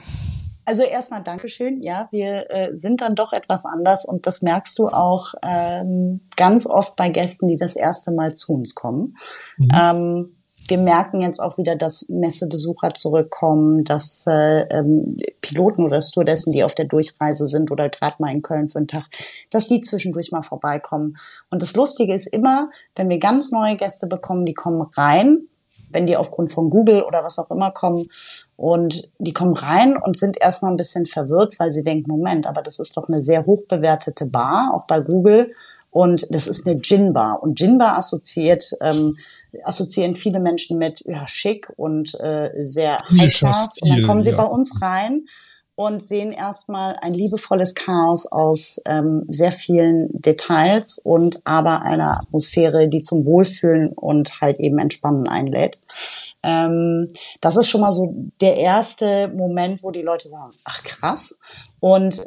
Also 0.65 0.83
erstmal 0.83 1.21
Dankeschön. 1.21 1.83
Ja, 1.83 2.07
wir 2.11 2.49
äh, 2.49 2.69
sind 2.73 3.01
dann 3.01 3.15
doch 3.15 3.33
etwas 3.33 3.65
anders 3.65 4.05
und 4.05 4.25
das 4.25 4.41
merkst 4.41 4.79
du 4.79 4.87
auch 4.87 5.33
ähm, 5.43 6.21
ganz 6.37 6.65
oft 6.65 6.95
bei 6.95 7.09
Gästen, 7.09 7.49
die 7.49 7.57
das 7.57 7.75
erste 7.75 8.11
Mal 8.11 8.35
zu 8.35 8.53
uns 8.53 8.73
kommen. 8.73 9.17
Ähm, 9.59 10.37
wir 10.67 10.78
merken 10.78 11.21
jetzt 11.21 11.39
auch 11.39 11.58
wieder, 11.58 11.76
dass 11.76 12.08
Messebesucher 12.10 12.93
zurückkommen, 12.93 13.84
dass 13.84 14.26
äh, 14.28 14.62
ähm, 14.69 15.17
Piloten 15.41 15.84
oder 15.84 16.02
Stewardessen, 16.02 16.54
die 16.54 16.63
auf 16.63 16.76
der 16.76 16.86
Durchreise 16.86 17.47
sind 17.47 17.71
oder 17.71 17.89
gerade 17.89 18.15
mal 18.19 18.32
in 18.32 18.41
Köln 18.41 18.69
für 18.69 18.80
einen 18.80 18.88
Tag, 18.88 19.06
dass 19.49 19.67
die 19.67 19.82
zwischendurch 19.82 20.32
mal 20.32 20.41
vorbeikommen. 20.41 21.17
Und 21.49 21.62
das 21.62 21.76
Lustige 21.76 22.13
ist 22.13 22.28
immer, 22.28 22.69
wenn 22.95 23.10
wir 23.10 23.19
ganz 23.19 23.52
neue 23.52 23.76
Gäste 23.76 24.08
bekommen, 24.08 24.45
die 24.45 24.54
kommen 24.54 24.82
rein, 24.95 25.47
wenn 25.89 26.08
die 26.08 26.17
aufgrund 26.17 26.52
von 26.52 26.69
Google 26.69 27.04
oder 27.04 27.23
was 27.23 27.39
auch 27.39 27.52
immer 27.52 27.71
kommen 27.71 28.10
und 28.56 29.10
die 29.19 29.34
kommen 29.34 29.56
rein 29.56 29.97
und 29.97 30.17
sind 30.17 30.41
erstmal 30.41 30.71
ein 30.71 30.78
bisschen 30.78 31.06
verwirrt, 31.06 31.60
weil 31.60 31.71
sie 31.71 31.84
denken, 31.84 32.10
Moment, 32.10 32.47
aber 32.47 32.62
das 32.62 32.80
ist 32.80 32.97
doch 32.97 33.10
eine 33.10 33.21
sehr 33.21 33.45
hoch 33.45 33.63
bewertete 33.67 34.26
Bar, 34.26 34.71
auch 34.73 34.88
bei 34.88 35.02
Google. 35.02 35.54
Und 35.91 36.26
das 36.32 36.47
ist 36.47 36.65
eine 36.65 36.80
Gin-Bar. 36.82 37.43
Und 37.43 37.60
Gin-Bar 37.60 37.99
assoziiert, 37.99 38.71
ähm, 38.82 39.15
assoziieren 39.63 40.15
viele 40.15 40.39
Menschen 40.39 40.77
mit 40.77 41.03
ja, 41.05 41.27
schick 41.27 41.71
und 41.75 42.13
äh, 42.19 42.51
sehr 42.61 42.99
high-class. 43.09 43.77
Und 43.81 43.89
dann 43.89 44.03
kommen 44.03 44.23
sie 44.23 44.31
ja. 44.31 44.37
bei 44.37 44.45
uns 44.45 44.81
rein 44.81 45.25
und 45.75 46.03
sehen 46.05 46.31
erstmal 46.31 46.97
ein 47.01 47.13
liebevolles 47.13 47.73
Chaos 47.73 48.27
aus 48.31 48.79
ähm, 48.85 49.25
sehr 49.27 49.51
vielen 49.51 50.09
Details 50.13 50.99
und 51.03 51.41
aber 51.45 51.81
einer 51.81 52.19
Atmosphäre, 52.19 52.87
die 52.87 53.01
zum 53.01 53.25
Wohlfühlen 53.25 53.91
und 53.91 54.39
halt 54.39 54.59
eben 54.59 54.77
Entspannen 54.77 55.27
einlädt. 55.27 55.79
Ähm, 56.43 57.07
das 57.41 57.57
ist 57.57 57.69
schon 57.69 57.81
mal 57.81 57.93
so 57.93 58.13
der 58.39 58.57
erste 58.57 59.29
Moment, 59.29 59.81
wo 59.81 59.89
die 59.89 60.03
Leute 60.03 60.29
sagen, 60.29 60.51
ach 60.63 60.83
krass. 60.83 61.39
Und 61.79 62.23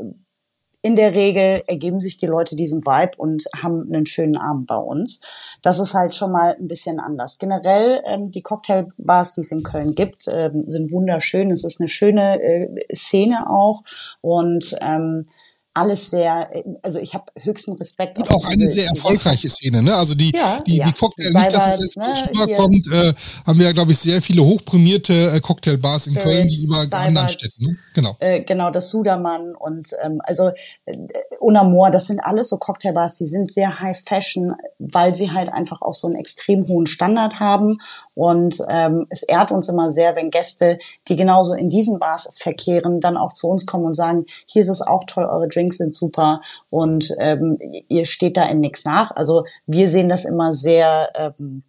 in 0.87 0.95
der 0.95 1.15
Regel 1.15 1.65
ergeben 1.67 2.01
sich 2.01 2.17
die 2.17 2.27
Leute 2.27 2.55
diesem 2.55 2.87
Vibe 2.87 3.17
und 3.17 3.43
haben 3.61 3.93
einen 3.93 4.07
schönen 4.07 4.37
Abend 4.37 4.69
bei 4.69 4.77
uns. 4.77 5.21
Das 5.61 5.81
ist 5.81 5.95
halt 5.95 6.15
schon 6.15 6.31
mal 6.31 6.55
ein 6.55 6.69
bisschen 6.69 7.01
anders. 7.01 7.39
Generell 7.39 8.05
ähm, 8.07 8.31
die 8.31 8.41
Cocktailbars, 8.41 9.35
die 9.35 9.41
es 9.41 9.51
in 9.51 9.65
Köln 9.65 9.97
gibt, 9.97 10.29
ähm, 10.29 10.63
sind 10.69 10.93
wunderschön. 10.93 11.51
Es 11.51 11.65
ist 11.65 11.81
eine 11.81 11.89
schöne 11.89 12.41
äh, 12.41 12.69
Szene 12.95 13.51
auch 13.51 13.83
und 14.21 14.77
ähm, 14.81 15.27
alles 15.77 16.11
sehr, 16.11 16.51
also 16.83 16.99
ich 16.99 17.15
habe 17.15 17.25
höchsten 17.39 17.73
Respekt. 17.77 18.17
Und 18.19 18.31
auch 18.31 18.45
eine 18.47 18.67
sehr 18.67 18.87
erfolgreiche 18.87 19.49
Szene, 19.49 19.83
ne? 19.83 19.95
Also 19.95 20.15
die, 20.15 20.33
ja, 20.35 20.61
die, 20.67 20.79
ja. 20.79 20.87
die 20.87 20.93
Cocktail, 20.93 21.33
nicht, 21.33 21.53
dass 21.53 21.75
es 21.75 21.81
jetzt 21.81 21.97
ne, 21.99 22.15
rüberkommt, 22.31 22.87
äh, 22.93 23.13
haben 23.47 23.59
wir 23.59 23.67
ja, 23.67 23.73
glaube 23.73 23.93
ich, 23.93 23.99
sehr 23.99 24.23
viele 24.23 24.43
hochprämierte 24.43 25.33
äh, 25.33 25.41
Cocktailbars 25.41 26.07
in 26.07 26.15
Spirits, 26.15 26.29
Köln, 26.29 26.49
die 26.49 26.65
über 26.65 26.77
Cyberts, 26.77 26.93
anderen 26.93 27.29
Städten, 27.29 27.65
ne? 27.67 27.77
Genau. 27.95 28.17
Äh, 28.21 28.41
genau, 28.43 28.71
das 28.71 28.89
Sudermann 28.89 29.55
und 29.55 29.91
ähm, 30.03 30.21
also 30.25 30.51
äh, 30.87 30.97
Unamor, 31.41 31.91
das 31.91 32.07
sind 32.07 32.21
alles 32.21 32.49
so 32.49 32.57
Cocktailbars, 32.57 33.19
die 33.19 33.27
sind 33.27 33.53
sehr 33.53 33.79
high 33.79 34.01
fashion, 34.05 34.55
weil 34.79 35.15
sie 35.15 35.31
halt 35.31 35.53
einfach 35.53 35.83
auch 35.83 35.95
so 35.95 36.07
einen 36.07 36.17
extrem 36.17 36.67
hohen 36.69 36.87
Standard 36.87 37.39
haben 37.39 37.79
und 38.15 38.63
ähm, 38.71 39.07
es 39.11 39.23
ehrt 39.23 39.53
uns 39.53 39.69
immer 39.69 39.91
sehr, 39.91 40.17
wenn 40.17 40.31
Gäste, 40.31 40.79
die 41.09 41.17
genauso 41.17 41.53
in 41.53 41.69
diesen 41.69 41.99
Bars 41.99 42.33
verkehren, 42.35 43.01
dann 43.03 43.19
auch 43.19 43.35
zu 43.35 43.47
uns 43.47 43.67
kommen 43.67 43.85
und 43.85 43.95
sagen, 43.95 44.25
hier 44.47 44.63
ist 44.63 44.71
es 44.71 44.81
auch 44.81 45.05
toll, 45.07 45.25
eure 45.25 45.49
Drinks 45.49 45.66
sind 45.75 45.95
super 45.95 46.41
und 46.71 47.15
ähm, 47.19 47.59
ihr 47.89 48.07
steht 48.07 48.37
da 48.37 48.47
in 48.49 48.61
nichts 48.61 48.85
nach. 48.85 49.11
Also 49.15 49.45
wir 49.67 49.89
sehen 49.89 50.09
das 50.09 50.25
immer 50.25 50.53
sehr 50.53 51.11
ähm, 51.15 51.63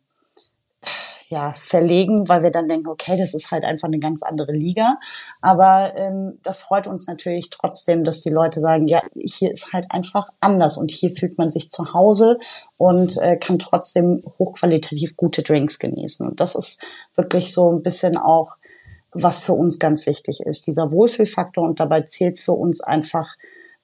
ja, 1.30 1.54
verlegen, 1.58 2.30
weil 2.30 2.42
wir 2.42 2.52
dann 2.52 2.70
denken, 2.70 2.88
okay, 2.88 3.18
das 3.18 3.34
ist 3.34 3.52
halt 3.52 3.66
einfach 3.66 3.88
eine 3.88 4.00
ganz 4.00 4.24
andere 4.24 4.54
Liga. 4.54 4.98
Aber 5.42 5.94
ähm, 5.96 6.40
das 6.42 6.60
freut 6.60 6.88
uns 6.88 7.06
natürlich 7.08 7.50
trotzdem, 7.50 8.04
dass 8.04 8.22
die 8.22 8.30
Leute 8.30 8.60
sagen, 8.62 8.88
ja, 8.88 9.02
hier 9.14 9.52
ist 9.52 9.74
halt 9.74 9.88
einfach 9.90 10.30
anders 10.40 10.78
und 10.78 10.90
hier 10.90 11.14
fühlt 11.16 11.38
man 11.38 11.52
sich 11.52 11.70
zu 11.70 11.94
Hause 11.94 12.40
und 12.78 13.18
äh, 13.18 13.36
kann 13.36 13.60
trotzdem 13.60 14.24
hochqualitativ 14.40 15.18
gute 15.18 15.44
Drinks 15.44 15.80
genießen. 15.80 16.26
Und 16.26 16.40
das 16.40 16.56
ist 16.56 16.86
wirklich 17.16 17.54
so 17.54 17.72
ein 17.72 17.84
bisschen 17.84 18.18
auch, 18.18 18.56
was 19.12 19.44
für 19.44 19.54
uns 19.54 19.80
ganz 19.80 20.06
wichtig 20.06 20.42
ist, 20.42 20.68
dieser 20.68 20.92
Wohlfühlfaktor. 20.92 21.66
Und 21.66 21.80
dabei 21.82 22.02
zählt 22.02 22.40
für 22.40 22.54
uns 22.54 22.82
einfach 22.82 23.36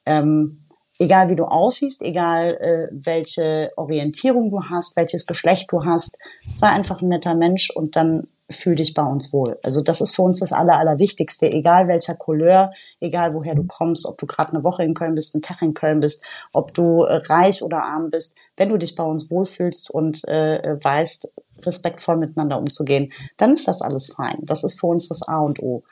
ähm, 0.06 0.64
egal 1.00 1.30
wie 1.30 1.36
du 1.36 1.46
aussiehst, 1.46 2.02
egal 2.02 2.58
äh, 2.60 2.88
welche 2.92 3.72
Orientierung 3.76 4.52
du 4.52 4.64
hast, 4.70 4.96
welches 4.96 5.26
Geschlecht 5.26 5.72
du 5.72 5.86
hast, 5.86 6.18
sei 6.54 6.68
einfach 6.68 7.02
ein 7.02 7.10
netter 7.10 7.36
Mensch 7.36 7.70
und 7.70 7.96
dann 7.96 8.28
fühl 8.50 8.76
dich 8.76 8.94
bei 8.94 9.04
uns 9.04 9.34
wohl. 9.34 9.58
Also 9.64 9.82
das 9.82 10.02
ist 10.02 10.16
für 10.16 10.22
uns 10.22 10.40
das 10.40 10.52
Aller, 10.52 10.78
Allerwichtigste, 10.78 11.50
egal 11.50 11.88
welcher 11.88 12.16
Couleur, 12.16 12.72
egal 13.00 13.34
woher 13.34 13.56
du 13.56 13.64
kommst, 13.64 14.06
ob 14.06 14.18
du 14.18 14.26
gerade 14.26 14.54
eine 14.54 14.64
Woche 14.64 14.84
in 14.84 14.94
Köln 14.94 15.16
bist, 15.16 15.34
einen 15.34 15.42
Tag 15.42 15.62
in 15.62 15.74
Köln 15.74 16.00
bist, 16.00 16.24
ob 16.52 16.74
du 16.74 17.04
äh, 17.04 17.16
reich 17.28 17.64
oder 17.64 17.84
arm 17.84 18.10
bist, 18.10 18.38
wenn 18.58 18.70
du 18.70 18.78
dich 18.78 18.96
bei 18.96 19.04
uns 19.04 19.32
wohlfühlst 19.32 19.90
und 19.90 20.28
äh, 20.28 20.78
weißt, 20.82 21.32
respektvoll 21.66 22.18
miteinander 22.18 22.58
umzugehen, 22.58 23.12
dann 23.38 23.54
ist 23.54 23.68
das 23.68 23.82
alles 23.82 24.14
fein. 24.14 24.38
Das 24.44 24.64
ist 24.64 24.80
für 24.80 24.88
uns 24.88 25.08
das 25.08 25.22
A 25.24 25.40
und 25.40 25.60
O. 25.60 25.84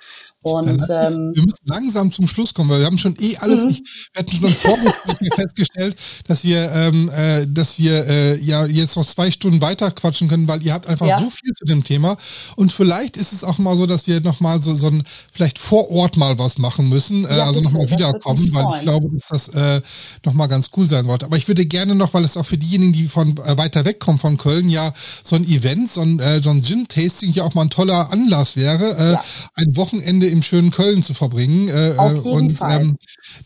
Und 0.44 0.68
ist, 0.70 0.90
ähm, 0.90 1.34
wir 1.36 1.44
müssen 1.44 1.66
langsam 1.66 2.12
zum 2.12 2.28
Schluss 2.28 2.54
kommen, 2.54 2.70
weil 2.72 2.80
wir 2.80 2.88
haben 2.88 2.98
schon 2.98 3.16
eh 3.20 3.38
alles. 3.38 3.64
Mhm. 3.64 3.70
Ich 3.70 3.84
hätte 4.14 4.36
schon 4.36 4.50
festgestellt, 5.36 5.96
dass 6.26 6.44
wir, 6.44 6.72
ähm, 6.72 7.12
äh, 7.16 7.46
dass 7.48 7.78
wir 7.78 8.08
äh, 8.08 8.40
ja 8.40 8.66
jetzt 8.66 8.96
noch 8.96 9.06
zwei 9.06 9.30
Stunden 9.30 9.62
weiter 9.62 9.92
quatschen 9.92 10.28
können, 10.28 10.48
weil 10.48 10.64
ihr 10.64 10.74
habt 10.74 10.88
einfach 10.88 11.06
ja. 11.06 11.20
so 11.20 11.30
viel 11.30 11.52
zu 11.54 11.66
dem 11.66 11.84
Thema. 11.84 12.18
Und 12.56 12.72
vielleicht 12.72 13.18
ist 13.18 13.34
es 13.34 13.44
auch 13.44 13.60
mal 13.60 13.78
so, 13.78 13.86
dass 13.86 14.08
wir 14.08 14.20
noch 14.22 14.40
mal 14.40 14.60
so, 14.60 14.74
so 14.74 14.88
ein 14.88 15.04
vielleicht 15.32 15.60
vor 15.60 15.92
Ort 15.92 16.18
mal 16.18 16.40
was 16.40 16.58
machen 16.58 16.90
müssen, 16.90 17.26
äh, 17.26 17.38
ja, 17.38 17.46
also 17.46 17.62
noch 17.62 17.74
mal 17.74 17.90
wiederkommen, 17.90 18.52
weil 18.52 18.66
ich 18.78 18.82
glaube, 18.82 19.10
dass 19.14 19.28
das 19.28 19.48
äh, 19.50 19.82
noch 20.26 20.34
mal 20.34 20.48
ganz 20.48 20.72
cool 20.76 20.88
sein 20.88 21.06
sollte. 21.06 21.28
Aber 21.28 21.38
ich 21.38 21.48
würde 21.48 21.68
gerne 21.68 21.94
noch, 21.94 22.16
weil 22.16 22.24
es 22.24 22.36
auch 22.36 22.46
für 22.46 22.58
diejenigen, 22.58 22.94
die 22.94 23.08
von 23.08 23.38
äh, 23.38 23.58
weiter 23.58 23.86
wegkommen 23.86 24.18
von 24.18 24.38
Köln, 24.38 24.70
ja 24.70 24.92
so 25.24 25.36
ein 25.36 25.48
Event, 25.48 25.61
so 25.93 26.02
ein, 26.02 26.19
äh, 26.19 26.41
so 26.41 26.50
ein 26.50 26.62
Gin-Tasting 26.62 27.32
ja 27.32 27.43
auch 27.43 27.54
mal 27.54 27.63
ein 27.63 27.69
toller 27.69 28.12
Anlass 28.12 28.56
wäre, 28.56 28.97
äh, 28.97 29.12
ja. 29.13 29.24
ein 29.56 29.76
Wochenende 29.76 30.28
im 30.28 30.41
schönen 30.41 30.71
Köln 30.71 31.04
zu 31.04 31.13
verbringen. 31.13 31.69
Äh, 31.69 31.95
Auf 31.97 32.26
jeden 32.26 32.30
und, 32.30 32.52
Fall. 32.52 32.82
Ähm, 32.82 32.97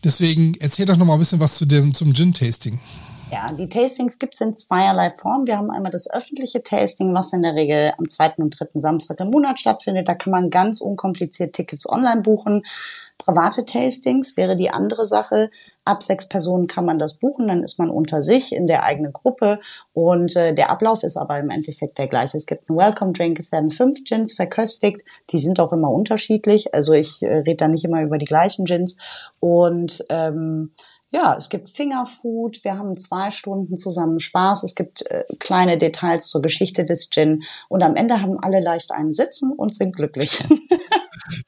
deswegen 0.04 0.54
erzähl 0.60 0.86
doch 0.86 0.96
noch 0.96 1.06
mal 1.06 1.14
ein 1.14 1.18
bisschen 1.18 1.40
was 1.40 1.56
zu 1.56 1.66
dem, 1.66 1.94
zum 1.94 2.14
Gin-Tasting. 2.14 2.78
Ja, 3.30 3.52
die 3.52 3.68
Tastings 3.68 4.20
gibt 4.20 4.34
es 4.34 4.40
in 4.40 4.56
zweierlei 4.56 5.10
Form. 5.10 5.46
Wir 5.46 5.56
haben 5.58 5.70
einmal 5.70 5.90
das 5.90 6.08
öffentliche 6.08 6.62
Tasting, 6.62 7.12
was 7.12 7.32
in 7.32 7.42
der 7.42 7.54
Regel 7.54 7.92
am 7.98 8.08
zweiten 8.08 8.42
und 8.42 8.50
dritten 8.50 8.80
Samstag 8.80 9.18
im 9.18 9.30
Monat 9.30 9.58
stattfindet. 9.58 10.08
Da 10.08 10.14
kann 10.14 10.30
man 10.30 10.48
ganz 10.48 10.80
unkompliziert 10.80 11.54
Tickets 11.54 11.88
online 11.88 12.22
buchen. 12.22 12.64
Private 13.18 13.64
Tastings 13.64 14.36
wäre 14.36 14.54
die 14.54 14.70
andere 14.70 15.06
Sache. 15.06 15.50
Ab 15.86 16.02
sechs 16.02 16.28
Personen 16.28 16.66
kann 16.66 16.84
man 16.84 16.98
das 16.98 17.14
buchen, 17.14 17.48
dann 17.48 17.62
ist 17.62 17.78
man 17.78 17.90
unter 17.90 18.22
sich 18.22 18.52
in 18.52 18.66
der 18.66 18.82
eigenen 18.82 19.12
Gruppe 19.12 19.60
und 19.92 20.34
äh, 20.36 20.52
der 20.52 20.70
Ablauf 20.70 21.02
ist 21.02 21.16
aber 21.16 21.38
im 21.38 21.48
Endeffekt 21.48 21.96
der 21.96 22.08
gleiche. 22.08 22.36
Es 22.36 22.46
gibt 22.46 22.68
einen 22.68 22.78
Welcome 22.78 23.12
Drink, 23.12 23.38
es 23.38 23.52
werden 23.52 23.70
fünf 23.70 24.04
Gins 24.04 24.34
verköstigt, 24.34 25.02
die 25.30 25.38
sind 25.38 25.60
auch 25.60 25.72
immer 25.72 25.90
unterschiedlich, 25.90 26.74
also 26.74 26.92
ich 26.92 27.22
äh, 27.22 27.38
rede 27.38 27.56
da 27.56 27.68
nicht 27.68 27.84
immer 27.84 28.02
über 28.02 28.18
die 28.18 28.26
gleichen 28.26 28.64
Gins 28.64 28.98
und 29.40 30.04
ähm, 30.10 30.72
ja, 31.16 31.34
es 31.38 31.48
gibt 31.48 31.70
Fingerfood, 31.70 32.62
wir 32.62 32.76
haben 32.76 32.94
zwei 32.98 33.30
Stunden 33.30 33.78
zusammen 33.78 34.20
Spaß, 34.20 34.64
es 34.64 34.74
gibt 34.74 35.00
äh, 35.06 35.24
kleine 35.38 35.78
Details 35.78 36.28
zur 36.28 36.42
Geschichte 36.42 36.84
des 36.84 37.08
Gin 37.08 37.42
und 37.70 37.82
am 37.82 37.96
Ende 37.96 38.20
haben 38.20 38.38
alle 38.38 38.60
leicht 38.60 38.90
einen 38.90 39.14
Sitzen 39.14 39.50
und 39.52 39.74
sind 39.74 39.96
glücklich. 39.96 40.44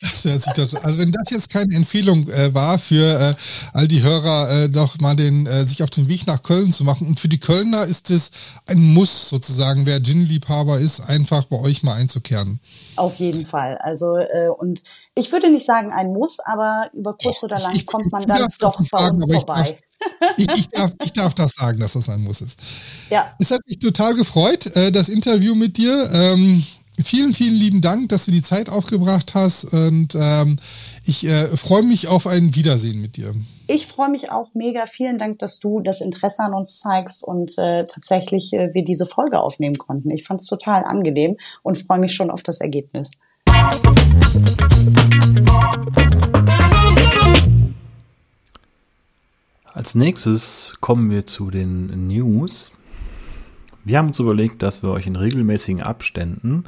Das 0.00 0.24
hört 0.24 0.42
sich 0.42 0.52
doch, 0.54 0.84
also 0.84 0.98
wenn 0.98 1.12
das 1.12 1.30
jetzt 1.30 1.50
keine 1.50 1.72
Empfehlung 1.76 2.28
äh, 2.30 2.52
war 2.52 2.80
für 2.80 3.20
äh, 3.20 3.34
all 3.72 3.86
die 3.86 4.02
Hörer, 4.02 4.64
äh, 4.64 4.68
doch 4.68 4.98
mal 4.98 5.14
den, 5.14 5.46
äh, 5.46 5.64
sich 5.66 5.84
auf 5.84 5.90
den 5.90 6.08
Weg 6.08 6.26
nach 6.26 6.42
Köln 6.42 6.72
zu 6.72 6.82
machen. 6.82 7.06
Und 7.06 7.20
für 7.20 7.28
die 7.28 7.38
Kölner 7.38 7.84
ist 7.84 8.10
es 8.10 8.32
ein 8.66 8.82
Muss 8.82 9.28
sozusagen, 9.28 9.86
wer 9.86 10.00
Gin-Liebhaber 10.00 10.80
ist, 10.80 10.98
einfach 11.00 11.44
bei 11.44 11.60
euch 11.60 11.84
mal 11.84 11.94
einzukehren. 11.94 12.58
Auf 12.98 13.16
jeden 13.16 13.46
Fall. 13.46 13.78
Also 13.78 14.16
äh, 14.16 14.48
und 14.48 14.82
ich 15.14 15.32
würde 15.32 15.50
nicht 15.50 15.64
sagen 15.64 15.92
ein 15.92 16.12
Muss, 16.12 16.38
aber 16.40 16.90
über 16.92 17.16
kurz 17.16 17.42
oder 17.42 17.58
lang 17.58 17.74
ich, 17.74 17.86
kommt 17.86 18.10
man 18.12 18.26
dann 18.26 18.46
doch 18.60 18.80
bei 18.90 19.08
uns 19.08 19.24
vorbei. 19.24 19.78
Ich, 20.36 20.46
ich, 20.54 20.68
darf, 20.68 20.92
ich 21.02 21.12
darf 21.12 21.34
das 21.34 21.54
sagen, 21.54 21.80
dass 21.80 21.94
das 21.94 22.08
ein 22.08 22.22
Muss 22.22 22.40
ist. 22.40 22.60
Ja. 23.10 23.34
Es 23.40 23.50
hat 23.50 23.60
mich 23.66 23.80
total 23.80 24.14
gefreut, 24.14 24.66
äh, 24.76 24.92
das 24.92 25.08
Interview 25.08 25.56
mit 25.56 25.76
dir. 25.76 26.08
Ähm, 26.12 26.64
vielen, 27.02 27.34
vielen 27.34 27.56
lieben 27.56 27.80
Dank, 27.80 28.08
dass 28.08 28.26
du 28.26 28.30
die 28.30 28.42
Zeit 28.42 28.68
aufgebracht 28.68 29.34
hast 29.34 29.64
und 29.64 30.14
ähm, 30.14 30.60
ich 31.04 31.26
äh, 31.26 31.48
freue 31.56 31.82
mich 31.82 32.06
auf 32.06 32.28
ein 32.28 32.54
Wiedersehen 32.54 33.00
mit 33.00 33.16
dir. 33.16 33.34
Ich 33.70 33.86
freue 33.86 34.08
mich 34.08 34.32
auch 34.32 34.54
mega. 34.54 34.86
Vielen 34.86 35.18
Dank, 35.18 35.40
dass 35.40 35.60
du 35.60 35.80
das 35.80 36.00
Interesse 36.00 36.42
an 36.42 36.54
uns 36.54 36.80
zeigst 36.80 37.22
und 37.22 37.58
äh, 37.58 37.86
tatsächlich 37.86 38.54
äh, 38.54 38.72
wir 38.72 38.82
diese 38.82 39.04
Folge 39.04 39.40
aufnehmen 39.40 39.76
konnten. 39.76 40.10
Ich 40.10 40.24
fand 40.24 40.40
es 40.40 40.46
total 40.46 40.84
angenehm 40.84 41.36
und 41.62 41.76
freue 41.76 41.98
mich 41.98 42.14
schon 42.14 42.30
auf 42.30 42.42
das 42.42 42.62
Ergebnis. 42.62 43.18
Als 49.74 49.94
nächstes 49.94 50.78
kommen 50.80 51.10
wir 51.10 51.26
zu 51.26 51.50
den 51.50 52.08
News. 52.08 52.72
Wir 53.84 53.98
haben 53.98 54.08
uns 54.08 54.18
überlegt, 54.18 54.62
dass 54.62 54.82
wir 54.82 54.92
euch 54.92 55.06
in 55.06 55.16
regelmäßigen 55.16 55.82
Abständen 55.82 56.64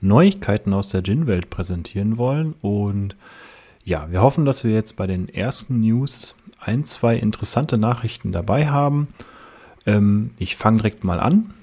Neuigkeiten 0.00 0.74
aus 0.74 0.90
der 0.90 1.02
Gin-Welt 1.02 1.50
präsentieren 1.50 2.18
wollen. 2.18 2.54
Und 2.62 3.16
ja, 3.86 4.10
wir 4.10 4.20
hoffen, 4.20 4.44
dass 4.44 4.64
wir 4.64 4.72
jetzt 4.72 4.96
bei 4.96 5.06
den 5.06 5.28
ersten 5.28 5.80
News 5.80 6.34
ein, 6.58 6.84
zwei 6.84 7.16
interessante 7.16 7.78
Nachrichten 7.78 8.32
dabei 8.32 8.66
haben. 8.66 9.06
Ähm, 9.86 10.32
ich 10.38 10.56
fange 10.56 10.78
direkt 10.78 11.04
mal 11.04 11.20
an. 11.20 11.54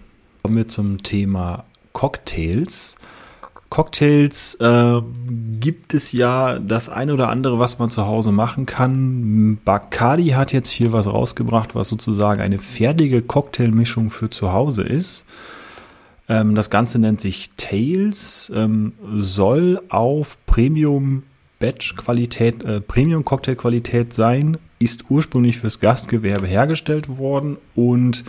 Kommen 0.41 0.55
wir 0.55 0.69
zum 0.69 1.03
Thema 1.03 1.65
Cocktails. 1.91 2.95
Cocktails 3.69 4.55
äh, 4.62 5.01
gibt 5.59 5.93
es 5.93 6.13
ja 6.13 6.59
das 6.59 6.88
ein 6.88 7.12
oder 7.12 7.27
andere, 7.27 7.59
was 7.59 7.77
man 7.77 7.89
zu 7.89 8.05
Hause 8.05 8.31
machen 8.31 8.65
kann. 8.65 9.59
Bacardi 9.65 10.29
hat 10.29 10.53
jetzt 10.53 10.69
hier 10.69 10.93
was 10.93 11.07
rausgebracht, 11.07 11.75
was 11.75 11.89
sozusagen 11.89 12.39
eine 12.39 12.59
fertige 12.59 13.21
Cocktailmischung 13.21 14.09
für 14.09 14.29
zu 14.29 14.53
Hause 14.53 14.83
ist. 14.83 15.25
Ähm, 16.29 16.55
das 16.55 16.69
Ganze 16.69 16.99
nennt 16.99 17.19
sich 17.19 17.51
Tails, 17.57 18.49
ähm, 18.55 18.93
soll 19.17 19.81
auf 19.89 20.38
Premium 20.45 21.23
Batch 21.63 21.95
Qualität, 21.95 22.65
äh, 22.65 22.82
Premium 22.82 23.23
Cocktail 23.23 23.56
Qualität 23.56 24.13
sein, 24.13 24.58
ist 24.80 25.06
ursprünglich 25.08 25.60
fürs 25.60 25.80
Gastgewerbe 25.80 26.45
hergestellt 26.45 27.17
worden 27.17 27.56
und 27.73 28.26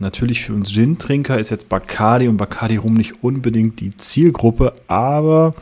Natürlich 0.00 0.42
für 0.42 0.52
uns 0.52 0.70
Gin-Trinker 0.70 1.40
ist 1.40 1.50
jetzt 1.50 1.68
Bacardi 1.68 2.28
und 2.28 2.36
Bacardi 2.36 2.76
Rum 2.76 2.94
nicht 2.94 3.24
unbedingt 3.24 3.80
die 3.80 3.90
Zielgruppe, 3.96 4.74
aber 4.86 5.56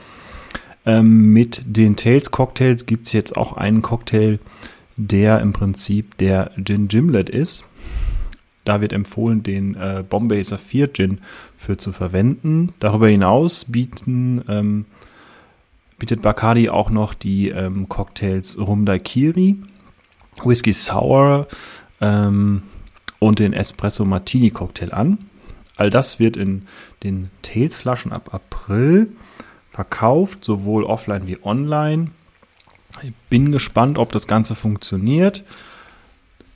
ähm, 0.84 1.32
mit 1.32 1.62
den 1.64 1.96
Tails 1.96 2.30
Cocktails 2.30 2.84
gibt 2.84 3.06
es 3.06 3.14
jetzt 3.14 3.34
auch 3.34 3.54
einen 3.54 3.80
Cocktail, 3.80 4.38
der 4.98 5.40
im 5.40 5.54
Prinzip 5.54 6.18
der 6.18 6.50
Gin 6.62 6.88
Gimlet 6.88 7.30
ist. 7.30 7.64
Da 8.64 8.82
wird 8.82 8.92
empfohlen, 8.92 9.42
den 9.42 9.74
äh, 9.76 10.04
Bombay 10.06 10.44
Saphir 10.44 10.92
Gin 10.92 11.20
für 11.56 11.78
zu 11.78 11.92
verwenden. 11.92 12.74
Darüber 12.78 13.08
hinaus 13.08 13.64
bieten, 13.64 14.42
ähm, 14.48 14.84
bietet 15.98 16.22
Bacardi 16.22 16.68
auch 16.68 16.90
noch 16.90 17.14
die 17.14 17.48
ähm, 17.48 17.88
Cocktails 17.88 18.58
Rum 18.58 18.84
Daiquiri 18.86 19.56
Whisky 20.44 20.72
Sour 20.72 21.48
ähm, 22.00 22.62
und 23.18 23.38
den 23.38 23.52
Espresso 23.52 24.04
Martini 24.04 24.50
Cocktail 24.50 24.92
an. 24.92 25.18
All 25.76 25.90
das 25.90 26.18
wird 26.18 26.36
in 26.36 26.66
den 27.02 27.30
Tales 27.42 27.76
Flaschen 27.76 28.12
ab 28.12 28.32
April 28.32 29.08
verkauft, 29.70 30.44
sowohl 30.44 30.84
offline 30.84 31.26
wie 31.26 31.38
online. 31.42 32.10
Ich 33.02 33.12
bin 33.28 33.52
gespannt, 33.52 33.98
ob 33.98 34.10
das 34.12 34.26
Ganze 34.26 34.54
funktioniert. 34.54 35.44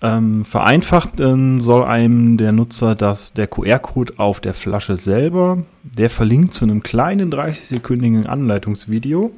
Ähm, 0.03 0.47
vereinfacht 0.47 1.21
äh, 1.21 1.61
soll 1.61 1.85
einem 1.85 2.39
der 2.39 2.53
Nutzer 2.53 2.95
das, 2.95 3.35
der 3.35 3.47
QR-Code 3.47 4.15
auf 4.17 4.41
der 4.41 4.55
Flasche 4.55 4.97
selber, 4.97 5.65
der 5.83 6.09
verlinkt 6.09 6.55
zu 6.55 6.65
einem 6.65 6.83
kleinen 6.83 7.31
30-sekündigen 7.31 8.25
Anleitungsvideo, 8.27 9.31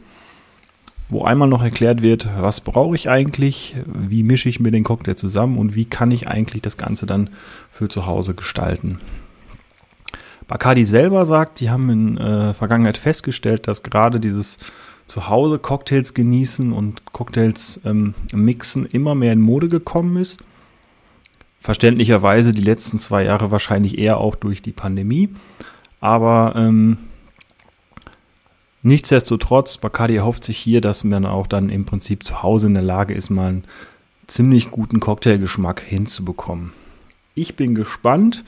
wo 1.09 1.25
einmal 1.25 1.49
noch 1.49 1.65
erklärt 1.65 2.01
wird, 2.01 2.29
was 2.39 2.61
brauche 2.61 2.95
ich 2.95 3.11
eigentlich, 3.11 3.75
wie 3.87 4.23
mische 4.23 4.49
ich 4.49 4.61
mir 4.61 4.71
den 4.71 4.85
Cocktail 4.85 5.17
zusammen 5.17 5.59
und 5.59 5.75
wie 5.75 5.85
kann 5.85 6.13
ich 6.13 6.29
eigentlich 6.29 6.63
das 6.63 6.77
Ganze 6.77 7.07
dann 7.07 7.31
für 7.73 7.89
zu 7.89 8.07
Hause 8.07 8.35
gestalten. 8.35 9.01
Bacardi 10.47 10.85
selber 10.85 11.27
sagt, 11.27 11.59
die 11.59 11.71
haben 11.71 11.91
in 11.91 12.19
äh, 12.19 12.55
Vergangenheit 12.55 12.99
festgestellt, 12.99 13.67
dass 13.67 13.83
gerade 13.83 14.21
dieses 14.21 14.59
Zuhause 15.07 15.59
Cocktails 15.59 16.15
genießen 16.15 16.73
und 16.73 17.05
Cocktails 17.13 17.81
ähm, 17.85 18.15
mixen 18.33 18.87
immer 18.87 19.17
mehr 19.17 19.33
in 19.33 19.41
Mode 19.41 19.69
gekommen 19.69 20.17
ist 20.19 20.45
Verständlicherweise 21.63 22.53
die 22.53 22.61
letzten 22.61 22.99
zwei 22.99 23.25
Jahre 23.25 23.53
wahrscheinlich 23.53 23.97
eher 23.97 24.19
auch 24.19 24.35
durch 24.35 24.63
die 24.63 24.73
Pandemie. 24.73 25.29
Aber 26.01 26.55
ähm, 26.57 26.99
nichtsdestotrotz, 28.83 29.77
Bacardi 29.77 30.17
erhofft 30.17 30.43
sich 30.43 30.59
hier, 30.59 30.81
dass 30.81 31.05
man 31.05 31.25
auch 31.25 31.47
dann 31.47 31.71
im 31.71 31.85
Prinzip 31.85 32.25
zu 32.25 32.43
Hause 32.43 32.67
in 32.67 32.75
der 32.75 32.83
Lage 32.83 33.15
ist, 33.15 33.31
mal 33.31 33.49
einen 33.49 33.65
ziemlich 34.27 34.73
guten 34.73 34.99
Cocktailgeschmack 34.99 35.81
hinzubekommen. 35.81 36.73
Ich 37.37 37.55
bin 37.55 37.77
gespannt, 37.77 38.43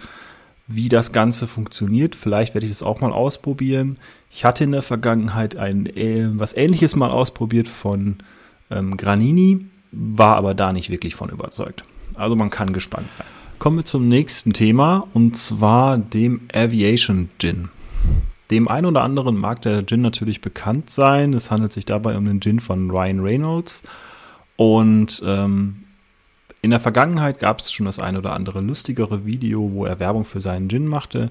wie 0.66 0.88
das 0.88 1.12
Ganze 1.12 1.46
funktioniert. 1.46 2.16
Vielleicht 2.16 2.54
werde 2.54 2.66
ich 2.66 2.72
das 2.72 2.82
auch 2.82 3.00
mal 3.00 3.12
ausprobieren. 3.12 3.98
Ich 4.28 4.44
hatte 4.44 4.64
in 4.64 4.72
der 4.72 4.82
Vergangenheit 4.82 5.54
ein 5.54 5.86
äh, 5.86 6.28
was 6.32 6.56
ähnliches 6.56 6.96
mal 6.96 7.12
ausprobiert 7.12 7.68
von 7.68 8.16
ähm, 8.72 8.96
Granini, 8.96 9.66
war 9.92 10.34
aber 10.34 10.54
da 10.54 10.72
nicht 10.72 10.90
wirklich 10.90 11.14
von 11.14 11.30
überzeugt. 11.30 11.84
Also 12.14 12.36
man 12.36 12.50
kann 12.50 12.72
gespannt 12.72 13.12
sein. 13.12 13.26
Kommen 13.58 13.78
wir 13.78 13.84
zum 13.84 14.08
nächsten 14.08 14.52
Thema 14.52 15.04
und 15.14 15.36
zwar 15.36 15.98
dem 15.98 16.42
Aviation 16.52 17.30
Gin. 17.38 17.68
Dem 18.50 18.68
einen 18.68 18.86
oder 18.86 19.02
anderen 19.02 19.36
mag 19.36 19.62
der 19.62 19.86
Gin 19.86 20.02
natürlich 20.02 20.40
bekannt 20.40 20.90
sein. 20.90 21.32
Es 21.32 21.50
handelt 21.50 21.72
sich 21.72 21.86
dabei 21.86 22.16
um 22.16 22.26
den 22.26 22.40
Gin 22.40 22.60
von 22.60 22.90
Ryan 22.90 23.20
Reynolds. 23.20 23.82
Und 24.56 25.22
ähm, 25.24 25.84
in 26.60 26.70
der 26.70 26.80
Vergangenheit 26.80 27.40
gab 27.40 27.60
es 27.60 27.72
schon 27.72 27.86
das 27.86 27.98
ein 27.98 28.16
oder 28.16 28.32
andere 28.32 28.60
lustigere 28.60 29.24
Video, 29.24 29.72
wo 29.72 29.86
er 29.86 29.98
Werbung 29.98 30.24
für 30.24 30.40
seinen 30.40 30.68
Gin 30.68 30.86
machte. 30.86 31.30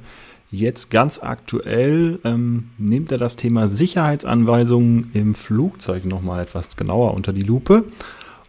Jetzt 0.52 0.92
ganz 0.92 1.20
aktuell 1.20 2.20
ähm, 2.24 2.70
nimmt 2.78 3.12
er 3.12 3.18
das 3.18 3.36
Thema 3.36 3.68
Sicherheitsanweisungen 3.68 5.10
im 5.14 5.34
Flugzeug 5.34 6.06
nochmal 6.06 6.44
etwas 6.44 6.76
genauer 6.76 7.14
unter 7.16 7.34
die 7.34 7.42
Lupe 7.42 7.86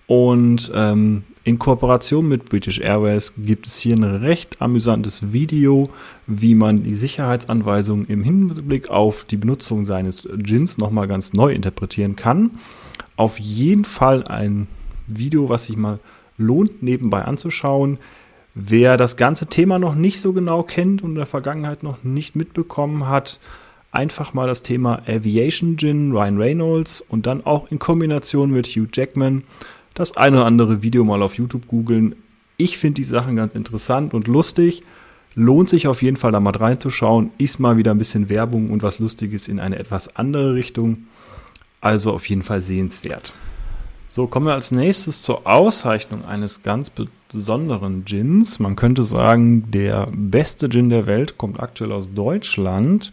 und 0.07 0.70
ähm, 0.74 1.24
in 1.45 1.59
Kooperation 1.59 2.26
mit 2.26 2.47
British 2.47 2.80
Airways 2.80 3.34
gibt 3.36 3.66
es 3.66 3.78
hier 3.78 3.97
ein 3.97 4.03
recht 4.03 4.62
amüsantes 4.62 5.32
Video, 5.32 5.90
wie 6.26 6.55
man 6.55 6.82
die 6.82 6.95
Sicherheitsanweisungen 6.95 8.07
im 8.07 8.24
Hinblick 8.24 8.88
auf 8.88 9.24
die 9.24 9.36
Benutzung 9.36 9.84
seines 9.84 10.26
Gins 10.38 10.78
nochmal 10.78 11.07
ganz 11.07 11.34
neu 11.34 11.53
interpretieren 11.53 12.16
kann. 12.16 12.53
Auf 13.16 13.38
jeden 13.38 13.84
Fall 13.84 14.24
ein 14.24 14.68
Video, 15.07 15.51
was 15.51 15.66
sich 15.66 15.76
mal 15.76 15.99
lohnt, 16.38 16.82
nebenbei 16.82 17.22
anzuschauen. 17.22 17.99
Wer 18.55 18.97
das 18.97 19.18
ganze 19.18 19.47
Thema 19.47 19.78
noch 19.78 19.95
nicht 19.95 20.20
so 20.20 20.32
genau 20.32 20.62
kennt 20.62 21.03
und 21.03 21.11
in 21.11 21.16
der 21.16 21.26
Vergangenheit 21.26 21.82
noch 21.82 22.03
nicht 22.05 22.36
mitbekommen 22.36 23.07
hat, 23.07 23.38
einfach 23.92 24.32
mal 24.32 24.47
das 24.47 24.62
Thema 24.62 25.03
Aviation 25.07 25.76
Gin, 25.76 26.12
Ryan 26.12 26.38
Reynolds 26.38 27.03
und 27.03 27.26
dann 27.26 27.45
auch 27.45 27.70
in 27.70 27.78
Kombination 27.78 28.51
mit 28.51 28.66
Hugh 28.66 28.88
Jackman 28.92 29.45
das 29.95 30.16
eine 30.16 30.38
oder 30.38 30.47
andere 30.47 30.82
Video 30.82 31.05
mal 31.05 31.22
auf 31.22 31.36
YouTube 31.36 31.68
googeln. 31.68 32.16
Ich 32.57 32.78
finde 32.78 32.97
die 32.97 33.05
Sachen 33.05 33.36
ganz 33.36 33.55
interessant 33.55 34.12
und 34.14 34.28
lustig. 34.28 34.82
Lohnt 35.34 35.68
sich 35.68 35.88
auf 35.88 36.03
jeden 36.03 36.16
Fall 36.16 36.32
da 36.32 36.40
mal 36.40 36.55
reinzuschauen. 36.55 37.30
Ist 37.38 37.59
mal 37.59 37.76
wieder 37.76 37.92
ein 37.92 37.99
bisschen 37.99 38.28
Werbung 38.28 38.70
und 38.70 38.82
was 38.82 38.99
Lustiges 38.99 39.49
in 39.49 39.59
eine 39.59 39.78
etwas 39.78 40.14
andere 40.16 40.55
Richtung. 40.55 41.07
Also 41.80 42.12
auf 42.12 42.28
jeden 42.28 42.42
Fall 42.42 42.61
sehenswert. 42.61 43.32
So, 44.07 44.28
kommen 44.28 44.47
wir 44.47 44.55
als 44.55 44.70
nächstes 44.70 45.22
zur 45.22 45.45
Auszeichnung 45.47 46.24
eines 46.24 46.62
ganz 46.62 46.92
besonderen 47.32 48.05
Gins. 48.05 48.61
Man 48.61 48.76
könnte 48.76 49.03
sagen, 49.03 49.70
der 49.72 50.07
beste 50.12 50.68
Gin 50.68 50.88
der 50.88 51.07
Welt 51.07 51.36
kommt 51.36 51.59
aktuell 51.59 51.90
aus 51.90 52.09
Deutschland. 52.14 53.12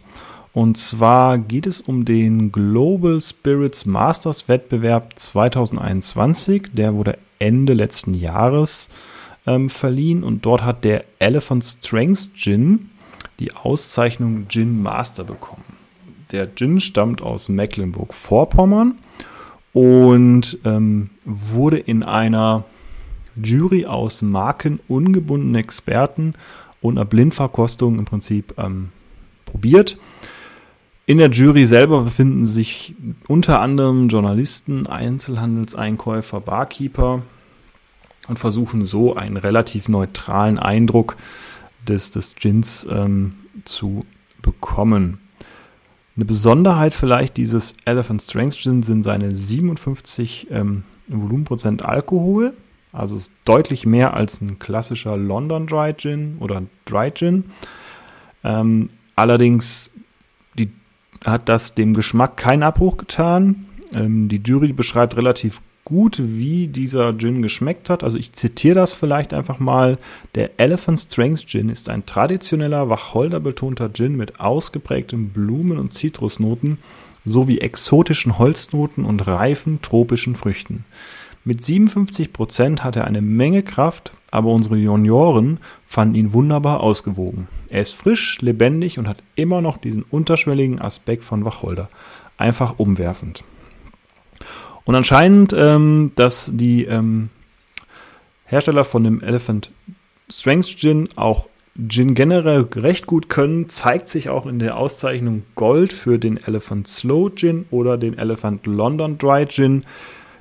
Und 0.52 0.76
zwar 0.76 1.38
geht 1.38 1.66
es 1.66 1.80
um 1.80 2.04
den 2.04 2.52
Global 2.52 3.20
Spirits 3.22 3.86
Masters 3.86 4.48
Wettbewerb 4.48 5.18
2021. 5.18 6.70
Der 6.74 6.94
wurde 6.94 7.18
Ende 7.38 7.72
letzten 7.72 8.12
Jahres 8.12 8.90
ähm, 9.46 9.70
verliehen 9.70 10.22
und 10.22 10.44
dort 10.44 10.62
hat 10.62 10.84
der 10.84 11.04
Elephant 11.18 11.64
Strength 11.64 12.34
Gin 12.34 12.90
die 13.40 13.54
Auszeichnung 13.54 14.46
Gin 14.48 14.82
Master 14.82 15.24
bekommen. 15.24 15.64
Der 16.32 16.54
Gin 16.54 16.80
stammt 16.80 17.22
aus 17.22 17.48
Mecklenburg-Vorpommern 17.48 18.98
und 19.72 20.58
ähm, 20.64 21.10
wurde 21.24 21.78
in 21.78 22.02
einer 22.02 22.64
Jury 23.42 23.86
aus 23.86 24.20
markenungebundenen 24.20 25.54
Experten 25.54 26.34
und 26.82 26.98
einer 26.98 27.06
Blindverkostung 27.06 27.98
im 27.98 28.04
Prinzip 28.04 28.54
ähm, 28.58 28.90
probiert. 29.46 29.96
In 31.04 31.18
der 31.18 31.30
Jury 31.30 31.66
selber 31.66 32.02
befinden 32.02 32.46
sich 32.46 32.94
unter 33.26 33.60
anderem 33.60 34.08
Journalisten, 34.08 34.86
Einzelhandelseinkäufer, 34.86 36.40
Barkeeper 36.40 37.22
und 38.28 38.38
versuchen 38.38 38.84
so 38.84 39.14
einen 39.14 39.36
relativ 39.36 39.88
neutralen 39.88 40.60
Eindruck 40.60 41.16
des, 41.88 42.12
des 42.12 42.36
Gins 42.36 42.86
ähm, 42.88 43.34
zu 43.64 44.06
bekommen. 44.42 45.18
Eine 46.14 46.24
Besonderheit 46.24 46.94
vielleicht 46.94 47.36
dieses 47.36 47.74
Elephant 47.84 48.22
Strength 48.22 48.58
Gin 48.58 48.82
sind 48.82 49.02
seine 49.02 49.34
57 49.34 50.48
ähm, 50.50 50.84
Volumenprozent 51.08 51.84
Alkohol. 51.84 52.52
Also 52.92 53.16
ist 53.16 53.32
deutlich 53.44 53.86
mehr 53.86 54.14
als 54.14 54.40
ein 54.40 54.58
klassischer 54.58 55.16
London 55.16 55.66
Dry 55.66 55.94
Gin 55.94 56.36
oder 56.38 56.62
Dry 56.84 57.10
Gin. 57.10 57.44
Ähm, 58.44 58.90
allerdings 59.16 59.90
hat 61.24 61.48
das 61.48 61.74
dem 61.74 61.94
Geschmack 61.94 62.36
keinen 62.36 62.62
Abbruch 62.62 62.96
getan. 62.96 63.66
Ähm, 63.94 64.28
die 64.28 64.42
Jury 64.44 64.72
beschreibt 64.72 65.16
relativ 65.16 65.60
gut, 65.84 66.20
wie 66.20 66.68
dieser 66.68 67.16
Gin 67.18 67.42
geschmeckt 67.42 67.90
hat. 67.90 68.04
Also 68.04 68.16
ich 68.16 68.32
zitiere 68.32 68.76
das 68.76 68.92
vielleicht 68.92 69.34
einfach 69.34 69.58
mal. 69.58 69.98
Der 70.34 70.58
Elephant 70.58 71.00
Strength 71.00 71.46
Gin 71.46 71.68
ist 71.68 71.88
ein 71.88 72.06
traditioneller, 72.06 72.88
wacholderbetonter 72.88 73.92
Gin 73.92 74.16
mit 74.16 74.40
ausgeprägten 74.40 75.30
Blumen- 75.30 75.78
und 75.78 75.92
Zitrusnoten 75.92 76.78
sowie 77.24 77.58
exotischen 77.58 78.38
Holznoten 78.38 79.04
und 79.04 79.26
reifen 79.26 79.80
tropischen 79.82 80.34
Früchten. 80.34 80.84
Mit 81.44 81.64
57 81.64 82.32
Prozent 82.32 82.84
hat 82.84 82.96
er 82.96 83.04
eine 83.04 83.20
Menge 83.20 83.62
Kraft, 83.62 84.12
aber 84.30 84.50
unsere 84.50 84.76
Junioren 84.76 85.58
fanden 85.86 86.14
ihn 86.14 86.32
wunderbar 86.32 86.80
ausgewogen. 86.80 87.48
Er 87.68 87.82
ist 87.82 87.94
frisch, 87.94 88.40
lebendig 88.40 88.98
und 88.98 89.08
hat 89.08 89.22
immer 89.34 89.60
noch 89.60 89.78
diesen 89.78 90.04
unterschwelligen 90.04 90.80
Aspekt 90.80 91.24
von 91.24 91.44
Wacholder. 91.44 91.88
Einfach 92.36 92.78
umwerfend. 92.78 93.42
Und 94.84 94.94
anscheinend, 94.94 95.52
ähm, 95.56 96.12
dass 96.14 96.50
die 96.52 96.84
ähm, 96.84 97.30
Hersteller 98.44 98.84
von 98.84 99.04
dem 99.04 99.20
Elephant 99.20 99.70
Strength 100.28 100.78
Gin 100.78 101.08
auch 101.16 101.48
Gin 101.88 102.14
generell 102.14 102.68
recht 102.74 103.06
gut 103.06 103.28
können, 103.28 103.68
zeigt 103.68 104.08
sich 104.08 104.28
auch 104.28 104.46
in 104.46 104.58
der 104.58 104.76
Auszeichnung 104.76 105.42
Gold 105.54 105.92
für 105.92 106.18
den 106.18 106.36
Elephant 106.36 106.86
Slow 106.86 107.30
Gin 107.34 107.64
oder 107.70 107.96
den 107.96 108.18
Elephant 108.18 108.66
London 108.66 109.18
Dry 109.18 109.46
Gin. 109.46 109.84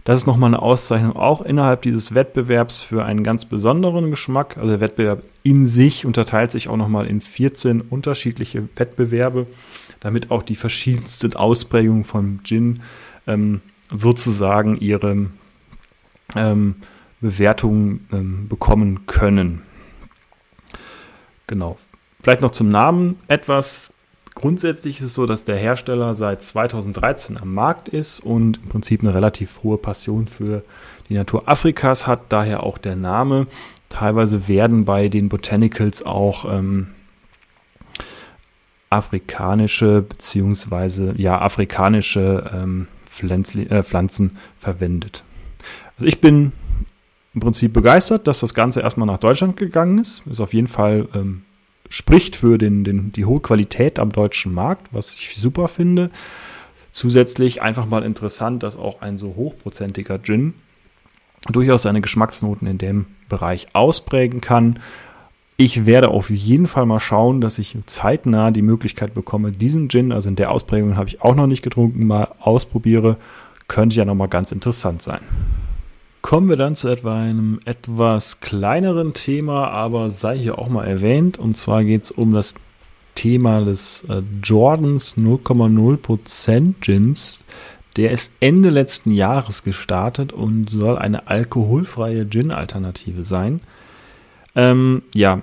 Das 0.03 0.17
ist 0.17 0.25
nochmal 0.25 0.49
eine 0.49 0.61
Auszeichnung 0.61 1.15
auch 1.15 1.41
innerhalb 1.41 1.83
dieses 1.83 2.15
Wettbewerbs 2.15 2.81
für 2.81 3.05
einen 3.05 3.23
ganz 3.23 3.45
besonderen 3.45 4.09
Geschmack. 4.09 4.57
Also 4.57 4.69
der 4.69 4.79
Wettbewerb 4.79 5.23
in 5.43 5.65
sich 5.65 6.05
unterteilt 6.05 6.51
sich 6.51 6.69
auch 6.69 6.77
nochmal 6.77 7.05
in 7.05 7.21
14 7.21 7.81
unterschiedliche 7.81 8.67
Wettbewerbe, 8.75 9.45
damit 9.99 10.31
auch 10.31 10.41
die 10.41 10.55
verschiedensten 10.55 11.35
Ausprägungen 11.35 12.03
vom 12.03 12.43
Gin 12.43 12.81
ähm, 13.27 13.61
sozusagen 13.91 14.77
ihre 14.77 15.27
ähm, 16.35 16.75
Bewertungen 17.19 18.07
ähm, 18.11 18.47
bekommen 18.47 19.05
können. 19.05 19.61
Genau. 21.45 21.77
Vielleicht 22.23 22.41
noch 22.41 22.51
zum 22.51 22.69
Namen 22.69 23.17
etwas 23.27 23.93
Grundsätzlich 24.41 24.97
ist 24.97 25.05
es 25.05 25.13
so, 25.13 25.27
dass 25.27 25.45
der 25.45 25.55
Hersteller 25.55 26.15
seit 26.15 26.41
2013 26.41 27.37
am 27.37 27.53
Markt 27.53 27.89
ist 27.89 28.19
und 28.19 28.57
im 28.63 28.69
Prinzip 28.69 29.01
eine 29.01 29.13
relativ 29.13 29.61
hohe 29.61 29.77
Passion 29.77 30.27
für 30.27 30.63
die 31.09 31.13
Natur 31.13 31.43
Afrikas 31.47 32.07
hat, 32.07 32.21
daher 32.29 32.63
auch 32.63 32.79
der 32.79 32.95
Name. 32.95 33.45
Teilweise 33.89 34.47
werden 34.47 34.83
bei 34.83 35.09
den 35.09 35.29
Botanicals 35.29 36.03
auch 36.03 36.51
ähm, 36.51 36.87
afrikanische 38.89 40.01
beziehungsweise 40.01 41.13
ja 41.17 41.39
afrikanische 41.39 42.49
ähm, 42.51 42.87
Pflanzli 43.05 43.67
äh, 43.67 43.83
Pflanzen 43.83 44.37
verwendet. 44.57 45.23
Also 45.97 46.07
ich 46.07 46.19
bin 46.19 46.51
im 47.35 47.41
Prinzip 47.41 47.73
begeistert, 47.73 48.25
dass 48.25 48.39
das 48.39 48.55
Ganze 48.55 48.81
erstmal 48.81 49.05
nach 49.05 49.19
Deutschland 49.19 49.55
gegangen 49.55 49.99
ist. 49.99 50.23
Ist 50.25 50.41
auf 50.41 50.55
jeden 50.55 50.67
Fall 50.67 51.07
ähm, 51.13 51.43
spricht 51.91 52.35
für 52.37 52.57
den, 52.57 52.83
den, 52.83 53.11
die 53.11 53.25
hohe 53.25 53.41
Qualität 53.41 53.99
am 53.99 54.11
deutschen 54.11 54.53
Markt, 54.53 54.87
was 54.91 55.13
ich 55.13 55.35
super 55.35 55.67
finde. 55.67 56.09
Zusätzlich 56.91 57.61
einfach 57.61 57.85
mal 57.85 58.03
interessant, 58.03 58.63
dass 58.63 58.77
auch 58.77 59.01
ein 59.01 59.17
so 59.17 59.35
hochprozentiger 59.35 60.21
Gin 60.23 60.53
durchaus 61.51 61.83
seine 61.83 62.01
Geschmacksnoten 62.01 62.67
in 62.67 62.77
dem 62.77 63.05
Bereich 63.29 63.67
ausprägen 63.73 64.41
kann. 64.41 64.79
Ich 65.57 65.85
werde 65.85 66.09
auf 66.09 66.29
jeden 66.29 66.65
Fall 66.65 66.85
mal 66.85 66.99
schauen, 66.99 67.41
dass 67.41 67.59
ich 67.59 67.77
zeitnah 67.85 68.51
die 68.51 68.61
Möglichkeit 68.61 69.13
bekomme, 69.13 69.51
diesen 69.51 69.89
Gin, 69.89 70.11
also 70.11 70.29
in 70.29 70.35
der 70.35 70.51
Ausprägung 70.51 70.95
habe 70.95 71.09
ich 71.09 71.21
auch 71.21 71.35
noch 71.35 71.47
nicht 71.47 71.61
getrunken, 71.61 72.07
mal 72.07 72.31
ausprobiere. 72.39 73.17
Könnte 73.67 73.95
ja 73.95 74.05
nochmal 74.05 74.27
ganz 74.27 74.51
interessant 74.51 75.01
sein. 75.01 75.21
Kommen 76.21 76.49
wir 76.49 76.55
dann 76.55 76.75
zu 76.75 76.87
etwa 76.87 77.13
einem 77.19 77.59
etwas 77.65 78.41
kleineren 78.41 79.13
Thema, 79.13 79.69
aber 79.69 80.09
sei 80.11 80.37
hier 80.37 80.59
auch 80.59 80.69
mal 80.69 80.85
erwähnt. 80.85 81.39
Und 81.39 81.57
zwar 81.57 81.83
geht 81.83 82.03
es 82.03 82.11
um 82.11 82.33
das 82.33 82.53
Thema 83.15 83.61
des 83.61 84.05
äh, 84.07 84.21
Jordans 84.43 85.17
0,0% 85.17 86.75
Gins. 86.79 87.43
Der 87.97 88.11
ist 88.11 88.31
Ende 88.39 88.69
letzten 88.69 89.11
Jahres 89.11 89.63
gestartet 89.63 90.31
und 90.31 90.69
soll 90.69 90.97
eine 90.97 91.27
alkoholfreie 91.27 92.27
Gin-Alternative 92.29 93.23
sein. 93.23 93.59
Ähm, 94.55 95.01
ja, 95.13 95.41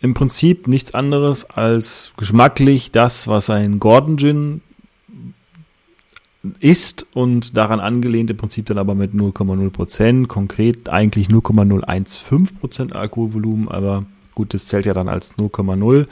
im 0.00 0.14
Prinzip 0.14 0.66
nichts 0.66 0.94
anderes 0.94 1.48
als 1.48 2.12
geschmacklich 2.16 2.90
das, 2.90 3.28
was 3.28 3.50
ein 3.50 3.78
Gordon 3.78 4.16
Gin 4.16 4.60
ist 6.60 7.06
und 7.14 7.56
daran 7.56 7.80
angelehnt 7.80 8.30
im 8.30 8.36
Prinzip 8.36 8.66
dann 8.66 8.78
aber 8.78 8.94
mit 8.94 9.12
0,0% 9.12 10.26
konkret 10.26 10.88
eigentlich 10.88 11.28
0,015% 11.28 12.92
Alkoholvolumen, 12.92 13.68
aber 13.68 14.04
gut, 14.34 14.54
das 14.54 14.66
zählt 14.66 14.86
ja 14.86 14.94
dann 14.94 15.08
als 15.08 15.36
0,0. 15.36 16.06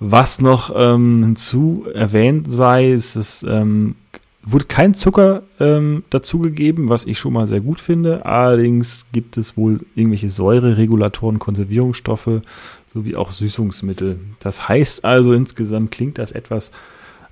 Was 0.00 0.40
noch 0.40 0.72
ähm, 0.74 1.22
hinzu 1.24 1.86
erwähnt 1.92 2.46
sei, 2.50 2.92
ist, 2.92 3.16
es 3.16 3.44
ähm, 3.48 3.96
wurde 4.42 4.64
kein 4.64 4.94
Zucker 4.94 5.42
ähm, 5.60 6.04
dazugegeben, 6.10 6.88
was 6.88 7.04
ich 7.04 7.18
schon 7.18 7.32
mal 7.32 7.48
sehr 7.48 7.60
gut 7.60 7.80
finde. 7.80 8.24
Allerdings 8.24 9.06
gibt 9.12 9.36
es 9.36 9.56
wohl 9.56 9.80
irgendwelche 9.94 10.30
Säureregulatoren, 10.30 11.38
Konservierungsstoffe 11.38 12.40
sowie 12.86 13.16
auch 13.16 13.32
Süßungsmittel. 13.32 14.20
Das 14.38 14.68
heißt 14.68 15.04
also 15.04 15.32
insgesamt 15.32 15.90
klingt 15.90 16.18
das 16.18 16.32
etwas 16.32 16.72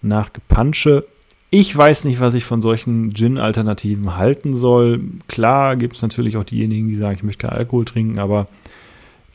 nach 0.03 0.33
Gepansche 0.33 1.05
ich 1.51 1.77
weiß 1.77 2.05
nicht, 2.05 2.21
was 2.21 2.35
ich 2.35 2.45
von 2.45 2.61
solchen 2.61 3.15
Gin-Alternativen 3.15 4.17
halten 4.17 4.55
soll. 4.55 5.01
Klar 5.29 5.77
gibt 5.77 5.95
es 5.97 6.03
natürlich 6.03 6.37
auch 6.37 6.45
diejenigen, 6.45 6.89
die 6.89 6.97
sagen, 6.97 7.17
ich 7.17 7.23
möchte 7.23 7.47
keinen 7.47 7.59
Alkohol 7.59 7.85
trinken, 7.85 8.19
aber 8.19 8.49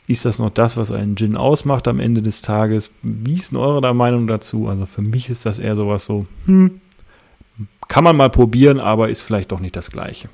ist 0.06 0.24
das 0.24 0.38
noch 0.38 0.50
das, 0.50 0.76
was 0.76 0.92
einen 0.92 1.16
Gin 1.16 1.36
ausmacht 1.36 1.88
am 1.88 2.00
Ende 2.00 2.22
des 2.22 2.42
Tages? 2.42 2.90
Wie 3.02 3.34
ist 3.34 3.52
denn 3.52 3.58
eure 3.58 3.94
Meinung 3.94 4.26
dazu? 4.26 4.68
Also 4.68 4.84
für 4.84 5.02
mich 5.02 5.30
ist 5.30 5.46
das 5.46 5.58
eher 5.58 5.76
sowas 5.76 6.04
so, 6.04 6.26
hm, 6.44 6.80
kann 7.88 8.04
man 8.04 8.16
mal 8.16 8.30
probieren, 8.30 8.78
aber 8.78 9.08
ist 9.08 9.22
vielleicht 9.22 9.52
doch 9.52 9.60
nicht 9.60 9.76
das 9.76 9.90
Gleiche. 9.90 10.28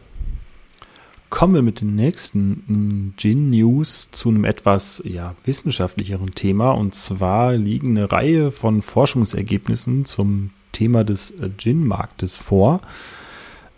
Kommen 1.31 1.55
wir 1.55 1.62
mit 1.62 1.83
den 1.83 1.95
nächsten 1.95 2.64
hm, 2.66 3.14
Gin-News 3.16 4.09
zu 4.11 4.31
einem 4.31 4.45
etwas 4.45 5.03
ja, 5.05 5.35
wissenschaftlicheren 5.45 6.35
Thema. 6.35 6.72
Und 6.72 6.95
zwar 6.95 7.55
liegen 7.55 7.97
eine 7.97 8.11
Reihe 8.11 8.51
von 8.51 8.83
Forschungsergebnissen 8.83 10.07
zum 10.07 10.51
Thema 10.79 11.03
des 11.03 11.33
äh, 11.33 11.51
Gin-Marktes 11.57 12.37
vor. 12.37 12.81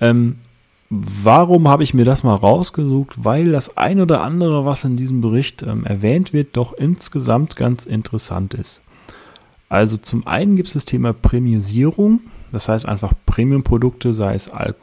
Ähm, 0.01 0.37
warum 0.91 1.67
habe 1.67 1.83
ich 1.83 1.95
mir 1.95 2.05
das 2.05 2.23
mal 2.23 2.35
rausgesucht? 2.35 3.25
Weil 3.25 3.53
das 3.53 3.79
ein 3.79 4.01
oder 4.01 4.21
andere, 4.21 4.67
was 4.67 4.85
in 4.85 4.97
diesem 4.97 5.23
Bericht 5.23 5.63
ähm, 5.63 5.87
erwähnt 5.87 6.35
wird, 6.35 6.57
doch 6.59 6.75
insgesamt 6.75 7.57
ganz 7.57 7.87
interessant 7.87 8.53
ist. 8.53 8.83
Also 9.71 9.97
zum 9.97 10.27
einen 10.27 10.57
gibt 10.57 10.69
es 10.69 10.75
das 10.75 10.85
Thema 10.85 11.15
Premiumierung, 11.15 12.21
das 12.53 12.69
heißt 12.69 12.87
einfach 12.87 13.15
Premium-Produkte, 13.25 14.13
sei 14.13 14.35
es 14.35 14.49
äh, 14.49 14.75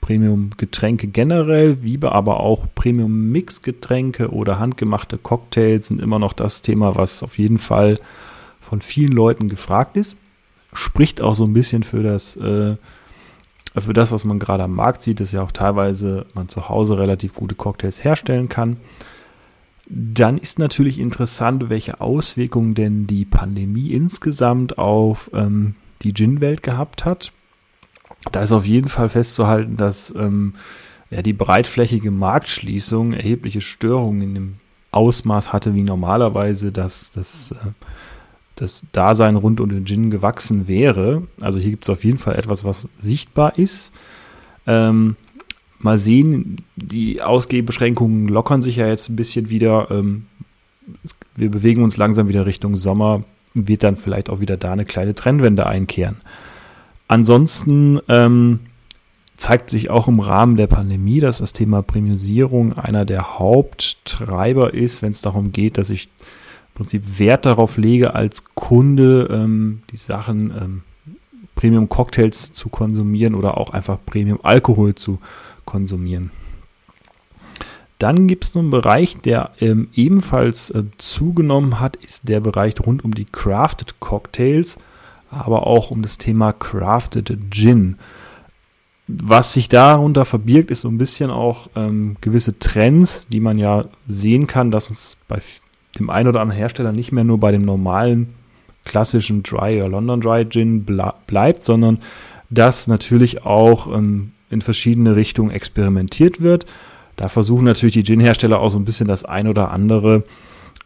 Premium-Getränke 0.00 1.06
generell, 1.06 1.82
wie 1.82 2.00
aber 2.02 2.40
auch 2.40 2.66
Premium-Mix-Getränke 2.74 4.32
oder 4.32 4.58
handgemachte 4.58 5.18
Cocktails 5.18 5.86
sind 5.86 6.00
immer 6.00 6.18
noch 6.18 6.32
das 6.32 6.62
Thema, 6.62 6.96
was 6.96 7.22
auf 7.22 7.38
jeden 7.38 7.58
Fall 7.58 8.00
von 8.60 8.80
vielen 8.80 9.12
Leuten 9.12 9.48
gefragt 9.48 9.96
ist 9.96 10.16
spricht 10.72 11.20
auch 11.20 11.34
so 11.34 11.44
ein 11.44 11.52
bisschen 11.52 11.82
für 11.82 12.02
das, 12.02 12.36
äh, 12.36 12.76
für 13.76 13.92
das, 13.92 14.12
was 14.12 14.24
man 14.24 14.38
gerade 14.38 14.64
am 14.64 14.74
Markt 14.74 15.02
sieht, 15.02 15.20
dass 15.20 15.32
ja 15.32 15.42
auch 15.42 15.52
teilweise 15.52 16.26
man 16.34 16.48
zu 16.48 16.68
Hause 16.68 16.98
relativ 16.98 17.34
gute 17.34 17.54
Cocktails 17.54 18.02
herstellen 18.02 18.48
kann. 18.48 18.78
Dann 19.86 20.38
ist 20.38 20.58
natürlich 20.58 20.98
interessant, 20.98 21.68
welche 21.68 22.00
Auswirkungen 22.00 22.74
denn 22.74 23.06
die 23.06 23.24
Pandemie 23.24 23.90
insgesamt 23.90 24.78
auf 24.78 25.30
ähm, 25.34 25.74
die 26.02 26.14
Gin-Welt 26.14 26.62
gehabt 26.62 27.04
hat. 27.04 27.32
Da 28.32 28.42
ist 28.42 28.52
auf 28.52 28.66
jeden 28.66 28.88
Fall 28.88 29.08
festzuhalten, 29.08 29.76
dass 29.76 30.14
ähm, 30.14 30.54
ja, 31.10 31.22
die 31.22 31.32
breitflächige 31.32 32.10
Marktschließung 32.10 33.12
erhebliche 33.12 33.60
Störungen 33.60 34.22
in 34.22 34.34
dem 34.34 34.54
Ausmaß 34.92 35.52
hatte, 35.52 35.74
wie 35.74 35.82
normalerweise 35.82 36.72
das, 36.72 37.10
das 37.10 37.52
äh, 37.52 37.70
das 38.60 38.84
Dasein 38.92 39.36
rund 39.36 39.60
um 39.60 39.68
den 39.68 39.86
Gin 39.86 40.10
gewachsen 40.10 40.68
wäre. 40.68 41.22
Also 41.40 41.58
hier 41.58 41.70
gibt 41.70 41.84
es 41.84 41.90
auf 41.90 42.04
jeden 42.04 42.18
Fall 42.18 42.36
etwas, 42.36 42.64
was 42.64 42.88
sichtbar 42.98 43.58
ist. 43.58 43.92
Ähm, 44.66 45.16
mal 45.78 45.98
sehen, 45.98 46.56
die 46.76 47.22
Ausgehbeschränkungen 47.22 48.28
lockern 48.28 48.62
sich 48.62 48.76
ja 48.76 48.86
jetzt 48.86 49.08
ein 49.08 49.16
bisschen 49.16 49.50
wieder. 49.50 49.90
Ähm, 49.90 50.26
wir 51.36 51.50
bewegen 51.50 51.82
uns 51.82 51.96
langsam 51.96 52.28
wieder 52.28 52.46
Richtung 52.46 52.76
Sommer, 52.76 53.24
wird 53.54 53.82
dann 53.82 53.96
vielleicht 53.96 54.28
auch 54.28 54.40
wieder 54.40 54.56
da 54.56 54.72
eine 54.72 54.84
kleine 54.84 55.14
Trendwende 55.14 55.66
einkehren. 55.66 56.16
Ansonsten 57.08 58.00
ähm, 58.08 58.60
zeigt 59.36 59.70
sich 59.70 59.88
auch 59.88 60.06
im 60.06 60.20
Rahmen 60.20 60.56
der 60.56 60.66
Pandemie, 60.66 61.20
dass 61.20 61.38
das 61.38 61.54
Thema 61.54 61.82
Premiumisierung 61.82 62.74
einer 62.78 63.06
der 63.06 63.38
Haupttreiber 63.38 64.74
ist, 64.74 65.00
wenn 65.00 65.12
es 65.12 65.22
darum 65.22 65.50
geht, 65.50 65.78
dass 65.78 65.88
ich 65.88 66.10
Prinzip 66.80 67.18
Wert 67.18 67.44
darauf 67.44 67.76
lege, 67.76 68.14
als 68.14 68.46
Kunde 68.54 69.28
ähm, 69.30 69.82
die 69.90 69.98
Sachen 69.98 70.50
ähm, 70.50 70.82
Premium 71.54 71.90
Cocktails 71.90 72.52
zu 72.52 72.70
konsumieren 72.70 73.34
oder 73.34 73.58
auch 73.58 73.74
einfach 73.74 73.98
Premium 74.06 74.40
Alkohol 74.42 74.94
zu 74.94 75.18
konsumieren. 75.66 76.30
Dann 77.98 78.28
gibt 78.28 78.44
es 78.44 78.56
einen 78.56 78.70
Bereich, 78.70 79.18
der 79.18 79.50
ähm, 79.60 79.88
ebenfalls 79.92 80.70
äh, 80.70 80.84
zugenommen 80.96 81.80
hat, 81.80 81.96
ist 81.96 82.30
der 82.30 82.40
Bereich 82.40 82.76
rund 82.80 83.04
um 83.04 83.12
die 83.12 83.26
Crafted 83.26 84.00
Cocktails, 84.00 84.78
aber 85.30 85.66
auch 85.66 85.90
um 85.90 86.00
das 86.00 86.16
Thema 86.16 86.54
Crafted 86.54 87.50
Gin. 87.50 87.98
Was 89.06 89.52
sich 89.52 89.68
darunter 89.68 90.24
verbirgt, 90.24 90.70
ist 90.70 90.80
so 90.80 90.88
ein 90.88 90.96
bisschen 90.96 91.30
auch 91.30 91.68
ähm, 91.76 92.16
gewisse 92.22 92.58
Trends, 92.58 93.26
die 93.28 93.40
man 93.40 93.58
ja 93.58 93.84
sehen 94.06 94.46
kann, 94.46 94.70
dass 94.70 94.88
es 94.88 95.18
bei 95.28 95.42
dem 95.98 96.10
einen 96.10 96.28
oder 96.28 96.40
anderen 96.40 96.58
Hersteller 96.58 96.92
nicht 96.92 97.12
mehr 97.12 97.24
nur 97.24 97.38
bei 97.38 97.50
dem 97.52 97.62
normalen 97.62 98.34
klassischen 98.84 99.42
Dry 99.42 99.80
oder 99.80 99.88
London 99.88 100.20
Dry 100.20 100.46
Gin 100.48 100.84
bleibt, 100.84 101.64
sondern 101.64 101.98
dass 102.48 102.86
natürlich 102.86 103.44
auch 103.44 103.86
ähm, 103.92 104.32
in 104.50 104.62
verschiedene 104.62 105.16
Richtungen 105.16 105.50
experimentiert 105.50 106.40
wird. 106.40 106.66
Da 107.16 107.28
versuchen 107.28 107.64
natürlich 107.64 107.94
die 107.94 108.02
Gin-Hersteller 108.02 108.58
auch 108.58 108.70
so 108.70 108.78
ein 108.78 108.84
bisschen 108.84 109.06
das 109.06 109.24
ein 109.24 109.46
oder 109.46 109.70
andere 109.70 110.24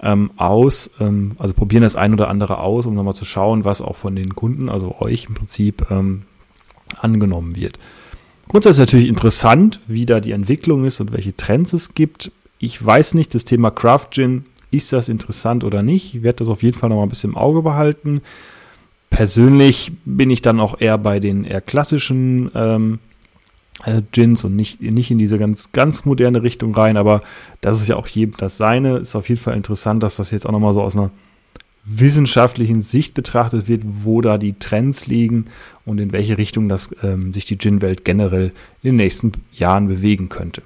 ähm, 0.00 0.32
aus, 0.36 0.90
ähm, 1.00 1.32
also 1.38 1.55
probieren 1.55 1.82
das 1.82 1.96
ein 1.96 2.12
oder 2.12 2.28
andere 2.28 2.59
aus, 2.59 2.86
um 2.86 2.94
nochmal 2.94 3.14
zu 3.14 3.24
schauen, 3.24 3.64
was 3.64 3.80
auch 3.80 3.96
von 3.96 4.16
den 4.16 4.34
Kunden, 4.34 4.68
also 4.68 4.96
euch 5.00 5.26
im 5.26 5.34
Prinzip, 5.34 5.86
ähm, 5.90 6.22
angenommen 6.98 7.57
wird. 7.57 7.78
Grundsätzlich 8.48 8.82
ist 8.82 8.92
natürlich 8.92 9.09
interessant, 9.09 9.80
wie 9.86 10.05
da 10.05 10.20
die 10.20 10.32
Entwicklung 10.32 10.84
ist 10.84 11.00
und 11.00 11.12
welche 11.12 11.34
Trends 11.34 11.72
es 11.72 11.94
gibt. 11.94 12.30
Ich 12.59 12.84
weiß 12.84 13.14
nicht, 13.14 13.34
das 13.34 13.44
Thema 13.44 13.70
Craft 13.70 14.09
Gin 14.11 14.44
ist 14.77 14.93
das 14.93 15.09
interessant 15.09 15.64
oder 15.64 15.83
nicht? 15.83 16.14
Ich 16.14 16.22
werde 16.22 16.39
das 16.39 16.49
auf 16.49 16.62
jeden 16.62 16.79
Fall 16.79 16.89
noch 16.89 16.97
mal 16.97 17.03
ein 17.05 17.09
bisschen 17.09 17.31
im 17.31 17.37
Auge 17.37 17.62
behalten. 17.62 18.20
Persönlich 19.11 19.93
bin 20.05 20.31
ich 20.31 20.43
dann 20.43 20.61
auch 20.61 20.81
eher 20.81 20.99
bei 20.99 21.20
den 21.20 21.45
eher 21.45 21.61
klassischen 21.61 22.51
ähm, 22.55 22.99
äh, 23.85 24.03
Gins 24.12 24.45
und 24.45 24.57
nicht, 24.57 24.81
nicht 24.81 25.11
in 25.11 25.18
diese 25.18 25.39
ganz, 25.39 25.72
ganz 25.72 26.05
moderne 26.05 26.43
Richtung 26.43 26.75
rein, 26.75 26.97
aber 26.97 27.22
das 27.61 27.81
ist 27.81 27.89
ja 27.89 27.97
auch 27.97 28.07
jedem 28.07 28.37
das 28.37 28.57
seine. 28.57 28.99
Ist 28.99 29.14
auf 29.14 29.29
jeden 29.29 29.41
Fall 29.41 29.57
interessant, 29.57 30.03
dass 30.03 30.16
das 30.16 30.31
jetzt 30.31 30.47
auch 30.47 30.53
nochmal 30.53 30.75
so 30.75 30.83
aus 30.83 30.97
einer 30.97 31.11
wissenschaftlichen 31.85 32.83
Sicht 32.83 33.14
betrachtet 33.14 33.68
wird, 33.68 33.83
wo 33.85 34.22
da 34.22 34.39
die 34.39 34.55
Trends 34.55 35.07
liegen 35.07 35.47
und 35.85 36.01
in 36.01 36.12
welche 36.12 36.39
Richtung 36.39 36.68
das, 36.68 36.91
ähm, 37.03 37.33
sich 37.33 37.45
die 37.45 37.59
Gin-Welt 37.59 38.05
generell 38.05 38.53
in 38.83 38.91
den 38.91 38.97
nächsten 38.97 39.33
Jahren 39.53 39.89
bewegen 39.89 40.29
könnte. 40.29 40.62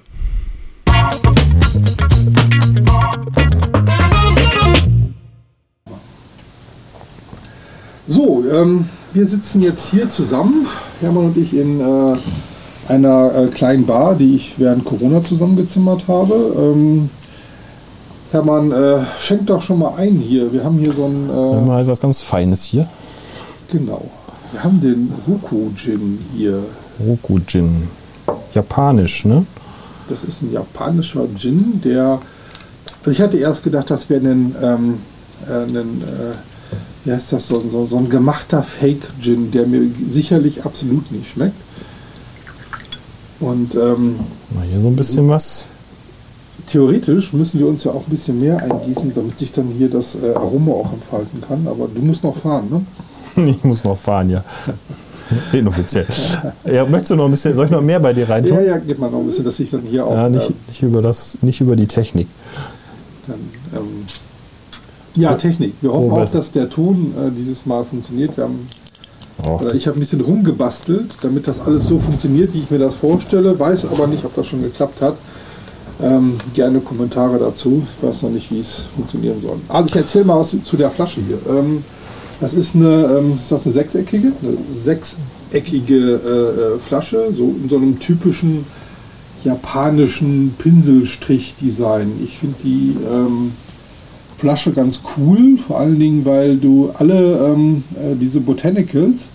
So, 8.07 8.43
ähm, 8.51 8.89
wir 9.13 9.27
sitzen 9.27 9.61
jetzt 9.61 9.89
hier 9.91 10.09
zusammen, 10.09 10.67
Hermann 10.99 11.25
und 11.25 11.37
ich, 11.37 11.53
in 11.53 11.79
äh, 11.79 12.17
einer 12.89 13.35
äh, 13.35 13.47
kleinen 13.47 13.85
Bar, 13.85 14.15
die 14.15 14.35
ich 14.35 14.55
während 14.57 14.83
Corona 14.83 15.23
zusammengezimmert 15.23 16.07
habe. 16.07 16.55
Ähm, 16.57 17.09
Hermann, 18.31 18.71
äh, 18.71 19.01
schenk 19.21 19.47
doch 19.47 19.61
schon 19.61 19.79
mal 19.79 19.95
ein 19.97 20.15
hier. 20.15 20.51
Wir 20.51 20.63
haben 20.63 20.77
hier 20.79 20.93
so 20.93 21.05
ein. 21.05 21.29
Äh, 21.29 21.65
mal 21.65 21.81
etwas 21.81 21.99
ganz 21.99 22.21
Feines 22.21 22.63
hier. 22.63 22.87
Genau. 23.71 24.03
Wir 24.51 24.63
haben 24.63 24.81
den 24.81 25.13
Roku-Gin 25.27 26.19
hier. 26.35 26.63
Roku-Gin. 26.99 27.87
Japanisch, 28.53 29.25
ne? 29.25 29.45
Das 30.09 30.23
ist 30.23 30.41
ein 30.41 30.51
japanischer 30.51 31.25
Gin, 31.37 31.81
der. 31.83 32.19
Also 32.99 33.11
ich 33.11 33.21
hatte 33.21 33.37
erst 33.37 33.63
gedacht, 33.63 33.89
das 33.89 34.09
wäre 34.09 34.25
ein, 34.25 34.55
ähm, 34.61 34.97
äh, 35.47 35.63
ein 35.63 36.01
äh, 36.01 36.35
wie 37.05 37.11
heißt 37.13 37.31
das, 37.31 37.47
so, 37.47 37.63
so, 37.69 37.85
so 37.85 37.97
ein 37.97 38.09
gemachter 38.09 38.61
Fake-Gin, 38.61 39.51
der 39.51 39.65
mir 39.65 39.89
sicherlich 40.11 40.65
absolut 40.65 41.11
nicht 41.11 41.29
schmeckt. 41.29 41.55
Und 43.39 43.75
ähm, 43.75 44.19
mal 44.53 44.65
hier 44.65 44.81
so 44.81 44.87
ein 44.87 44.95
bisschen 44.95 45.29
was. 45.29 45.65
Theoretisch 46.67 47.31
müssen 47.31 47.59
wir 47.59 47.67
uns 47.67 47.85
ja 47.85 47.91
auch 47.91 48.05
ein 48.05 48.09
bisschen 48.09 48.37
mehr 48.37 48.57
eingießen, 48.57 49.13
damit 49.15 49.39
sich 49.39 49.51
dann 49.53 49.69
hier 49.69 49.89
das 49.89 50.15
äh, 50.15 50.33
Aroma 50.35 50.73
auch 50.73 50.91
entfalten 50.91 51.41
kann. 51.41 51.67
Aber 51.67 51.87
du 51.87 52.01
musst 52.01 52.23
noch 52.23 52.35
fahren, 52.35 52.67
ne? 53.35 53.45
ich 53.49 53.63
muss 53.63 53.83
noch 53.83 53.97
fahren, 53.97 54.29
ja. 54.29 54.43
Inoffiziell. 55.53 56.05
Ja, 56.65 56.85
möchtest 56.85 57.11
du 57.11 57.15
noch 57.15 57.25
ein 57.25 57.31
bisschen, 57.31 57.55
soll 57.55 57.65
ich 57.65 57.71
noch 57.71 57.81
mehr 57.81 57.99
bei 57.99 58.13
dir 58.13 58.29
rein 58.29 58.45
tun? 58.45 58.55
Ja, 58.55 58.61
ja, 58.61 58.77
gib 58.77 58.99
mal 58.99 59.09
noch 59.09 59.19
ein 59.19 59.25
bisschen, 59.25 59.45
dass 59.45 59.59
ich 59.59 59.69
dann 59.69 59.81
hier 59.81 60.05
auch. 60.05 60.13
Ja, 60.13 60.29
nicht, 60.29 60.49
äh, 60.49 60.53
nicht, 60.67 60.81
über, 60.81 61.01
das, 61.01 61.37
nicht 61.41 61.61
über 61.61 61.75
die 61.75 61.87
Technik. 61.87 62.27
Dann, 63.27 63.39
ähm, 63.75 64.05
ja, 65.15 65.33
Technik. 65.33 65.73
Wir 65.81 65.91
hoffen 65.91 66.09
so 66.09 66.15
auch, 66.15 66.31
dass 66.31 66.51
der 66.51 66.69
Ton 66.69 67.13
äh, 67.17 67.31
dieses 67.37 67.65
Mal 67.65 67.83
funktioniert. 67.83 68.37
Wir 68.37 68.45
haben, 68.45 68.67
oh, 69.45 69.59
ich 69.73 69.87
habe 69.87 69.97
ein 69.97 69.99
bisschen 69.99 70.21
rumgebastelt, 70.21 71.11
damit 71.21 71.47
das 71.47 71.59
alles 71.59 71.87
so 71.87 71.99
funktioniert, 71.99 72.53
wie 72.53 72.59
ich 72.59 72.71
mir 72.71 72.79
das 72.79 72.95
vorstelle. 72.95 73.57
Weiß 73.57 73.85
aber 73.85 74.07
nicht, 74.07 74.23
ob 74.25 74.35
das 74.35 74.47
schon 74.47 74.61
geklappt 74.61 75.01
hat. 75.01 75.15
Ähm, 76.01 76.35
gerne 76.53 76.79
Kommentare 76.79 77.37
dazu. 77.39 77.85
Ich 77.97 78.07
weiß 78.07 78.21
noch 78.21 78.29
nicht, 78.29 78.49
wie 78.51 78.61
es 78.61 78.83
funktionieren 78.95 79.41
soll. 79.41 79.57
Also 79.67 79.89
ich 79.89 79.95
erzähle 79.95 80.25
mal 80.25 80.39
was 80.39 80.55
zu 80.63 80.77
der 80.77 80.89
Flasche 80.89 81.19
hier. 81.19 81.39
Ähm, 81.49 81.83
das 82.39 82.53
ist 82.53 82.75
eine, 82.75 83.19
ähm, 83.19 83.33
ist 83.35 83.51
das 83.51 83.65
eine 83.65 83.73
sechseckige? 83.73 84.31
Eine 84.41 84.57
sechseckige 84.83 85.95
äh, 85.95 86.75
äh 86.75 86.79
Flasche, 86.79 87.33
so 87.35 87.55
in 87.61 87.69
so 87.69 87.77
einem 87.77 87.99
typischen 87.99 88.65
japanischen 89.43 90.53
Pinselstrich-Design. 90.57 92.11
Ich 92.23 92.37
finde 92.37 92.55
die 92.63 92.95
ähm, 93.09 93.51
Flasche 94.37 94.71
ganz 94.71 95.01
cool, 95.17 95.57
vor 95.57 95.79
allen 95.79 95.99
Dingen, 95.99 96.25
weil 96.25 96.57
du 96.57 96.91
alle 96.97 97.53
ähm, 97.53 97.83
äh, 97.95 98.15
diese 98.15 98.39
Botanicals 98.39 99.27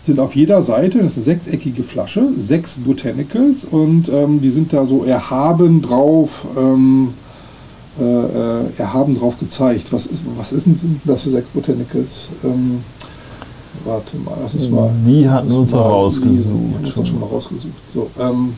sind 0.00 0.18
auf 0.18 0.34
jeder 0.34 0.62
Seite, 0.62 0.98
das 0.98 1.12
ist 1.12 1.18
eine 1.18 1.24
sechseckige 1.24 1.84
Flasche, 1.84 2.28
sechs 2.36 2.76
Botanicals 2.76 3.64
und 3.64 4.08
ähm, 4.08 4.40
die 4.40 4.50
sind 4.50 4.72
da 4.72 4.84
so 4.84 5.04
erhaben 5.04 5.80
drauf, 5.80 6.44
ähm, 6.58 7.14
äh, 8.00 8.04
äh 8.04 8.64
erhaben 8.78 9.18
drauf 9.18 9.38
gezeigt. 9.38 9.92
Was 9.92 10.06
ist, 10.06 10.22
was 10.36 10.52
ist 10.52 10.66
denn 10.66 11.00
das 11.04 11.22
für 11.22 11.30
sechs 11.30 11.48
Botanicals? 11.48 12.28
Ähm, 12.44 12.82
warte 13.84 14.16
mal, 14.18 14.36
das 14.42 14.54
ist 14.54 14.70
mal. 14.70 14.90
Die 15.06 15.28
hatten 15.28 15.52
uns 15.52 15.72
noch 15.72 15.84
rausgesucht. 15.84 16.80
Die, 16.80 16.84
die 16.84 17.06
schon 17.06 17.20
mal 17.20 17.26
rausgesucht. 17.26 17.74
So, 17.92 18.10
ähm, 18.18 18.54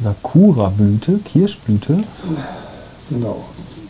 Sakura-Blüte, 0.00 1.18
Kirschblüte. 1.24 1.98
Genau. 3.10 3.44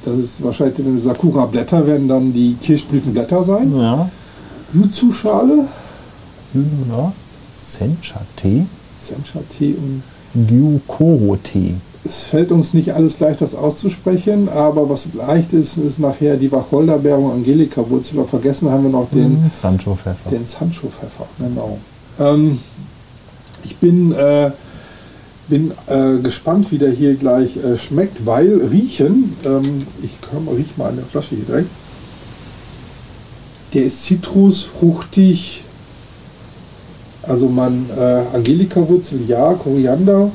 Das 0.05 0.19
ist 0.19 0.45
wahrscheinlich, 0.45 0.85
wenn 0.85 0.99
Sakura-Blätter 0.99 1.87
werden 1.87 2.09
dann 2.09 2.33
die 2.33 2.55
Kirschblütenblätter 2.61 3.43
sein. 3.45 3.75
Ja. 3.77 4.11
Jutsu-Schale. 4.75 5.67
Ja. 6.53 7.13
Sencha-Tee. 7.57 8.67
Sencha-Tee 8.99 9.75
und 9.75 10.03
Gyukoro-Tee. 10.47 11.75
Es 12.07 12.25
fällt 12.25 12.53
uns 12.53 12.75
nicht 12.75 12.93
alles 12.93 13.19
leicht, 13.21 13.41
das 13.41 13.55
auszusprechen, 13.55 14.51
aber 14.51 14.91
was 14.91 15.09
leicht 15.15 15.55
ist, 15.55 15.79
ist 15.79 15.99
nachher 15.99 16.37
die 16.37 16.53
Wacholderbeere 16.53 17.17
und 17.17 17.33
Angelika-Wurzel. 17.33 18.23
Vergessen 18.25 18.71
haben 18.71 18.83
wir 18.83 18.91
noch 18.91 19.09
den 19.11 19.45
mhm, 19.45 19.51
Sancho-Pfeffer. 19.51 20.31
Den 20.31 20.45
Sancho-Pfeffer, 20.45 21.27
genau. 21.39 21.79
Ähm, 22.19 22.59
ich 23.65 23.77
bin 23.77 24.13
äh, 24.13 24.51
bin 25.49 25.73
äh, 25.87 26.19
gespannt, 26.23 26.71
wie 26.71 26.79
der 26.79 26.91
hier 26.91 27.15
gleich 27.15 27.57
äh, 27.57 27.77
schmeckt, 27.79 28.25
weil 28.27 28.61
riechen, 28.71 29.37
ähm, 29.45 29.87
ich 30.03 30.11
komm, 30.21 30.49
riech 30.49 30.77
mal 30.79 30.89
an 30.89 30.97
der 30.97 31.05
Flasche 31.05 31.35
hier 31.37 31.45
direkt. 31.45 31.71
Der 33.75 33.85
ist 33.85 34.05
Zitrus, 34.05 34.63
fruchtig, 34.63 35.65
also 37.23 37.49
man 37.49 37.87
äh, 37.97 38.23
Angelika-Wurzel, 38.35 39.21
ja, 39.27 39.55
Koriander, 39.55 40.31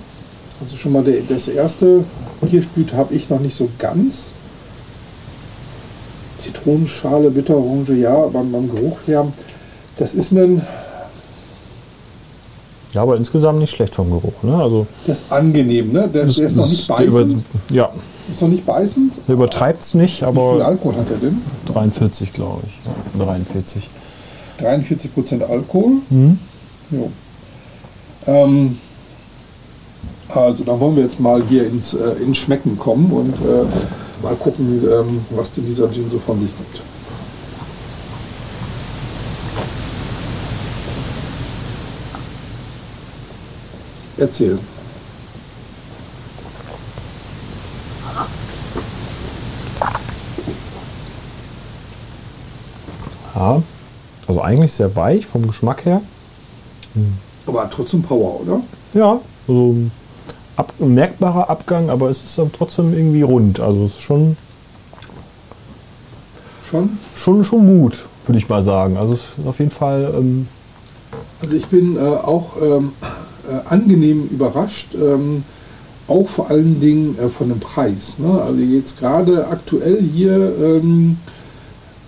also 0.62 0.76
schon 0.78 0.92
mal 0.92 1.04
der, 1.04 1.22
das 1.28 1.48
erste 1.48 2.04
Kirschblüte 2.48 2.96
habe 2.96 3.14
ich 3.14 3.30
noch 3.30 3.40
nicht 3.40 3.56
so 3.56 3.70
ganz. 3.78 4.26
Zitronenschale, 6.40 7.30
Bitterorange, 7.32 7.94
ja, 7.94 8.16
aber 8.16 8.44
beim 8.44 8.74
Geruch 8.74 8.98
her, 9.06 9.28
das 9.98 10.14
ist 10.14 10.32
ein 10.32 10.62
ja, 12.94 13.04
aber 13.04 13.18
insgesamt 13.18 13.60
nicht 13.60 13.76
schlecht 13.76 13.94
vom 13.94 14.10
Geruch. 14.10 14.42
Ne? 14.42 14.56
Also 14.56 14.88
das 15.06 15.20
ist 15.20 15.32
angenehm, 15.32 15.92
ne? 15.92 16.08
Der, 16.08 16.26
das, 16.26 16.36
der 16.36 16.48
ist 16.48 16.56
noch 16.56 16.68
nicht 16.68 16.88
beißend. 16.88 17.34
Über, 17.34 17.44
ja. 17.70 17.90
Ist 18.32 18.42
noch 18.42 18.50
nicht 18.50 18.66
beißend. 18.66 19.14
Der 19.28 19.36
übertreibt 19.36 19.84
es 19.84 19.94
nicht, 19.94 20.24
aber. 20.24 20.54
Wie 20.54 20.56
viel 20.56 20.66
Alkohol 20.66 20.96
hat 20.96 21.12
er 21.12 21.18
denn? 21.18 21.42
43, 21.68 22.34
glaube 22.34 22.64
ich. 22.66 23.20
43. 23.20 23.88
43 24.58 25.14
Prozent 25.14 25.44
Alkohol. 25.44 25.92
Mhm. 26.10 26.40
Jo. 26.90 27.12
Ähm, 28.26 28.80
also, 30.30 30.64
dann 30.64 30.80
wollen 30.80 30.96
wir 30.96 31.04
jetzt 31.04 31.20
mal 31.20 31.42
hier 31.48 31.68
ins, 31.68 31.94
äh, 31.94 32.12
ins 32.24 32.38
Schmecken 32.38 32.78
kommen 32.78 33.12
und 33.12 33.34
äh, 33.46 33.66
mal 34.24 34.36
gucken, 34.36 34.84
ähm, 34.84 35.26
was 35.32 35.52
denn 35.52 35.66
dieser 35.66 35.92
Gin 35.92 36.10
so 36.10 36.20
von 36.20 36.40
sich 36.40 36.56
gibt. 36.58 36.82
erzählen. 44.20 44.60
Ja, 53.36 53.62
also 54.28 54.42
eigentlich 54.42 54.74
sehr 54.74 54.94
weich 54.96 55.26
vom 55.26 55.48
Geschmack 55.48 55.86
her. 55.86 56.02
Aber 57.48 57.70
trotzdem 57.70 58.04
Power, 58.04 58.42
oder? 58.42 58.62
Ja, 58.94 59.22
also 59.48 59.76
ab, 60.60 60.74
merkbarer 60.80 61.50
Abgang, 61.50 61.90
aber 61.90 62.10
es 62.10 62.22
ist 62.22 62.38
dann 62.38 62.52
trotzdem 62.52 62.94
irgendwie 62.94 63.22
rund. 63.22 63.60
Also 63.60 63.86
es 63.86 63.94
ist 63.94 64.02
schon. 64.02 64.38
Schon? 66.70 67.00
Schon, 67.16 67.44
schon 67.44 67.66
Mut, 67.66 68.06
würde 68.28 68.38
ich 68.38 68.50
mal 68.50 68.62
sagen. 68.62 68.98
Also 68.98 69.14
es 69.14 69.22
ist 69.22 69.48
auf 69.48 69.58
jeden 69.60 69.72
Fall. 69.72 70.14
Ähm 70.16 70.48
also 71.42 71.56
ich 71.56 71.68
bin 71.68 71.96
äh, 71.96 72.00
auch 72.00 72.62
ähm, 72.62 72.92
äh, 73.50 73.68
angenehm 73.70 74.28
überrascht. 74.30 74.94
Ähm, 74.94 75.44
auch 76.08 76.28
vor 76.28 76.50
allen 76.50 76.80
Dingen 76.82 77.18
äh, 77.18 77.30
von 77.30 77.50
dem 77.50 77.60
Preis. 77.60 78.18
Ne? 78.20 78.42
Also 78.42 78.60
jetzt 78.60 79.00
gerade 79.00 79.48
aktuell 79.48 80.02
hier 80.02 80.54
ähm, 80.62 81.18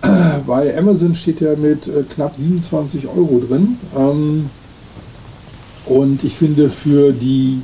bei 0.46 0.76
Amazon 0.76 1.14
steht 1.14 1.40
ja 1.40 1.56
mit 1.56 1.88
äh, 1.88 2.02
knapp 2.14 2.34
27 2.36 3.08
Euro 3.08 3.40
drin. 3.48 3.78
Ähm, 3.96 4.50
und 5.86 6.22
ich 6.22 6.36
finde 6.36 6.68
für 6.68 7.12
die 7.12 7.62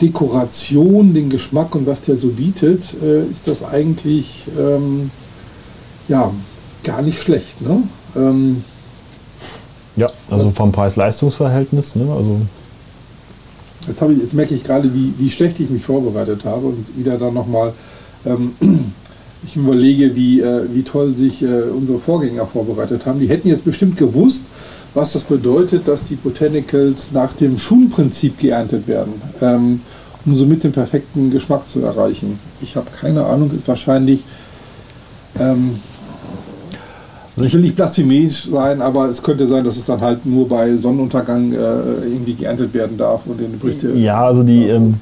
Dekoration, 0.00 1.14
den 1.14 1.30
Geschmack 1.30 1.74
und 1.74 1.86
was 1.86 2.00
der 2.02 2.16
so 2.16 2.28
bietet, 2.28 2.82
äh, 3.02 3.24
ist 3.24 3.48
das 3.48 3.62
eigentlich 3.62 4.44
ähm, 4.58 5.10
ja 6.08 6.32
gar 6.84 7.02
nicht 7.02 7.20
schlecht. 7.22 7.60
Ne? 7.60 7.82
Ähm, 8.16 8.64
ja, 9.96 10.08
also 10.30 10.50
vom 10.50 10.72
Preis-Leistungs-Verhältnis. 10.72 11.94
Ne? 11.96 12.12
Also 12.12 12.40
Jetzt, 13.86 14.02
ich, 14.02 14.18
jetzt 14.18 14.34
merke 14.34 14.54
ich 14.54 14.64
gerade, 14.64 14.92
wie, 14.94 15.14
wie 15.18 15.30
schlecht 15.30 15.58
ich 15.60 15.70
mich 15.70 15.82
vorbereitet 15.82 16.44
habe 16.44 16.66
und 16.66 16.98
wieder 16.98 17.16
dann 17.16 17.34
nochmal, 17.34 17.72
ähm, 18.26 18.52
ich 19.46 19.56
überlege, 19.56 20.14
wie, 20.14 20.40
äh, 20.40 20.64
wie 20.72 20.82
toll 20.82 21.12
sich 21.16 21.42
äh, 21.42 21.62
unsere 21.74 21.98
Vorgänger 21.98 22.46
vorbereitet 22.46 23.06
haben. 23.06 23.20
Die 23.20 23.28
hätten 23.28 23.48
jetzt 23.48 23.64
bestimmt 23.64 23.96
gewusst, 23.96 24.44
was 24.94 25.12
das 25.12 25.24
bedeutet, 25.24 25.86
dass 25.86 26.04
die 26.04 26.16
Botanicals 26.16 27.12
nach 27.12 27.32
dem 27.34 27.58
Schunprinzip 27.58 28.38
geerntet 28.38 28.88
werden, 28.88 29.12
ähm, 29.40 29.80
um 30.26 30.36
somit 30.36 30.64
den 30.64 30.72
perfekten 30.72 31.30
Geschmack 31.30 31.68
zu 31.68 31.80
erreichen. 31.80 32.38
Ich 32.60 32.76
habe 32.76 32.86
keine 33.00 33.24
Ahnung, 33.24 33.50
ist 33.52 33.68
wahrscheinlich. 33.68 34.24
Ähm, 35.38 35.80
Also 37.36 37.46
ich 37.46 37.54
will 37.54 37.62
nicht 37.62 37.76
blasphemisch 37.76 38.48
sein, 38.50 38.82
aber 38.82 39.08
es 39.08 39.22
könnte 39.22 39.46
sein, 39.46 39.64
dass 39.64 39.76
es 39.76 39.84
dann 39.84 40.00
halt 40.00 40.26
nur 40.26 40.48
bei 40.48 40.76
Sonnenuntergang 40.76 41.52
äh, 41.52 41.56
irgendwie 41.56 42.34
geerntet 42.34 42.74
werden 42.74 42.98
darf 42.98 43.22
und 43.26 43.40
in 43.40 43.52
die 43.52 43.58
Früchte. 43.58 43.92
Ja, 43.94 44.24
also 44.24 44.42
die, 44.42 44.66
ähm, 44.66 44.96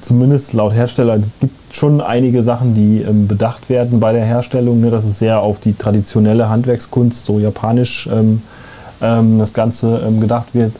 zumindest 0.00 0.52
laut 0.52 0.74
Hersteller, 0.74 1.16
es 1.16 1.28
gibt 1.40 1.74
schon 1.74 2.00
einige 2.00 2.42
Sachen, 2.42 2.74
die 2.74 3.02
ähm, 3.02 3.26
bedacht 3.26 3.70
werden 3.70 3.98
bei 3.98 4.12
der 4.12 4.24
Herstellung. 4.24 4.80
Ne? 4.82 4.90
Das 4.90 5.04
ist 5.04 5.18
sehr 5.18 5.40
auf 5.40 5.58
die 5.58 5.72
traditionelle 5.72 6.48
Handwerkskunst, 6.48 7.24
so 7.24 7.40
japanisch, 7.40 8.08
ähm, 8.12 8.42
ähm, 9.04 9.38
das 9.38 9.52
Ganze 9.52 10.02
ähm, 10.06 10.20
gedacht 10.20 10.48
wird. 10.54 10.72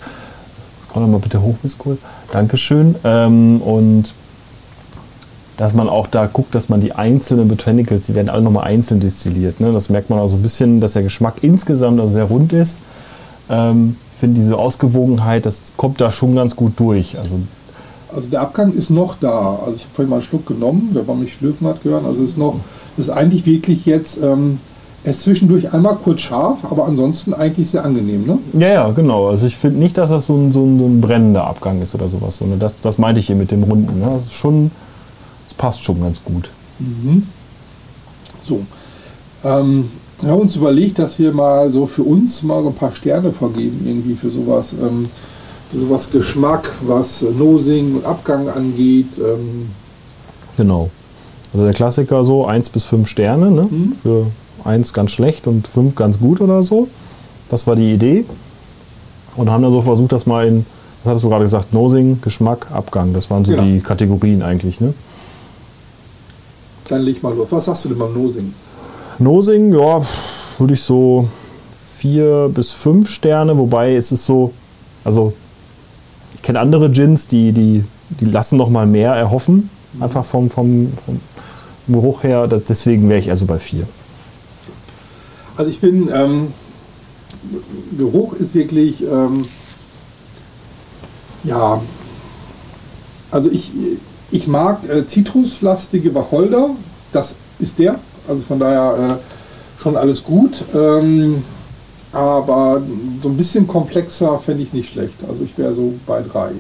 Komm 0.93 1.11
mal 1.11 1.18
bitte 1.18 1.43
hoch, 1.43 1.57
Miss 1.62 1.77
Kohl. 1.77 1.99
Dankeschön. 2.33 2.95
Ähm, 3.05 3.61
und 3.61 4.14
dass 5.57 5.75
man 5.75 5.89
auch 5.89 6.07
da 6.07 6.27
guckt, 6.27 6.55
dass 6.55 6.68
man 6.68 6.81
die 6.81 6.93
einzelnen 6.93 7.49
Botanicals, 7.49 8.07
die 8.07 8.14
werden 8.14 8.29
alle 8.29 8.43
nochmal 8.43 8.64
einzeln 8.64 9.01
destilliert. 9.01 9.61
Ne? 9.61 9.72
Das 9.72 9.89
merkt 9.89 10.11
man 10.11 10.18
auch 10.18 10.29
so 10.29 10.37
ein 10.37 10.43
bisschen, 10.43 10.81
dass 10.81 10.95
der 10.95 11.03
Geschmack 11.03 11.43
insgesamt 11.43 12.01
also 12.01 12.12
sehr 12.12 12.25
rund 12.25 12.53
ist. 12.53 12.79
Ähm, 13.49 13.97
finde 14.18 14.41
diese 14.41 14.57
Ausgewogenheit, 14.57 15.47
das 15.47 15.72
kommt 15.77 16.01
da 16.01 16.11
schon 16.11 16.35
ganz 16.35 16.57
gut 16.57 16.72
durch. 16.77 17.16
Also 17.18 17.41
Also 18.14 18.31
der 18.31 18.41
Abgang 18.41 18.72
ist 18.72 18.91
noch 18.91 19.16
da. 19.20 19.59
Also 19.64 19.77
ich 19.77 19.83
habe 19.83 19.95
vorhin 19.95 20.11
mal 20.11 20.16
einen 20.16 20.25
Schluck 20.25 20.47
genommen, 20.47 20.91
wer 20.93 21.03
bei 21.03 21.14
mich 21.14 21.33
schlürfen 21.33 21.66
hat 21.66 21.83
gehört. 21.83 22.05
Also 22.05 22.22
es 22.22 22.31
ist 22.31 22.39
noch, 22.39 22.57
ist 22.97 23.11
eigentlich 23.11 23.45
wirklich 23.47 23.87
jetzt, 23.87 24.18
ähm, 24.22 24.59
er 25.05 25.11
ist 25.11 25.23
zwischendurch 25.23 25.73
einmal 25.73 25.97
kurz 25.97 26.23
scharf, 26.23 26.65
aber 26.71 26.87
ansonsten 26.87 27.35
eigentlich 27.35 27.71
sehr 27.71 27.85
angenehm, 27.85 28.27
ne? 28.27 28.39
Ja, 28.55 28.69
ja, 28.69 28.91
genau. 28.91 29.29
Also 29.29 29.47
ich 29.47 29.57
finde 29.57 29.79
nicht, 29.79 29.99
dass 29.99 30.09
das 30.11 30.27
so 30.27 30.35
ein, 30.35 30.51
so, 30.51 30.65
ein, 30.65 30.79
so 30.79 30.87
ein 30.87 31.01
brennender 31.01 31.45
Abgang 31.47 31.83
ist 31.83 31.95
oder 31.95 32.09
sowas. 32.09 32.39
sondern 32.39 32.59
Das, 32.59 32.81
das 32.81 32.97
meinte 32.97 33.21
ich 33.21 33.27
hier 33.27 33.37
mit 33.37 33.51
dem 33.51 33.63
Runden. 33.65 34.01
Ne? 34.01 34.13
Das 34.15 34.25
ist 34.25 34.33
schon, 34.33 34.71
das 35.47 35.55
passt 35.55 35.83
schon 35.85 36.01
ganz 36.01 36.23
gut. 36.25 36.51
So. 38.49 38.63
Ähm, 39.45 39.91
wir 40.21 40.31
haben 40.31 40.41
uns 40.41 40.57
überlegt, 40.57 40.99
dass 40.99 41.19
wir 41.19 41.33
mal 41.33 41.71
so 41.71 41.87
für 41.87 42.03
uns 42.03 42.43
mal 42.43 42.63
so 42.63 42.69
ein 42.69 42.75
paar 42.75 42.95
Sterne 42.95 43.31
vergeben, 43.31 43.85
irgendwie 43.87 44.15
für 44.15 44.31
sowas, 44.31 44.73
ähm, 44.73 45.11
für 45.71 45.79
sowas 45.79 46.11
Geschmack, 46.11 46.73
was 46.87 47.23
Nosing 47.39 47.97
und 47.97 48.07
Abgang 48.07 48.49
angeht. 48.49 49.19
Ähm, 49.19 49.69
Genau. 50.57 50.89
Also 51.53 51.65
der 51.65 51.75
Klassiker 51.75 52.25
so 52.25 52.47
1 52.47 52.71
bis 52.71 52.85
5 52.85 53.09
Sterne. 53.09 53.51
Ne? 53.51 53.69
Für 54.03 54.27
1 54.65 54.93
ganz 54.93 55.11
schlecht 55.12 55.47
und 55.47 55.67
5 55.69 55.95
ganz 55.95 56.19
gut 56.19 56.41
oder 56.41 56.62
so. 56.62 56.89
Das 57.49 57.67
war 57.67 57.77
die 57.77 57.93
Idee. 57.93 58.25
Und 59.37 59.51
haben 59.51 59.62
dann 59.62 59.73
so 59.73 59.83
versucht, 59.83 60.12
das 60.12 60.27
mal 60.27 60.47
in, 60.47 60.67
was 61.03 61.11
hattest 61.11 61.25
du 61.25 61.29
gerade 61.29 61.45
gesagt, 61.45 61.73
Nosing, 61.73 62.21
Geschmack, 62.23 62.69
Abgang. 62.73 63.12
Das 63.12 63.31
waren 63.31 63.45
so 63.45 63.51
Genau. 63.53 63.65
die 63.65 63.81
Kategorien 63.81 64.43
eigentlich. 64.43 64.81
Ne? 64.81 64.95
dann 66.89 67.01
leg 67.03 67.23
mal 67.23 67.35
los. 67.35 67.47
Was 67.51 67.65
sagst 67.65 67.85
du 67.85 67.89
denn 67.91 67.99
beim 67.99 68.12
Nosing? 68.12 68.53
Nosing, 69.19 69.73
ja, 69.73 70.03
würde 70.59 70.75
ich 70.75 70.83
so 70.83 71.29
vier 71.97 72.51
bis 72.53 72.73
fünf 72.73 73.09
Sterne, 73.09 73.57
wobei 73.57 73.95
es 73.95 74.12
ist 74.12 74.27
so, 74.27 74.53
also 75.05 75.33
ich 76.35 76.43
kenne 76.43 76.61
andere 76.61 76.91
Gins, 76.91 77.27
die, 77.27 77.53
die, 77.53 77.85
die 78.11 78.27
lassen 78.27 78.59
noch 78.59 78.69
mal 78.69 78.87
mehr 78.87 79.12
erhoffen, 79.12 79.71
einfach 80.01 80.25
vom, 80.25 80.51
vom, 80.51 80.93
vom 81.07 81.21
Geruch 81.89 82.23
her. 82.23 82.47
Das, 82.49 82.65
deswegen 82.65 83.09
wäre 83.09 83.21
ich 83.21 83.29
eher 83.29 83.37
so 83.37 83.47
bei 83.47 83.59
vier. 83.59 83.87
Also 85.57 85.71
ich 85.71 85.81
bin, 85.81 86.11
ähm, 86.13 86.53
Geruch 87.97 88.35
ist 88.35 88.55
wirklich, 88.55 89.03
ähm, 89.03 89.45
ja, 91.45 91.81
also 93.31 93.51
ich, 93.51 93.71
ich 94.31 94.47
mag 94.47 94.89
äh, 94.89 95.07
zitruslastige 95.07 96.15
Wacholder, 96.15 96.71
das 97.13 97.37
ist 97.59 97.79
der, 97.79 98.01
also 98.27 98.43
von 98.43 98.59
daher 98.59 99.19
äh, 99.21 99.81
schon 99.81 99.97
alles 99.97 100.25
gut, 100.25 100.65
ähm, 100.75 101.45
aber 102.13 102.83
so 103.23 103.29
ein 103.29 103.37
bisschen 103.37 103.67
komplexer 103.67 104.39
fände 104.39 104.63
ich 104.63 104.73
nicht 104.73 104.93
schlecht, 104.93 105.17
also 105.29 105.45
ich 105.45 105.57
wäre 105.59 105.75
so 105.75 105.95
bei 106.07 106.23
drei. 106.23 106.51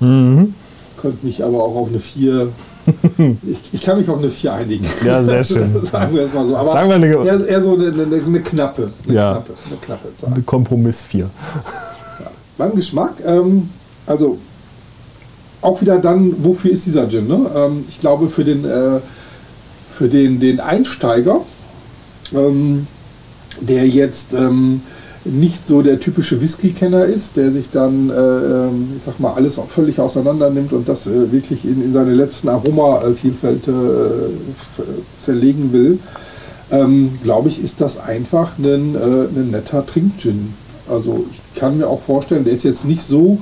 Mhm. 0.00 0.54
Könnte 1.00 1.26
mich 1.26 1.42
aber 1.44 1.62
auch 1.62 1.76
auf 1.76 1.88
eine 1.88 2.00
vier, 2.00 2.52
ich, 3.42 3.58
ich 3.72 3.80
kann 3.82 3.98
mich 3.98 4.08
auf 4.08 4.18
eine 4.18 4.30
vier 4.30 4.52
einigen. 4.52 4.86
Ja, 5.04 5.22
sehr 5.24 5.44
schön. 5.44 5.84
Sagen 5.84 6.14
wir 6.14 6.22
es 6.22 6.32
mal 6.32 6.46
so, 6.46 6.56
aber 6.56 6.72
Sagen 6.72 6.88
wir 6.88 6.96
eine- 6.96 7.06
eher, 7.24 7.46
eher 7.46 7.60
so 7.60 7.74
eine, 7.74 7.86
eine, 7.88 8.02
eine 8.24 8.40
knappe, 8.40 8.90
eine 9.06 9.14
Ja. 9.14 9.32
knappe, 9.32 9.52
eine 9.68 9.76
knappe 9.80 10.16
Zahl. 10.16 10.42
Kompromiss 10.46 11.02
vier. 11.04 11.28
Beim 12.58 12.74
Geschmack, 12.74 13.14
ähm, 13.26 13.70
also 14.06 14.38
auch 15.62 15.80
wieder 15.80 15.98
dann, 15.98 16.34
wofür 16.44 16.70
ist 16.70 16.86
dieser 16.86 17.08
Gin? 17.08 17.26
Ne? 17.26 17.50
Ähm, 17.54 17.84
ich 17.88 18.00
glaube, 18.00 18.28
für 18.28 18.44
den, 18.44 18.64
äh, 18.64 19.00
für 19.96 20.08
den, 20.08 20.40
den 20.40 20.60
Einsteiger, 20.60 21.40
ähm, 22.34 22.86
der 23.60 23.86
jetzt 23.88 24.32
ähm, 24.32 24.82
nicht 25.24 25.68
so 25.68 25.82
der 25.82 26.00
typische 26.00 26.40
Whisky-Kenner 26.40 27.04
ist, 27.04 27.36
der 27.36 27.52
sich 27.52 27.70
dann, 27.70 28.10
äh, 28.10 28.14
ähm, 28.14 28.92
ich 28.96 29.02
sag 29.02 29.20
mal, 29.20 29.34
alles 29.34 29.58
auch 29.58 29.68
völlig 29.68 29.98
auseinander 29.98 30.48
nimmt 30.50 30.72
und 30.72 30.88
das 30.88 31.06
äh, 31.06 31.30
wirklich 31.30 31.64
in, 31.64 31.84
in 31.84 31.92
seine 31.92 32.14
letzten 32.14 32.48
Aromavielfalt 32.48 33.68
äh, 33.68 33.72
zerlegen 35.22 35.72
will, 35.72 35.98
ähm, 36.70 37.18
glaube 37.22 37.48
ich, 37.48 37.62
ist 37.62 37.80
das 37.80 37.98
einfach 37.98 38.58
ein, 38.58 38.94
äh, 38.94 39.38
ein 39.38 39.50
netter 39.50 39.86
Trinkgin. 39.86 40.54
Also 40.88 41.26
ich 41.30 41.58
kann 41.58 41.78
mir 41.78 41.88
auch 41.88 42.02
vorstellen, 42.02 42.44
der 42.44 42.54
ist 42.54 42.64
jetzt 42.64 42.84
nicht 42.84 43.02
so, 43.02 43.38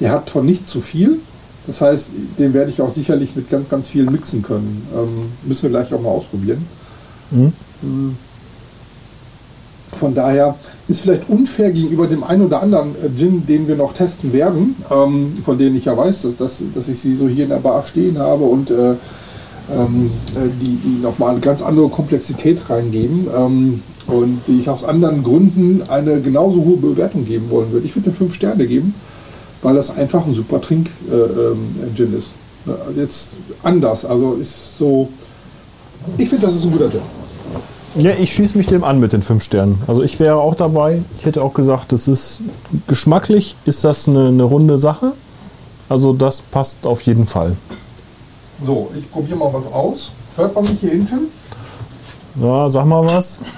der 0.00 0.12
hat 0.12 0.30
von 0.30 0.46
nicht 0.46 0.68
zu 0.68 0.80
viel. 0.80 1.18
Das 1.66 1.80
heißt, 1.80 2.10
den 2.38 2.54
werde 2.54 2.70
ich 2.70 2.80
auch 2.80 2.88
sicherlich 2.88 3.36
mit 3.36 3.50
ganz, 3.50 3.68
ganz 3.68 3.88
viel 3.88 4.04
mixen 4.08 4.42
können. 4.42 4.86
Ähm, 4.94 5.32
müssen 5.44 5.64
wir 5.64 5.70
gleich 5.70 5.92
auch 5.92 6.00
mal 6.00 6.10
ausprobieren. 6.10 6.64
Mhm. 7.30 7.52
Mm. 7.82 8.16
Von 9.98 10.14
daher 10.14 10.54
ist 10.86 11.00
vielleicht 11.00 11.28
unfair 11.28 11.70
gegenüber 11.70 12.06
dem 12.06 12.24
einen 12.24 12.46
oder 12.46 12.62
anderen 12.62 12.90
äh, 12.90 13.18
Gin, 13.18 13.46
den 13.46 13.68
wir 13.68 13.76
noch 13.76 13.92
testen 13.92 14.32
werden, 14.32 14.76
ähm, 14.90 15.38
von 15.44 15.58
denen 15.58 15.76
ich 15.76 15.86
ja 15.86 15.96
weiß, 15.96 16.22
dass, 16.22 16.36
dass, 16.36 16.62
dass 16.74 16.88
ich 16.88 17.00
sie 17.00 17.16
so 17.16 17.28
hier 17.28 17.44
in 17.44 17.50
der 17.50 17.56
Bar 17.56 17.84
stehen 17.84 18.18
habe 18.18 18.44
und 18.44 18.70
äh, 18.70 18.94
ähm, 19.70 20.10
äh, 20.34 20.48
die, 20.60 20.76
die 20.76 21.02
nochmal 21.02 21.32
eine 21.32 21.40
ganz 21.40 21.62
andere 21.62 21.88
Komplexität 21.88 22.70
reingeben 22.70 23.26
ähm, 23.36 23.82
und 24.06 24.40
die 24.46 24.60
ich 24.60 24.70
aus 24.70 24.84
anderen 24.84 25.22
Gründen 25.22 25.82
eine 25.88 26.20
genauso 26.20 26.64
hohe 26.64 26.78
Bewertung 26.78 27.26
geben 27.26 27.50
wollen 27.50 27.70
würde. 27.72 27.86
Ich 27.86 27.94
würde 27.94 28.12
fünf 28.12 28.34
Sterne 28.34 28.66
geben, 28.66 28.94
weil 29.62 29.74
das 29.74 29.94
einfach 29.94 30.26
ein 30.26 30.34
super 30.34 30.60
Trink-Gin 30.60 31.12
äh, 31.12 32.12
ähm, 32.12 32.16
ist. 32.16 32.32
Also 32.66 33.00
Jetzt 33.00 33.30
anders, 33.62 34.04
also 34.04 34.34
ist 34.34 34.78
so. 34.78 35.08
Ich 36.16 36.28
finde, 36.28 36.46
das 36.46 36.56
ist 36.56 36.64
ein 36.64 36.70
guter 36.70 36.90
Gin. 36.90 37.00
Ja, 37.98 38.12
ich 38.12 38.32
schieße 38.32 38.56
mich 38.56 38.68
dem 38.68 38.84
an 38.84 39.00
mit 39.00 39.12
den 39.12 39.22
fünf 39.22 39.42
Sternen. 39.42 39.82
Also 39.88 40.04
ich 40.04 40.20
wäre 40.20 40.36
auch 40.36 40.54
dabei. 40.54 41.02
Ich 41.18 41.26
hätte 41.26 41.42
auch 41.42 41.52
gesagt, 41.52 41.90
das 41.90 42.06
ist 42.06 42.40
geschmacklich 42.86 43.56
ist 43.64 43.82
das 43.82 44.06
eine, 44.06 44.28
eine 44.28 44.44
runde 44.44 44.78
Sache. 44.78 45.14
Also 45.88 46.12
das 46.12 46.40
passt 46.40 46.86
auf 46.86 47.02
jeden 47.02 47.26
Fall. 47.26 47.56
So, 48.64 48.90
ich 48.96 49.10
probiere 49.10 49.36
mal 49.36 49.52
was 49.52 49.66
aus. 49.72 50.12
Hört 50.36 50.54
man 50.54 50.62
mich 50.64 50.78
hier 50.80 50.90
hinten? 50.90 51.26
Ja, 52.40 52.70
sag 52.70 52.86
mal 52.86 53.04
was. 53.04 53.40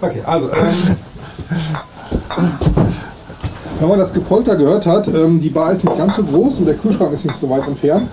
Okay, 0.00 0.22
also. 0.24 0.48
Ähm, 0.50 0.96
wenn 3.80 3.88
man 3.88 3.98
das 3.98 4.14
Gepolter 4.14 4.56
gehört 4.56 4.86
hat, 4.86 5.08
ähm, 5.08 5.40
die 5.40 5.50
Bar 5.50 5.72
ist 5.72 5.84
nicht 5.84 5.98
ganz 5.98 6.16
so 6.16 6.22
groß 6.22 6.60
und 6.60 6.66
der 6.66 6.76
Kühlschrank 6.76 7.12
ist 7.12 7.26
nicht 7.26 7.36
so 7.36 7.50
weit 7.50 7.66
entfernt. 7.68 8.08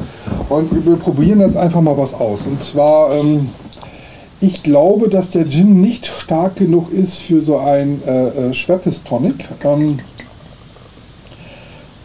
Und 0.50 0.86
wir 0.86 0.98
probieren 0.98 1.40
jetzt 1.40 1.56
einfach 1.56 1.80
mal 1.80 1.98
was 1.98 2.14
aus. 2.14 2.46
Und 2.46 2.62
zwar, 2.62 3.14
ähm, 3.14 3.50
ich 4.42 4.64
glaube, 4.64 5.08
dass 5.08 5.30
der 5.30 5.48
Gin 5.48 5.82
nicht 5.82 6.08
stark 6.08 6.56
genug 6.56 6.92
ist 6.92 7.20
für 7.20 7.42
so 7.42 7.60
ein 7.60 8.02
äh, 8.06 8.28
äh, 8.28 8.54
Schweppes 8.54 9.04
Tonic. 9.04 9.48
Ähm, 9.64 10.00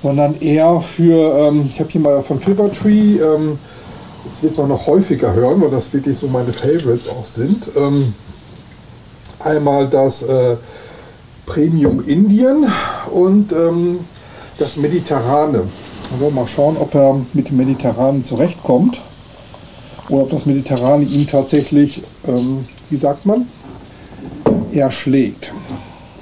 sondern 0.02 0.40
eher 0.40 0.82
für, 0.82 1.48
ähm, 1.48 1.68
ich 1.72 1.80
habe 1.80 1.90
hier 1.90 2.00
mal 2.02 2.22
von 2.22 2.38
Filber 2.38 2.70
Tree, 2.70 3.16
ähm, 3.16 3.58
das 4.28 4.42
wird 4.42 4.56
man 4.58 4.68
noch 4.68 4.86
häufiger 4.86 5.32
hören, 5.32 5.60
weil 5.62 5.70
das 5.70 5.92
wirklich 5.92 6.18
so 6.18 6.28
meine 6.28 6.52
Favorites 6.52 7.08
auch 7.08 7.24
sind. 7.24 7.70
Ähm, 7.74 8.12
einmal 9.40 9.88
das 9.88 10.22
äh, 10.22 10.56
Premium 11.46 12.04
Indien 12.06 12.66
und 13.10 13.52
ähm, 13.52 14.00
das 14.58 14.76
Mediterrane. 14.76 15.62
Wollen 16.18 16.34
mal 16.34 16.46
schauen, 16.46 16.76
ob 16.76 16.94
er 16.94 17.18
mit 17.32 17.48
dem 17.48 17.56
Mediterranen 17.56 18.22
zurechtkommt 18.22 18.98
oder 20.08 20.22
ob 20.22 20.30
das 20.30 20.46
Mediterrane 20.46 21.04
ihn 21.04 21.26
tatsächlich, 21.26 22.02
ähm, 22.28 22.64
wie 22.90 22.96
sagt 22.96 23.26
man, 23.26 23.46
erschlägt. 24.72 25.52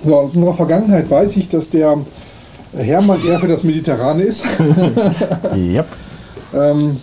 So, 0.04 0.16
aus 0.16 0.34
unserer 0.34 0.54
Vergangenheit 0.54 1.10
weiß 1.10 1.36
ich, 1.36 1.48
dass 1.48 1.68
der 1.70 1.98
Hermann 2.76 3.18
eher 3.26 3.38
für 3.38 3.48
das 3.48 3.62
Mediterrane 3.64 4.22
ist. 4.22 4.44
Yep. 5.56 5.86
ähm, 6.54 6.96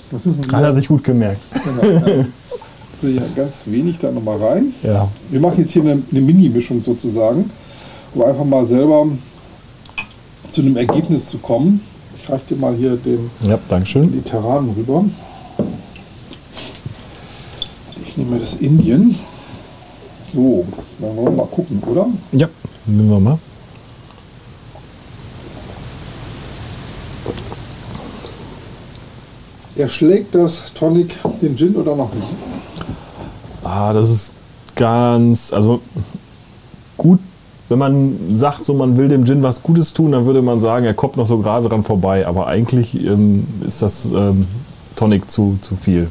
Hat 0.51 0.63
er 0.63 0.73
sich 0.73 0.87
gut 0.87 1.03
gemerkt. 1.03 1.41
so 3.01 3.07
hier 3.07 3.21
ganz 3.35 3.63
wenig 3.65 3.97
da 3.99 4.11
nochmal 4.11 4.37
rein. 4.37 4.73
Ja. 4.83 5.07
Wir 5.29 5.39
machen 5.39 5.55
jetzt 5.59 5.71
hier 5.71 5.81
eine, 5.81 6.01
eine 6.11 6.21
Mini-Mischung 6.21 6.83
sozusagen, 6.83 7.49
um 8.13 8.21
einfach 8.23 8.45
mal 8.45 8.65
selber 8.65 9.07
zu 10.51 10.61
einem 10.61 10.77
Ergebnis 10.77 11.27
zu 11.27 11.37
kommen. 11.39 11.81
Ich 12.21 12.29
reiche 12.29 12.43
dir 12.51 12.57
mal 12.57 12.75
hier 12.75 12.97
den 12.97 13.29
Ja. 13.47 13.57
Mediterranen 13.95 14.71
rüber. 14.77 15.05
Ich 18.11 18.17
nehme 18.17 18.39
das 18.39 18.55
Indien. 18.55 19.15
So, 20.33 20.65
dann 20.99 21.15
wollen 21.15 21.27
wir 21.27 21.31
mal 21.31 21.47
gucken, 21.47 21.81
oder? 21.89 22.07
Ja, 22.33 22.49
nehmen 22.85 23.09
wir 23.09 23.19
mal. 23.21 23.39
Erschlägt 29.77 30.35
das 30.35 30.73
Tonic 30.73 31.15
den 31.41 31.55
Gin 31.55 31.73
oder 31.77 31.95
noch 31.95 32.13
nicht? 32.13 32.27
Ah, 33.63 33.93
das 33.93 34.09
ist 34.09 34.33
ganz, 34.75 35.53
also 35.53 35.79
gut, 36.97 37.19
wenn 37.69 37.79
man 37.79 38.37
sagt, 38.37 38.65
so 38.65 38.73
man 38.73 38.97
will 38.97 39.07
dem 39.07 39.25
Gin 39.25 39.41
was 39.41 39.63
Gutes 39.63 39.93
tun, 39.93 40.11
dann 40.11 40.25
würde 40.25 40.41
man 40.41 40.59
sagen, 40.59 40.85
er 40.85 40.93
kommt 40.93 41.15
noch 41.15 41.25
so 41.25 41.37
gerade 41.37 41.69
dran 41.69 41.83
vorbei. 41.83 42.27
Aber 42.27 42.47
eigentlich 42.47 42.93
ähm, 42.93 43.47
ist 43.65 43.81
das 43.81 44.03
ähm, 44.13 44.47
Tonic 44.97 45.31
zu, 45.31 45.57
zu 45.61 45.77
viel. 45.77 46.09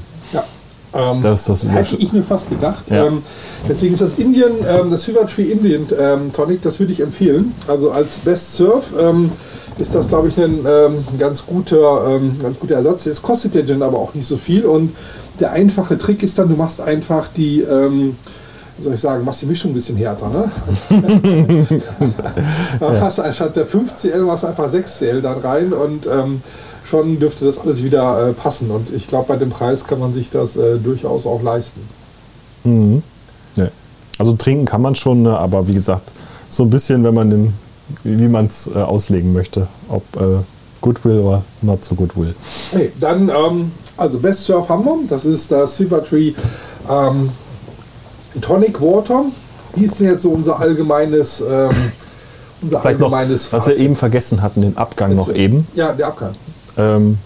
Ja. 0.92 1.12
Ähm, 1.12 1.20
Das- 1.22 1.44
das 1.44 1.66
hätte 1.68 1.96
ich 1.96 2.12
mir 2.12 2.22
fast 2.22 2.48
gedacht. 2.48 2.84
Ja. 2.88 3.06
Ähm, 3.06 3.22
deswegen 3.68 3.94
ist 3.94 4.02
das 4.02 4.14
Indian, 4.14 4.52
ähm, 4.68 4.90
das 4.90 5.04
Silver 5.04 5.26
Tree 5.26 5.44
Indian 5.44 5.86
ähm, 5.98 6.32
Tonic, 6.32 6.62
das 6.62 6.78
würde 6.80 6.92
ich 6.92 7.00
empfehlen. 7.00 7.54
Also 7.66 7.90
als 7.90 8.18
Best 8.18 8.54
Surf 8.54 8.90
ähm, 8.98 9.30
ist 9.78 9.94
das, 9.94 10.08
glaube 10.08 10.28
ich, 10.28 10.36
ein 10.36 10.66
ähm, 10.66 11.04
ganz, 11.18 11.46
guter, 11.46 12.20
ganz 12.42 12.58
guter 12.58 12.74
Ersatz. 12.74 13.04
Jetzt 13.06 13.22
kostet 13.22 13.54
der 13.54 13.64
Gin 13.66 13.82
aber 13.82 13.98
auch 13.98 14.14
nicht 14.14 14.26
so 14.26 14.36
viel 14.36 14.66
und 14.66 14.94
der 15.38 15.52
einfache 15.52 15.96
Trick 15.96 16.22
ist 16.22 16.38
dann, 16.38 16.48
du 16.48 16.54
machst 16.56 16.80
einfach 16.82 17.28
die, 17.34 17.64
soll 18.80 18.94
ich 18.94 19.00
sagen, 19.00 19.24
machst 19.24 19.42
die 19.42 19.46
Mischung 19.46 19.70
ein 19.70 19.74
bisschen 19.74 19.96
härter. 19.96 20.28
Ne? 20.28 20.50
dann 22.80 23.00
hast 23.00 23.20
anstatt 23.20 23.56
der 23.56 23.66
5cl 23.66 24.18
machst 24.22 24.42
du 24.44 24.48
einfach 24.48 24.68
6cl 24.68 25.20
dann 25.20 25.38
rein 25.38 25.72
und 25.72 26.06
ähm, 26.06 26.42
schon 26.90 27.18
dürfte 27.18 27.44
das 27.44 27.58
alles 27.58 27.82
wieder 27.82 28.28
äh, 28.28 28.32
passen. 28.32 28.70
Und 28.70 28.90
ich 28.92 29.08
glaube, 29.08 29.28
bei 29.28 29.36
dem 29.36 29.50
Preis 29.50 29.86
kann 29.86 30.00
man 30.00 30.12
sich 30.12 30.30
das 30.30 30.56
äh, 30.56 30.78
durchaus 30.78 31.24
auch 31.26 31.42
leisten. 31.42 31.80
Mhm. 32.64 33.02
Ja. 33.56 33.68
Also 34.18 34.34
trinken 34.34 34.66
kann 34.66 34.82
man 34.82 34.94
schon, 34.94 35.22
ne, 35.22 35.38
aber 35.38 35.66
wie 35.68 35.72
gesagt, 35.72 36.12
so 36.48 36.64
ein 36.64 36.70
bisschen, 36.70 37.04
wenn 37.04 37.14
man 37.14 37.30
den, 37.30 37.54
wie 38.02 38.28
man 38.28 38.46
es 38.46 38.66
äh, 38.66 38.78
auslegen 38.78 39.32
möchte. 39.32 39.66
Ob 39.88 40.02
äh, 40.16 40.40
Goodwill 40.80 41.20
oder 41.20 41.42
not 41.62 41.84
so 41.84 41.94
Goodwill. 41.94 42.34
Okay, 42.72 42.92
dann, 42.98 43.28
ähm, 43.28 43.72
also 43.96 44.18
Best 44.18 44.44
Surf 44.44 44.68
haben 44.68 44.84
wir. 44.84 44.98
Das 45.08 45.24
ist 45.24 45.50
das 45.50 45.76
Silver 45.76 46.02
Tree 46.02 46.32
ähm, 46.88 47.30
Tonic 48.40 48.80
Water. 48.80 49.26
Wie 49.74 49.84
ist 49.84 50.00
denn 50.00 50.08
jetzt 50.08 50.22
so 50.22 50.30
unser 50.30 50.58
allgemeines, 50.58 51.40
ähm, 51.40 51.92
unser 52.62 52.80
Vielleicht 52.80 52.98
noch, 52.98 53.12
allgemeines 53.12 53.52
was 53.52 53.66
wir 53.66 53.76
eben 53.76 53.94
vergessen 53.94 54.42
hatten, 54.42 54.62
den 54.62 54.76
Abgang 54.76 55.14
noch 55.14 55.28
Erzähl. 55.28 55.42
eben. 55.42 55.66
Ja, 55.74 55.92
der 55.92 56.08
Abgang. 56.08 56.32
Ähm, 56.76 57.18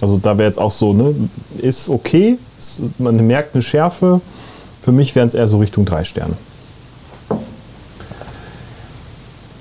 also 0.00 0.18
da 0.18 0.38
wäre 0.38 0.48
jetzt 0.48 0.58
auch 0.58 0.70
so, 0.70 0.92
ne, 0.92 1.14
ist 1.58 1.88
okay, 1.88 2.38
ist, 2.58 2.82
man 2.98 3.26
merkt 3.26 3.54
eine 3.54 3.62
Schärfe. 3.62 4.20
Für 4.82 4.92
mich 4.92 5.14
wären 5.14 5.28
es 5.28 5.34
eher 5.34 5.46
so 5.46 5.58
Richtung 5.58 5.84
drei 5.84 6.04
Sterne. 6.04 6.36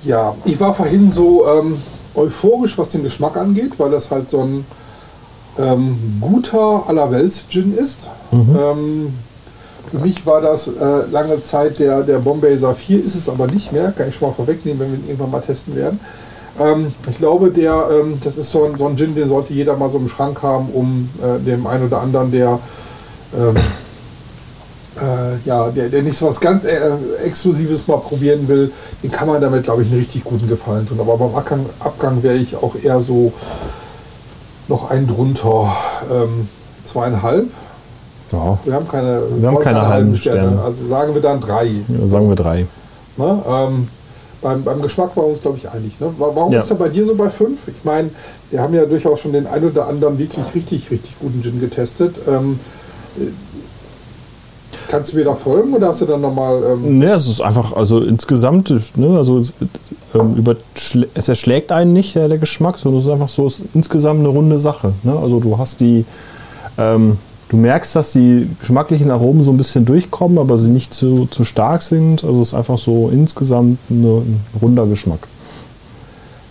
Ja, 0.04 0.36
ich 0.46 0.60
war 0.60 0.74
vorhin 0.74 1.12
so 1.12 1.46
ähm, 1.48 1.78
euphorisch, 2.16 2.78
was 2.78 2.92
den 2.92 3.04
Geschmack 3.04 3.36
angeht, 3.36 3.74
weil 3.78 3.92
das 3.92 4.10
halt 4.10 4.30
so 4.30 4.42
ein 4.42 4.66
ähm, 5.58 6.18
guter 6.22 6.84
Allerwelts-Gin 6.88 7.76
ist. 7.76 8.08
Ähm, 8.32 9.14
für 9.92 10.00
mich 10.00 10.26
war 10.26 10.42
das 10.42 10.68
äh, 10.68 11.10
lange 11.12 11.42
Zeit 11.42 11.80
der, 11.80 12.04
der 12.04 12.20
Bombay 12.20 12.58
Saphir, 12.58 13.04
ist 13.04 13.16
es 13.16 13.30
aber 13.30 13.48
nicht 13.48 13.72
mehr, 13.72 13.92
kann 13.92 14.10
ich 14.10 14.16
schon 14.16 14.30
mal 14.30 14.34
vorwegnehmen, 14.34 14.80
wenn 14.80 14.92
wir 14.92 15.00
ihn 15.00 15.08
irgendwann 15.08 15.32
mal 15.32 15.42
testen 15.42 15.76
werden. 15.76 16.00
Ähm, 16.60 16.93
ich 17.10 17.18
glaube, 17.18 17.51
der, 17.51 17.88
ähm, 17.91 18.20
das 18.24 18.38
ist 18.38 18.49
so 18.49 18.66
ein, 18.66 18.78
so 18.78 18.88
ein 18.88 18.97
Gin, 18.97 19.16
den 19.16 19.30
sollte 19.30 19.53
jeder 19.53 19.76
mal 19.78 19.89
so 19.89 19.97
im 19.97 20.10
Schrank 20.10 20.41
haben, 20.41 20.70
um 20.70 21.10
äh, 21.22 21.39
dem 21.43 21.68
einen 21.68 21.86
oder 21.86 22.01
anderen, 22.01 22.32
der 22.32 22.60
ähm, 23.38 23.55
äh, 24.99 25.47
ja, 25.47 25.70
der, 25.70 25.89
der 25.89 26.01
nicht 26.01 26.18
so 26.18 26.28
was 26.28 26.39
ganz 26.39 26.64
äh, 26.66 26.80
Exklusives 27.24 27.88
mal 27.88 27.97
probieren 27.97 28.47
will, 28.47 28.72
den 29.03 29.12
kann 29.12 29.28
man 29.28 29.41
damit, 29.41 29.64
glaube 29.64 29.84
ich, 29.84 29.89
einen 29.89 29.99
richtig 29.99 30.24
guten 30.24 30.47
Gefallen 30.47 30.88
tun. 30.88 30.99
Aber 30.99 31.18
beim 31.18 31.36
Abgang, 31.36 31.66
Abgang 31.80 32.24
wäre 32.24 32.36
ich 32.36 32.55
auch 32.55 32.76
eher 32.82 32.99
so 32.99 33.32
noch 34.68 34.89
einen 34.89 35.08
drunter, 35.08 35.76
ähm, 36.12 36.49
zweieinhalb. 36.86 37.47
Ja, 38.32 38.58
Wir 38.66 38.74
haben 38.74 38.88
keine, 38.88 39.22
Wir 39.38 39.47
haben 39.47 39.60
keine 39.60 39.88
halben 39.88 40.18
Sterne. 40.18 40.62
Also 40.62 40.86
sagen 40.88 41.14
wir 41.14 41.22
dann 41.22 41.39
drei. 41.39 41.70
sagen 42.05 42.28
wir 42.28 42.36
drei. 42.36 42.66
Ne? 43.16 43.41
Ähm, 43.47 43.88
beim, 44.42 44.64
beim 44.64 44.82
Geschmack 44.82 45.16
waren 45.18 45.26
wir 45.26 45.30
uns, 45.32 45.42
glaube 45.42 45.58
ich, 45.58 45.70
einig. 45.70 46.00
Ne? 46.00 46.08
Wa- 46.18 46.32
Warum 46.34 46.54
Ja. 46.54 46.60
ist 46.60 46.70
er 46.70 46.76
bei 46.78 46.90
dir 46.90 47.06
so 47.06 47.16
bei 47.16 47.30
fünf? 47.30 47.60
Ich 47.68 47.84
meine, 47.84 48.10
wir 48.52 48.62
haben 48.62 48.74
ja 48.74 48.86
durchaus 48.86 49.20
schon 49.20 49.34
den 49.34 49.48
ein 49.48 49.64
oder 49.64 49.88
anderen 49.88 50.18
wirklich 50.20 50.46
richtig, 50.56 50.92
richtig 50.92 51.20
guten 51.20 51.42
Gin 51.42 51.60
getestet. 51.60 52.16
Ähm, 52.28 52.60
äh, 53.18 53.22
kannst 54.90 55.12
du 55.14 55.18
mir 55.18 55.26
da 55.26 55.36
folgen 55.36 55.74
oder 55.74 55.88
hast 55.90 56.02
du 56.02 56.06
dann 56.06 56.22
nochmal... 56.22 56.62
Ähm, 56.64 57.00
Ne, 57.00 57.12
es 57.14 57.28
ist 57.28 57.42
einfach, 57.42 57.74
also 57.74 58.00
insgesamt, 58.00 58.74
ne, 58.96 59.18
also 59.18 59.40
es, 59.40 59.54
ähm, 60.14 60.36
überschlä- 60.36 61.08
es 61.14 61.28
erschlägt 61.28 61.72
einen 61.72 61.94
nicht 61.94 62.16
der, 62.16 62.28
der 62.28 62.38
Geschmack, 62.38 62.78
sondern 62.78 63.00
es 63.02 63.08
ist 63.08 63.12
einfach 63.12 63.30
so, 63.30 63.48
es 63.48 63.60
ist 63.60 63.66
insgesamt 63.74 64.20
eine 64.20 64.30
runde 64.30 64.60
Sache. 64.60 64.94
Ne? 65.04 65.18
Also 65.18 65.40
du 65.40 65.58
hast 65.58 65.80
die, 65.80 66.06
ähm, 66.78 67.18
du 67.50 67.58
merkst, 67.58 67.95
dass 67.95 68.12
die 68.12 68.50
geschmacklichen 68.60 69.12
Aromen 69.12 69.43
so 69.43 69.52
ein 69.52 69.58
bisschen 69.58 69.86
durchkommen, 69.86 70.38
aber 70.38 70.58
sie 70.58 70.70
nicht 70.70 70.93
zu, 70.93 71.28
zu 71.28 71.43
stark 71.43 71.82
sind. 71.82 72.24
Also 72.24 72.41
es 72.41 72.50
ist 72.50 72.54
einfach 72.54 72.78
so 72.78 73.10
insgesamt 73.10 73.80
eine, 73.89 74.18
ein 74.18 74.41
runder 74.62 74.86
Geschmack. 74.86 75.28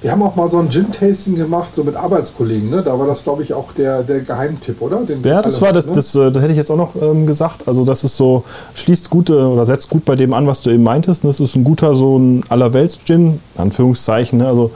Wir 0.03 0.13
haben 0.13 0.23
auch 0.23 0.37
mal 0.37 0.49
so 0.49 0.59
ein 0.59 0.69
Gin-Tasting 0.69 1.35
gemacht, 1.35 1.75
so 1.75 1.83
mit 1.83 1.97
Arbeitskollegen. 1.97 2.71
Ne? 2.71 2.83
Da 2.83 2.99
war 2.99 3.07
das, 3.07 3.25
glaube 3.25 3.43
ich, 3.43 3.55
auch 3.55 3.73
der, 3.73 4.03
der 4.03 4.21
Geheimtipp, 4.21 4.81
oder? 4.81 4.99
Den 4.99 5.23
Ja, 5.23 5.41
das 5.43 5.61
war 5.63 5.73
das, 5.73 5.87
ne? 5.87 5.95
das, 5.95 6.15
äh, 6.15 6.31
das 6.31 6.43
hätte 6.43 6.53
ich 6.53 6.59
jetzt 6.59 6.71
auch 6.71 6.77
noch 6.77 6.95
ähm, 7.01 7.27
gesagt. 7.27 7.67
Also 7.67 7.85
das 7.85 8.05
ist 8.05 8.17
so, 8.17 8.45
schließt 8.75 9.09
gut 9.11 9.31
oder 9.31 9.65
setzt 9.65 9.89
gut 9.89 10.05
bei 10.05 10.15
dem 10.15 10.35
an, 10.35 10.47
was 10.47 10.63
du 10.63 10.71
eben 10.71 10.83
meintest. 10.83 11.25
Und 11.25 11.31
Das 11.31 11.41
ist 11.41 11.57
ein 11.57 11.65
guter, 11.65 11.95
so 11.95 12.19
ein 12.19 12.45
Allerwelts-Gin, 12.49 13.41
Anführungszeichen. 13.57 14.39
Ne? 14.39 14.47
Also 14.47 14.71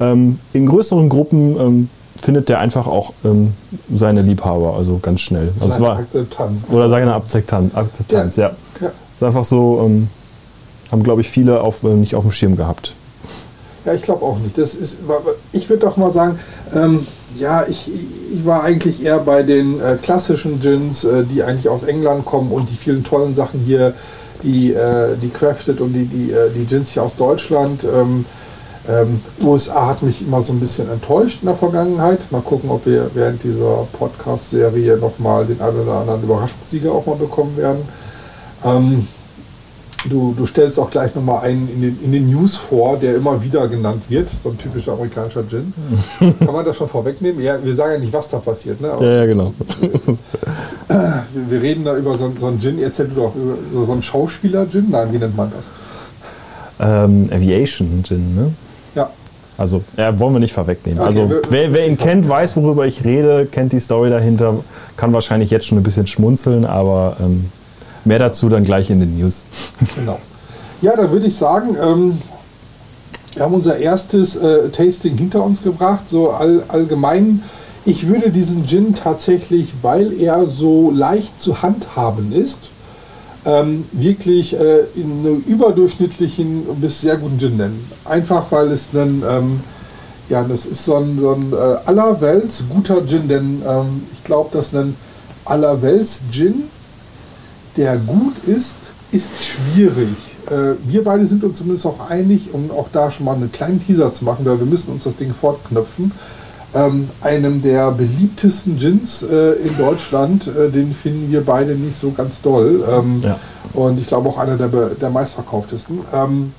ähm, 0.00 0.40
in 0.52 0.66
größeren 0.66 1.08
Gruppen 1.08 1.56
ähm, 1.58 1.88
findet 2.20 2.48
der 2.48 2.58
einfach 2.60 2.86
auch 2.86 3.12
ähm, 3.24 3.52
seine 3.92 4.22
Liebhaber, 4.22 4.74
also 4.74 4.98
ganz 4.98 5.20
schnell. 5.20 5.52
Also 5.54 5.68
Seine 5.68 5.84
war, 5.84 5.98
Akzeptanz. 5.98 6.66
oder 6.70 6.88
seine 6.88 7.14
Akzeptanz, 7.14 7.74
Akzeptanz 7.74 8.36
ja. 8.36 8.52
Ja. 8.80 8.88
ist 9.14 9.22
einfach 9.22 9.44
so, 9.44 9.82
ähm, 9.84 10.08
haben 10.90 11.02
glaube 11.02 11.20
ich 11.20 11.28
viele 11.28 11.60
auf, 11.60 11.82
äh, 11.82 11.88
nicht 11.88 12.14
auf 12.14 12.22
dem 12.22 12.30
Schirm 12.30 12.56
gehabt. 12.56 12.94
Ja, 13.84 13.92
ich 13.92 14.02
glaube 14.02 14.24
auch 14.24 14.38
nicht. 14.38 14.56
Das 14.56 14.74
ist, 14.74 14.98
ich 15.52 15.68
würde 15.68 15.84
doch 15.84 15.96
mal 15.96 16.10
sagen, 16.10 16.38
ähm, 16.74 17.06
ja, 17.36 17.66
ich, 17.68 17.90
ich 18.32 18.46
war 18.46 18.62
eigentlich 18.62 19.04
eher 19.04 19.18
bei 19.18 19.42
den 19.42 19.80
äh, 19.80 19.96
klassischen 20.00 20.60
Gins, 20.60 21.04
äh, 21.04 21.24
die 21.24 21.42
eigentlich 21.42 21.68
aus 21.68 21.82
England 21.82 22.24
kommen 22.24 22.50
und 22.50 22.70
die 22.70 22.76
vielen 22.76 23.04
tollen 23.04 23.34
Sachen 23.34 23.60
hier, 23.60 23.92
die, 24.42 24.72
äh, 24.72 25.16
die 25.20 25.28
Crafted 25.28 25.80
und 25.80 25.92
die, 25.92 26.04
die, 26.06 26.30
äh, 26.30 26.50
die 26.54 26.64
Gins 26.64 26.90
hier 26.90 27.02
aus 27.02 27.16
Deutschland. 27.16 27.84
Ähm, 27.84 28.24
ähm, 28.88 29.20
USA 29.42 29.88
hat 29.88 30.02
mich 30.02 30.20
immer 30.22 30.42
so 30.42 30.52
ein 30.52 30.60
bisschen 30.60 30.90
enttäuscht 30.90 31.38
in 31.42 31.46
der 31.46 31.56
Vergangenheit. 31.56 32.30
Mal 32.30 32.42
gucken, 32.42 32.70
ob 32.70 32.84
wir 32.86 33.10
während 33.14 33.42
dieser 33.42 33.86
Podcast-Serie 33.92 34.96
nochmal 34.98 35.46
den 35.46 35.60
einen 35.60 35.80
oder 35.80 36.00
anderen 36.00 36.22
Überraschungssieger 36.22 36.92
auch 36.92 37.06
mal 37.06 37.16
bekommen 37.16 37.56
werden. 37.56 37.82
Ähm, 38.64 39.08
Du, 40.06 40.34
du 40.36 40.44
stellst 40.44 40.78
auch 40.78 40.90
gleich 40.90 41.14
nochmal 41.14 41.44
einen 41.44 41.66
in 41.66 41.80
den, 41.80 41.98
in 42.04 42.12
den 42.12 42.30
News 42.30 42.56
vor, 42.56 42.98
der 42.98 43.16
immer 43.16 43.42
wieder 43.42 43.66
genannt 43.68 44.02
wird, 44.10 44.28
so 44.28 44.50
ein 44.50 44.58
typischer 44.58 44.92
amerikanischer 44.92 45.48
Gin. 45.48 45.72
Kann 46.18 46.52
man 46.52 46.62
das 46.62 46.76
schon 46.76 46.90
vorwegnehmen? 46.90 47.42
Ja, 47.42 47.56
wir 47.64 47.74
sagen 47.74 47.92
ja 47.92 47.98
nicht, 47.98 48.12
was 48.12 48.28
da 48.28 48.36
passiert. 48.36 48.82
Ne? 48.82 48.88
Ja, 49.00 49.10
ja, 49.20 49.24
genau. 49.24 49.54
wir, 49.80 51.24
wir 51.48 51.62
reden 51.62 51.84
da 51.84 51.96
über 51.96 52.18
so, 52.18 52.30
so 52.38 52.48
einen 52.48 52.60
Gin. 52.60 52.78
Erzähl 52.80 53.08
du 53.08 53.14
doch 53.14 53.34
über 53.34 53.54
so, 53.72 53.84
so 53.84 53.92
einen 53.92 54.02
Schauspieler-Gin. 54.02 54.90
Nein, 54.90 55.10
wie 55.10 55.16
nennt 55.16 55.38
man 55.38 55.50
das? 55.56 55.70
ähm, 56.80 57.28
Aviation 57.30 58.02
Gin, 58.02 58.34
ne? 58.34 58.50
Also, 59.56 59.82
ja, 59.96 60.18
wollen 60.18 60.34
wir 60.34 60.40
nicht 60.40 60.52
vorwegnehmen. 60.52 60.98
Okay, 60.98 61.06
also, 61.06 61.30
wer, 61.48 61.72
wer 61.72 61.86
ihn 61.86 61.96
kennt, 61.96 62.28
weiß, 62.28 62.56
worüber 62.56 62.86
ich 62.86 63.04
rede, 63.04 63.46
kennt 63.46 63.72
die 63.72 63.78
Story 63.78 64.10
dahinter, 64.10 64.56
kann 64.96 65.12
wahrscheinlich 65.12 65.50
jetzt 65.50 65.66
schon 65.66 65.78
ein 65.78 65.84
bisschen 65.84 66.06
schmunzeln, 66.06 66.64
aber 66.64 67.16
ähm, 67.20 67.46
mehr 68.04 68.18
dazu 68.18 68.48
dann 68.48 68.64
gleich 68.64 68.90
in 68.90 69.00
den 69.00 69.16
News. 69.18 69.44
genau. 69.96 70.18
Ja, 70.82 70.96
dann 70.96 71.10
würde 71.12 71.26
ich 71.26 71.36
sagen, 71.36 71.76
ähm, 71.80 72.18
wir 73.34 73.42
haben 73.42 73.54
unser 73.54 73.76
erstes 73.78 74.36
äh, 74.36 74.68
Tasting 74.70 75.16
hinter 75.16 75.42
uns 75.42 75.62
gebracht. 75.62 76.08
So 76.08 76.30
all, 76.30 76.62
allgemein, 76.68 77.42
ich 77.84 78.08
würde 78.08 78.30
diesen 78.30 78.66
Gin 78.66 78.94
tatsächlich, 78.94 79.72
weil 79.82 80.12
er 80.20 80.46
so 80.46 80.90
leicht 80.90 81.40
zu 81.40 81.62
handhaben 81.62 82.32
ist, 82.32 82.70
ähm, 83.44 83.84
wirklich 83.92 84.54
äh, 84.54 84.84
in 84.94 85.20
einem 85.20 85.44
überdurchschnittlichen 85.46 86.64
bis 86.80 87.00
sehr 87.00 87.16
guten 87.16 87.38
Gin 87.38 87.56
nennen. 87.56 87.90
Einfach 88.04 88.50
weil 88.50 88.70
es 88.72 88.88
ein, 88.94 89.22
ähm, 89.28 89.60
ja, 90.28 90.42
das 90.44 90.66
ist 90.66 90.84
so 90.84 90.96
ein, 90.96 91.18
so 91.20 91.32
ein 91.32 91.52
äh, 91.52 91.76
allerwelts 91.86 92.64
guter 92.68 93.06
Gin, 93.06 93.28
denn 93.28 93.62
ähm, 93.66 94.02
ich 94.12 94.24
glaube, 94.24 94.50
dass 94.52 94.74
ein 94.74 94.96
allerwelts 95.44 96.22
Gin, 96.30 96.64
der 97.76 97.96
gut 97.98 98.34
ist, 98.46 98.76
ist 99.12 99.30
schwierig. 99.42 100.08
Äh, 100.50 100.74
wir 100.86 101.04
beide 101.04 101.26
sind 101.26 101.44
uns 101.44 101.58
zumindest 101.58 101.86
auch 101.86 102.08
einig, 102.08 102.52
um 102.52 102.70
auch 102.70 102.88
da 102.92 103.10
schon 103.10 103.26
mal 103.26 103.34
einen 103.34 103.52
kleinen 103.52 103.84
Teaser 103.84 104.12
zu 104.12 104.24
machen, 104.24 104.44
weil 104.44 104.58
wir 104.58 104.66
müssen 104.66 104.92
uns 104.92 105.04
das 105.04 105.16
Ding 105.16 105.34
fortknöpfen. 105.38 106.12
Ähm, 106.74 107.08
einem 107.20 107.62
der 107.62 107.90
beliebtesten 107.92 108.78
Gins 108.78 109.22
äh, 109.22 109.52
in 109.52 109.76
Deutschland. 109.78 110.48
Äh, 110.48 110.70
den 110.70 110.92
finden 110.92 111.30
wir 111.30 111.44
beide 111.44 111.74
nicht 111.74 111.98
so 111.98 112.10
ganz 112.10 112.42
doll. 112.42 112.84
Ähm, 112.90 113.20
ja. 113.22 113.38
Und 113.72 113.98
ich 113.98 114.06
glaube 114.06 114.28
auch 114.28 114.38
einer 114.38 114.56
der, 114.56 114.68
der 114.68 115.10
meistverkauftesten. 115.10 116.00
Ähm, 116.12 116.52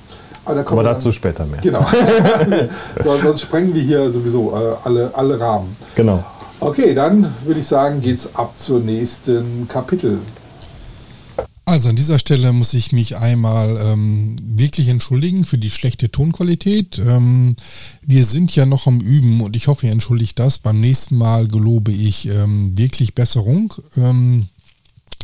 aber, 0.44 0.60
aber 0.60 0.82
dazu 0.82 1.06
dann, 1.06 1.12
später 1.12 1.44
mehr. 1.44 1.60
Genau. 1.60 1.84
sonst 3.22 3.42
sprengen 3.42 3.74
wir 3.74 3.82
hier 3.82 4.10
sowieso 4.12 4.54
äh, 4.54 4.76
alle, 4.84 5.10
alle 5.12 5.40
Rahmen. 5.40 5.76
Genau. 5.94 6.24
Okay, 6.60 6.94
dann 6.94 7.34
würde 7.44 7.60
ich 7.60 7.66
sagen, 7.66 8.00
geht's 8.00 8.30
ab 8.34 8.54
zur 8.56 8.80
nächsten 8.80 9.68
Kapitel. 9.68 10.18
Also 11.76 11.90
an 11.90 11.96
dieser 11.96 12.18
Stelle 12.18 12.54
muss 12.54 12.72
ich 12.72 12.92
mich 12.92 13.18
einmal 13.18 13.76
ähm, 13.78 14.36
wirklich 14.40 14.88
entschuldigen 14.88 15.44
für 15.44 15.58
die 15.58 15.70
schlechte 15.70 16.10
Tonqualität. 16.10 16.98
Ähm, 16.98 17.54
wir 18.00 18.24
sind 18.24 18.56
ja 18.56 18.64
noch 18.64 18.86
am 18.86 18.98
Üben 19.00 19.42
und 19.42 19.56
ich 19.56 19.68
hoffe, 19.68 19.84
ihr 19.84 19.92
entschuldigt 19.92 20.38
das. 20.38 20.58
Beim 20.58 20.80
nächsten 20.80 21.18
Mal 21.18 21.48
gelobe 21.48 21.92
ich 21.92 22.28
ähm, 22.28 22.78
wirklich 22.78 23.14
Besserung. 23.14 23.74
Ähm, 23.94 24.46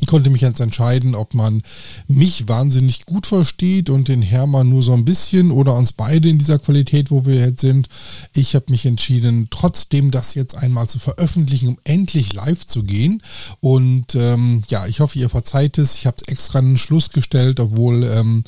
ich 0.03 0.09
konnte 0.09 0.31
mich 0.31 0.41
jetzt 0.41 0.59
entscheiden, 0.59 1.15
ob 1.15 1.33
man 1.33 1.63
mich 2.09 2.49
wahnsinnig 2.49 3.07
gut 3.07 3.25
versteht 3.25 3.89
und 3.89 4.09
den 4.09 4.21
Hermann 4.21 4.69
nur 4.69 4.83
so 4.83 4.93
ein 4.95 5.05
bisschen 5.05 5.53
oder 5.53 5.77
uns 5.77 5.93
beide 5.93 6.29
in 6.29 6.41
dieser 6.41 6.59
Qualität, 6.59 7.13
wo 7.13 7.25
wir 7.25 7.37
jetzt 7.37 7.61
sind. 7.61 7.89
Ich 8.35 8.57
habe 8.57 8.65
mich 8.71 8.85
entschieden, 8.85 9.47
trotzdem 9.51 10.11
das 10.11 10.35
jetzt 10.35 10.57
einmal 10.57 10.89
zu 10.89 10.99
veröffentlichen, 10.99 11.69
um 11.69 11.79
endlich 11.85 12.33
live 12.33 12.67
zu 12.67 12.83
gehen. 12.83 13.23
Und 13.61 14.17
ähm, 14.17 14.63
ja, 14.67 14.89
ich 14.89 14.99
hoffe, 14.99 15.21
ihr 15.21 15.29
verzeiht 15.29 15.79
es. 15.79 15.95
Ich 15.95 16.05
habe 16.05 16.17
es 16.21 16.27
extra 16.27 16.59
in 16.59 16.71
den 16.71 16.79
Schluss 16.79 17.11
gestellt, 17.11 17.61
obwohl 17.61 18.03
ähm, 18.03 18.43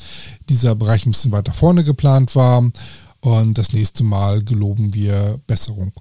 dieser 0.49 0.75
Bereich 0.75 1.07
ein 1.07 1.13
bisschen 1.13 1.31
weiter 1.31 1.53
vorne 1.53 1.85
geplant 1.85 2.35
war. 2.35 2.69
Und 3.21 3.59
das 3.59 3.73
nächste 3.73 4.03
Mal 4.03 4.43
geloben 4.43 4.93
wir 4.93 5.39
Besserung. 5.47 5.93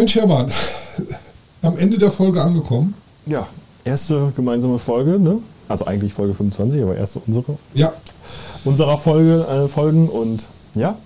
Mensch, 0.00 0.14
Hermann, 0.14 0.50
am 1.60 1.76
Ende 1.76 1.98
der 1.98 2.10
Folge 2.10 2.40
angekommen. 2.40 2.94
Ja, 3.26 3.46
erste 3.84 4.32
gemeinsame 4.34 4.78
Folge, 4.78 5.18
ne? 5.18 5.40
Also 5.68 5.84
eigentlich 5.84 6.14
Folge 6.14 6.32
25, 6.32 6.82
aber 6.82 6.96
erste 6.96 7.20
unsere. 7.26 7.58
Ja. 7.74 7.92
Unserer 8.64 8.96
Folge, 8.96 9.46
äh, 9.46 9.68
Folgen 9.68 10.08
und 10.08 10.46
ja, 10.74 10.96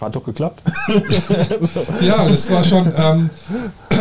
hat 0.00 0.16
doch 0.16 0.24
geklappt. 0.24 0.62
ja, 2.00 2.26
das 2.26 2.50
war 2.50 2.64
schon. 2.64 2.90
Ähm, 2.96 3.28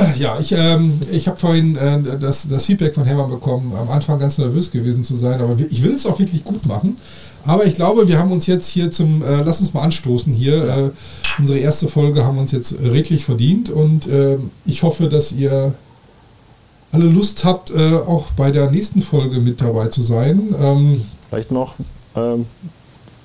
ja, 0.17 0.39
ich, 0.39 0.51
ähm, 0.51 0.99
ich 1.11 1.27
habe 1.27 1.37
vorhin 1.37 1.75
äh, 1.75 1.99
das, 2.19 2.47
das 2.47 2.65
Feedback 2.65 2.93
von 2.93 3.05
Hermann 3.05 3.29
bekommen, 3.29 3.73
am 3.75 3.89
Anfang 3.89 4.19
ganz 4.19 4.37
nervös 4.37 4.71
gewesen 4.71 5.03
zu 5.03 5.15
sein, 5.15 5.41
aber 5.41 5.55
ich 5.69 5.83
will 5.83 5.93
es 5.93 6.05
auch 6.05 6.19
wirklich 6.19 6.43
gut 6.43 6.65
machen. 6.65 6.97
Aber 7.45 7.65
ich 7.65 7.73
glaube, 7.73 8.07
wir 8.07 8.19
haben 8.19 8.31
uns 8.31 8.47
jetzt 8.47 8.67
hier 8.67 8.91
zum, 8.91 9.23
äh, 9.23 9.41
lass 9.43 9.59
uns 9.61 9.73
mal 9.73 9.83
anstoßen 9.83 10.33
hier. 10.33 10.63
Äh, 10.63 10.89
unsere 11.39 11.59
erste 11.59 11.87
Folge 11.87 12.25
haben 12.25 12.35
wir 12.35 12.41
uns 12.41 12.51
jetzt 12.51 12.75
redlich 12.81 13.25
verdient 13.25 13.69
und 13.69 14.07
äh, 14.07 14.37
ich 14.65 14.83
hoffe, 14.83 15.07
dass 15.07 15.31
ihr 15.31 15.73
alle 16.91 17.05
Lust 17.05 17.45
habt, 17.45 17.71
äh, 17.71 17.93
auch 17.93 18.31
bei 18.31 18.51
der 18.51 18.71
nächsten 18.71 19.01
Folge 19.01 19.39
mit 19.39 19.61
dabei 19.61 19.87
zu 19.87 20.01
sein. 20.01 20.53
Ähm, 20.61 21.01
Vielleicht 21.29 21.51
noch, 21.51 21.75
ähm, 22.15 22.45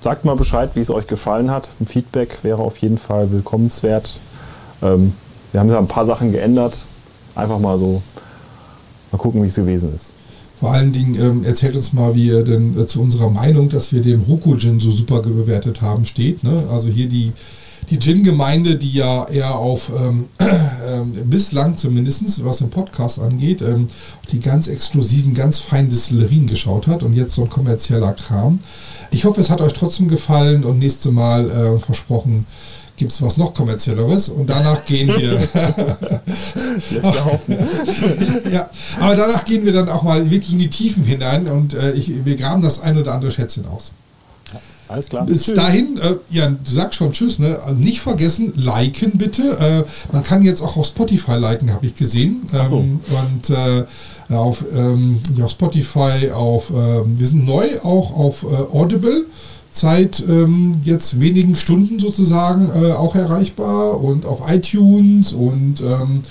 sagt 0.01 0.23
mal 0.23 0.35
Bescheid, 0.35 0.71
wie 0.75 0.79
es 0.79 0.91
euch 0.91 1.07
gefallen 1.07 1.49
hat. 1.49 1.69
Ein 1.81 1.87
Feedback 1.87 2.43
wäre 2.43 2.59
auf 2.59 2.77
jeden 2.77 2.99
Fall 2.99 3.31
willkommenswert. 3.31 4.17
Ähm, 4.83 5.13
wir 5.55 5.61
haben 5.61 5.69
ja 5.69 5.79
ein 5.79 5.87
paar 5.87 6.03
Sachen 6.03 6.33
geändert. 6.33 6.79
Einfach 7.33 7.59
mal 7.59 7.79
so, 7.79 8.01
mal 9.09 9.17
gucken, 9.17 9.41
wie 9.41 9.47
es 9.47 9.55
gewesen 9.55 9.95
ist. 9.95 10.11
Vor 10.59 10.73
allen 10.73 10.91
Dingen 10.91 11.15
ähm, 11.15 11.45
erzählt 11.45 11.77
uns 11.77 11.93
mal, 11.93 12.13
wie 12.13 12.27
ihr 12.27 12.43
denn 12.43 12.77
äh, 12.77 12.85
zu 12.87 12.99
unserer 13.01 13.29
Meinung, 13.29 13.69
dass 13.69 13.93
wir 13.93 14.01
den 14.01 14.19
Roku-Gin 14.27 14.81
so 14.81 14.91
super 14.91 15.21
bewertet 15.21 15.81
haben, 15.81 16.05
steht. 16.05 16.43
Ne? 16.43 16.65
Also 16.69 16.89
hier 16.89 17.07
die, 17.07 17.31
die 17.89 17.99
Gin-Gemeinde, 17.99 18.75
die 18.75 18.91
ja 18.91 19.29
eher 19.29 19.55
auf, 19.55 19.93
ähm, 19.97 20.25
äh, 20.39 21.23
bislang 21.23 21.77
zumindest, 21.77 22.43
was 22.43 22.57
den 22.57 22.69
Podcast 22.69 23.19
angeht, 23.19 23.61
ähm, 23.61 23.87
die 24.33 24.41
ganz 24.41 24.67
exklusiven, 24.67 25.35
ganz 25.35 25.59
feinen 25.59 25.89
Distillerien 25.89 26.47
geschaut 26.47 26.87
hat 26.87 27.01
und 27.01 27.13
jetzt 27.13 27.33
so 27.33 27.43
ein 27.43 27.49
kommerzieller 27.49 28.11
Kram. 28.11 28.59
Ich 29.09 29.23
hoffe, 29.23 29.39
es 29.39 29.49
hat 29.49 29.61
euch 29.61 29.71
trotzdem 29.71 30.09
gefallen 30.09 30.65
und 30.65 30.79
nächstes 30.79 31.13
Mal 31.13 31.49
äh, 31.49 31.79
versprochen, 31.79 32.45
gibt 32.97 33.11
es 33.11 33.21
was 33.21 33.37
noch 33.37 33.53
kommerzielleres 33.53 34.29
und 34.29 34.49
danach 34.49 34.85
gehen 34.85 35.07
wir. 35.07 35.33
ja, 38.51 38.69
aber 38.99 39.15
danach 39.15 39.45
gehen 39.45 39.65
wir 39.65 39.73
dann 39.73 39.89
auch 39.89 40.03
mal 40.03 40.29
wirklich 40.29 40.53
in 40.53 40.59
die 40.59 40.69
Tiefen 40.69 41.03
hinein 41.03 41.47
und 41.47 41.73
äh, 41.73 41.91
ich, 41.91 42.25
wir 42.25 42.35
graben 42.35 42.61
das 42.61 42.81
ein 42.81 42.97
oder 42.97 43.13
andere 43.13 43.31
Schätzchen 43.31 43.65
aus. 43.67 43.91
alles 44.87 45.09
klar. 45.09 45.25
Bis 45.25 45.43
tschüss. 45.43 45.55
dahin, 45.55 45.97
äh, 45.97 46.15
ja, 46.29 46.47
du 46.47 46.57
sagst 46.63 46.95
schon 46.95 47.11
Tschüss, 47.11 47.39
ne? 47.39 47.59
Also 47.63 47.75
nicht 47.81 47.99
vergessen, 48.01 48.53
liken 48.55 49.17
bitte. 49.17 49.57
Äh, 49.59 49.83
man 50.13 50.23
kann 50.23 50.43
jetzt 50.43 50.61
auch 50.61 50.77
auf 50.77 50.85
Spotify 50.85 51.35
liken, 51.35 51.73
habe 51.73 51.85
ich 51.85 51.95
gesehen. 51.95 52.43
Ähm, 52.53 52.67
so. 52.69 52.77
Und 52.77 53.49
äh, 53.49 53.85
auf, 54.33 54.63
ähm, 54.73 55.21
auf 55.41 55.51
Spotify, 55.51 56.31
auf, 56.33 56.69
ähm, 56.69 57.19
wir 57.19 57.27
sind 57.27 57.45
neu 57.45 57.79
auch 57.83 58.15
auf 58.15 58.43
äh, 58.43 58.77
Audible 58.77 59.25
seit 59.75 60.23
ähm, 60.27 60.81
jetzt 60.85 61.19
wenigen 61.19 61.55
Stunden 61.55 61.99
sozusagen 61.99 62.69
äh, 62.69 62.93
auch 62.93 63.13
erreichbar 63.13 64.01
und 64.01 64.25
auf 64.25 64.39
iTunes 64.47 65.33
und 65.33 65.81
ähm, 65.81 66.21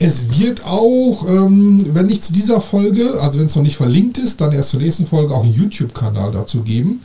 es 0.00 0.38
wird 0.38 0.64
auch, 0.64 1.28
ähm, 1.28 1.94
wenn 1.94 2.06
nicht 2.06 2.24
zu 2.24 2.32
dieser 2.32 2.60
Folge, 2.60 3.20
also 3.20 3.38
wenn 3.38 3.46
es 3.46 3.54
noch 3.54 3.62
nicht 3.62 3.76
verlinkt 3.76 4.18
ist, 4.18 4.40
dann 4.40 4.52
erst 4.52 4.70
zur 4.70 4.80
nächsten 4.80 5.06
Folge 5.06 5.32
auch 5.32 5.44
einen 5.44 5.54
YouTube-Kanal 5.54 6.32
dazu 6.32 6.62
geben, 6.62 7.02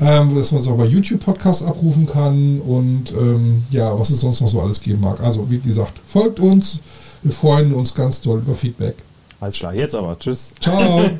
ähm, 0.00 0.34
dass 0.34 0.52
man 0.52 0.62
es 0.62 0.68
auch 0.68 0.76
bei 0.76 0.86
YouTube-Podcasts 0.86 1.62
abrufen 1.62 2.06
kann 2.06 2.60
und 2.60 3.12
ähm, 3.12 3.64
ja, 3.70 3.98
was 3.98 4.10
es 4.10 4.20
sonst 4.20 4.40
noch 4.40 4.48
so 4.48 4.62
alles 4.62 4.80
geben 4.80 5.00
mag. 5.00 5.20
Also 5.20 5.50
wie 5.50 5.58
gesagt, 5.58 5.92
folgt 6.06 6.40
uns, 6.40 6.80
wir 7.22 7.32
freuen 7.32 7.74
uns 7.74 7.94
ganz 7.94 8.20
doll 8.20 8.38
über 8.38 8.54
Feedback. 8.54 8.94
Alles 9.40 9.56
klar, 9.56 9.74
jetzt 9.74 9.94
aber. 9.94 10.18
Tschüss. 10.18 10.54
Ciao. 10.60 11.10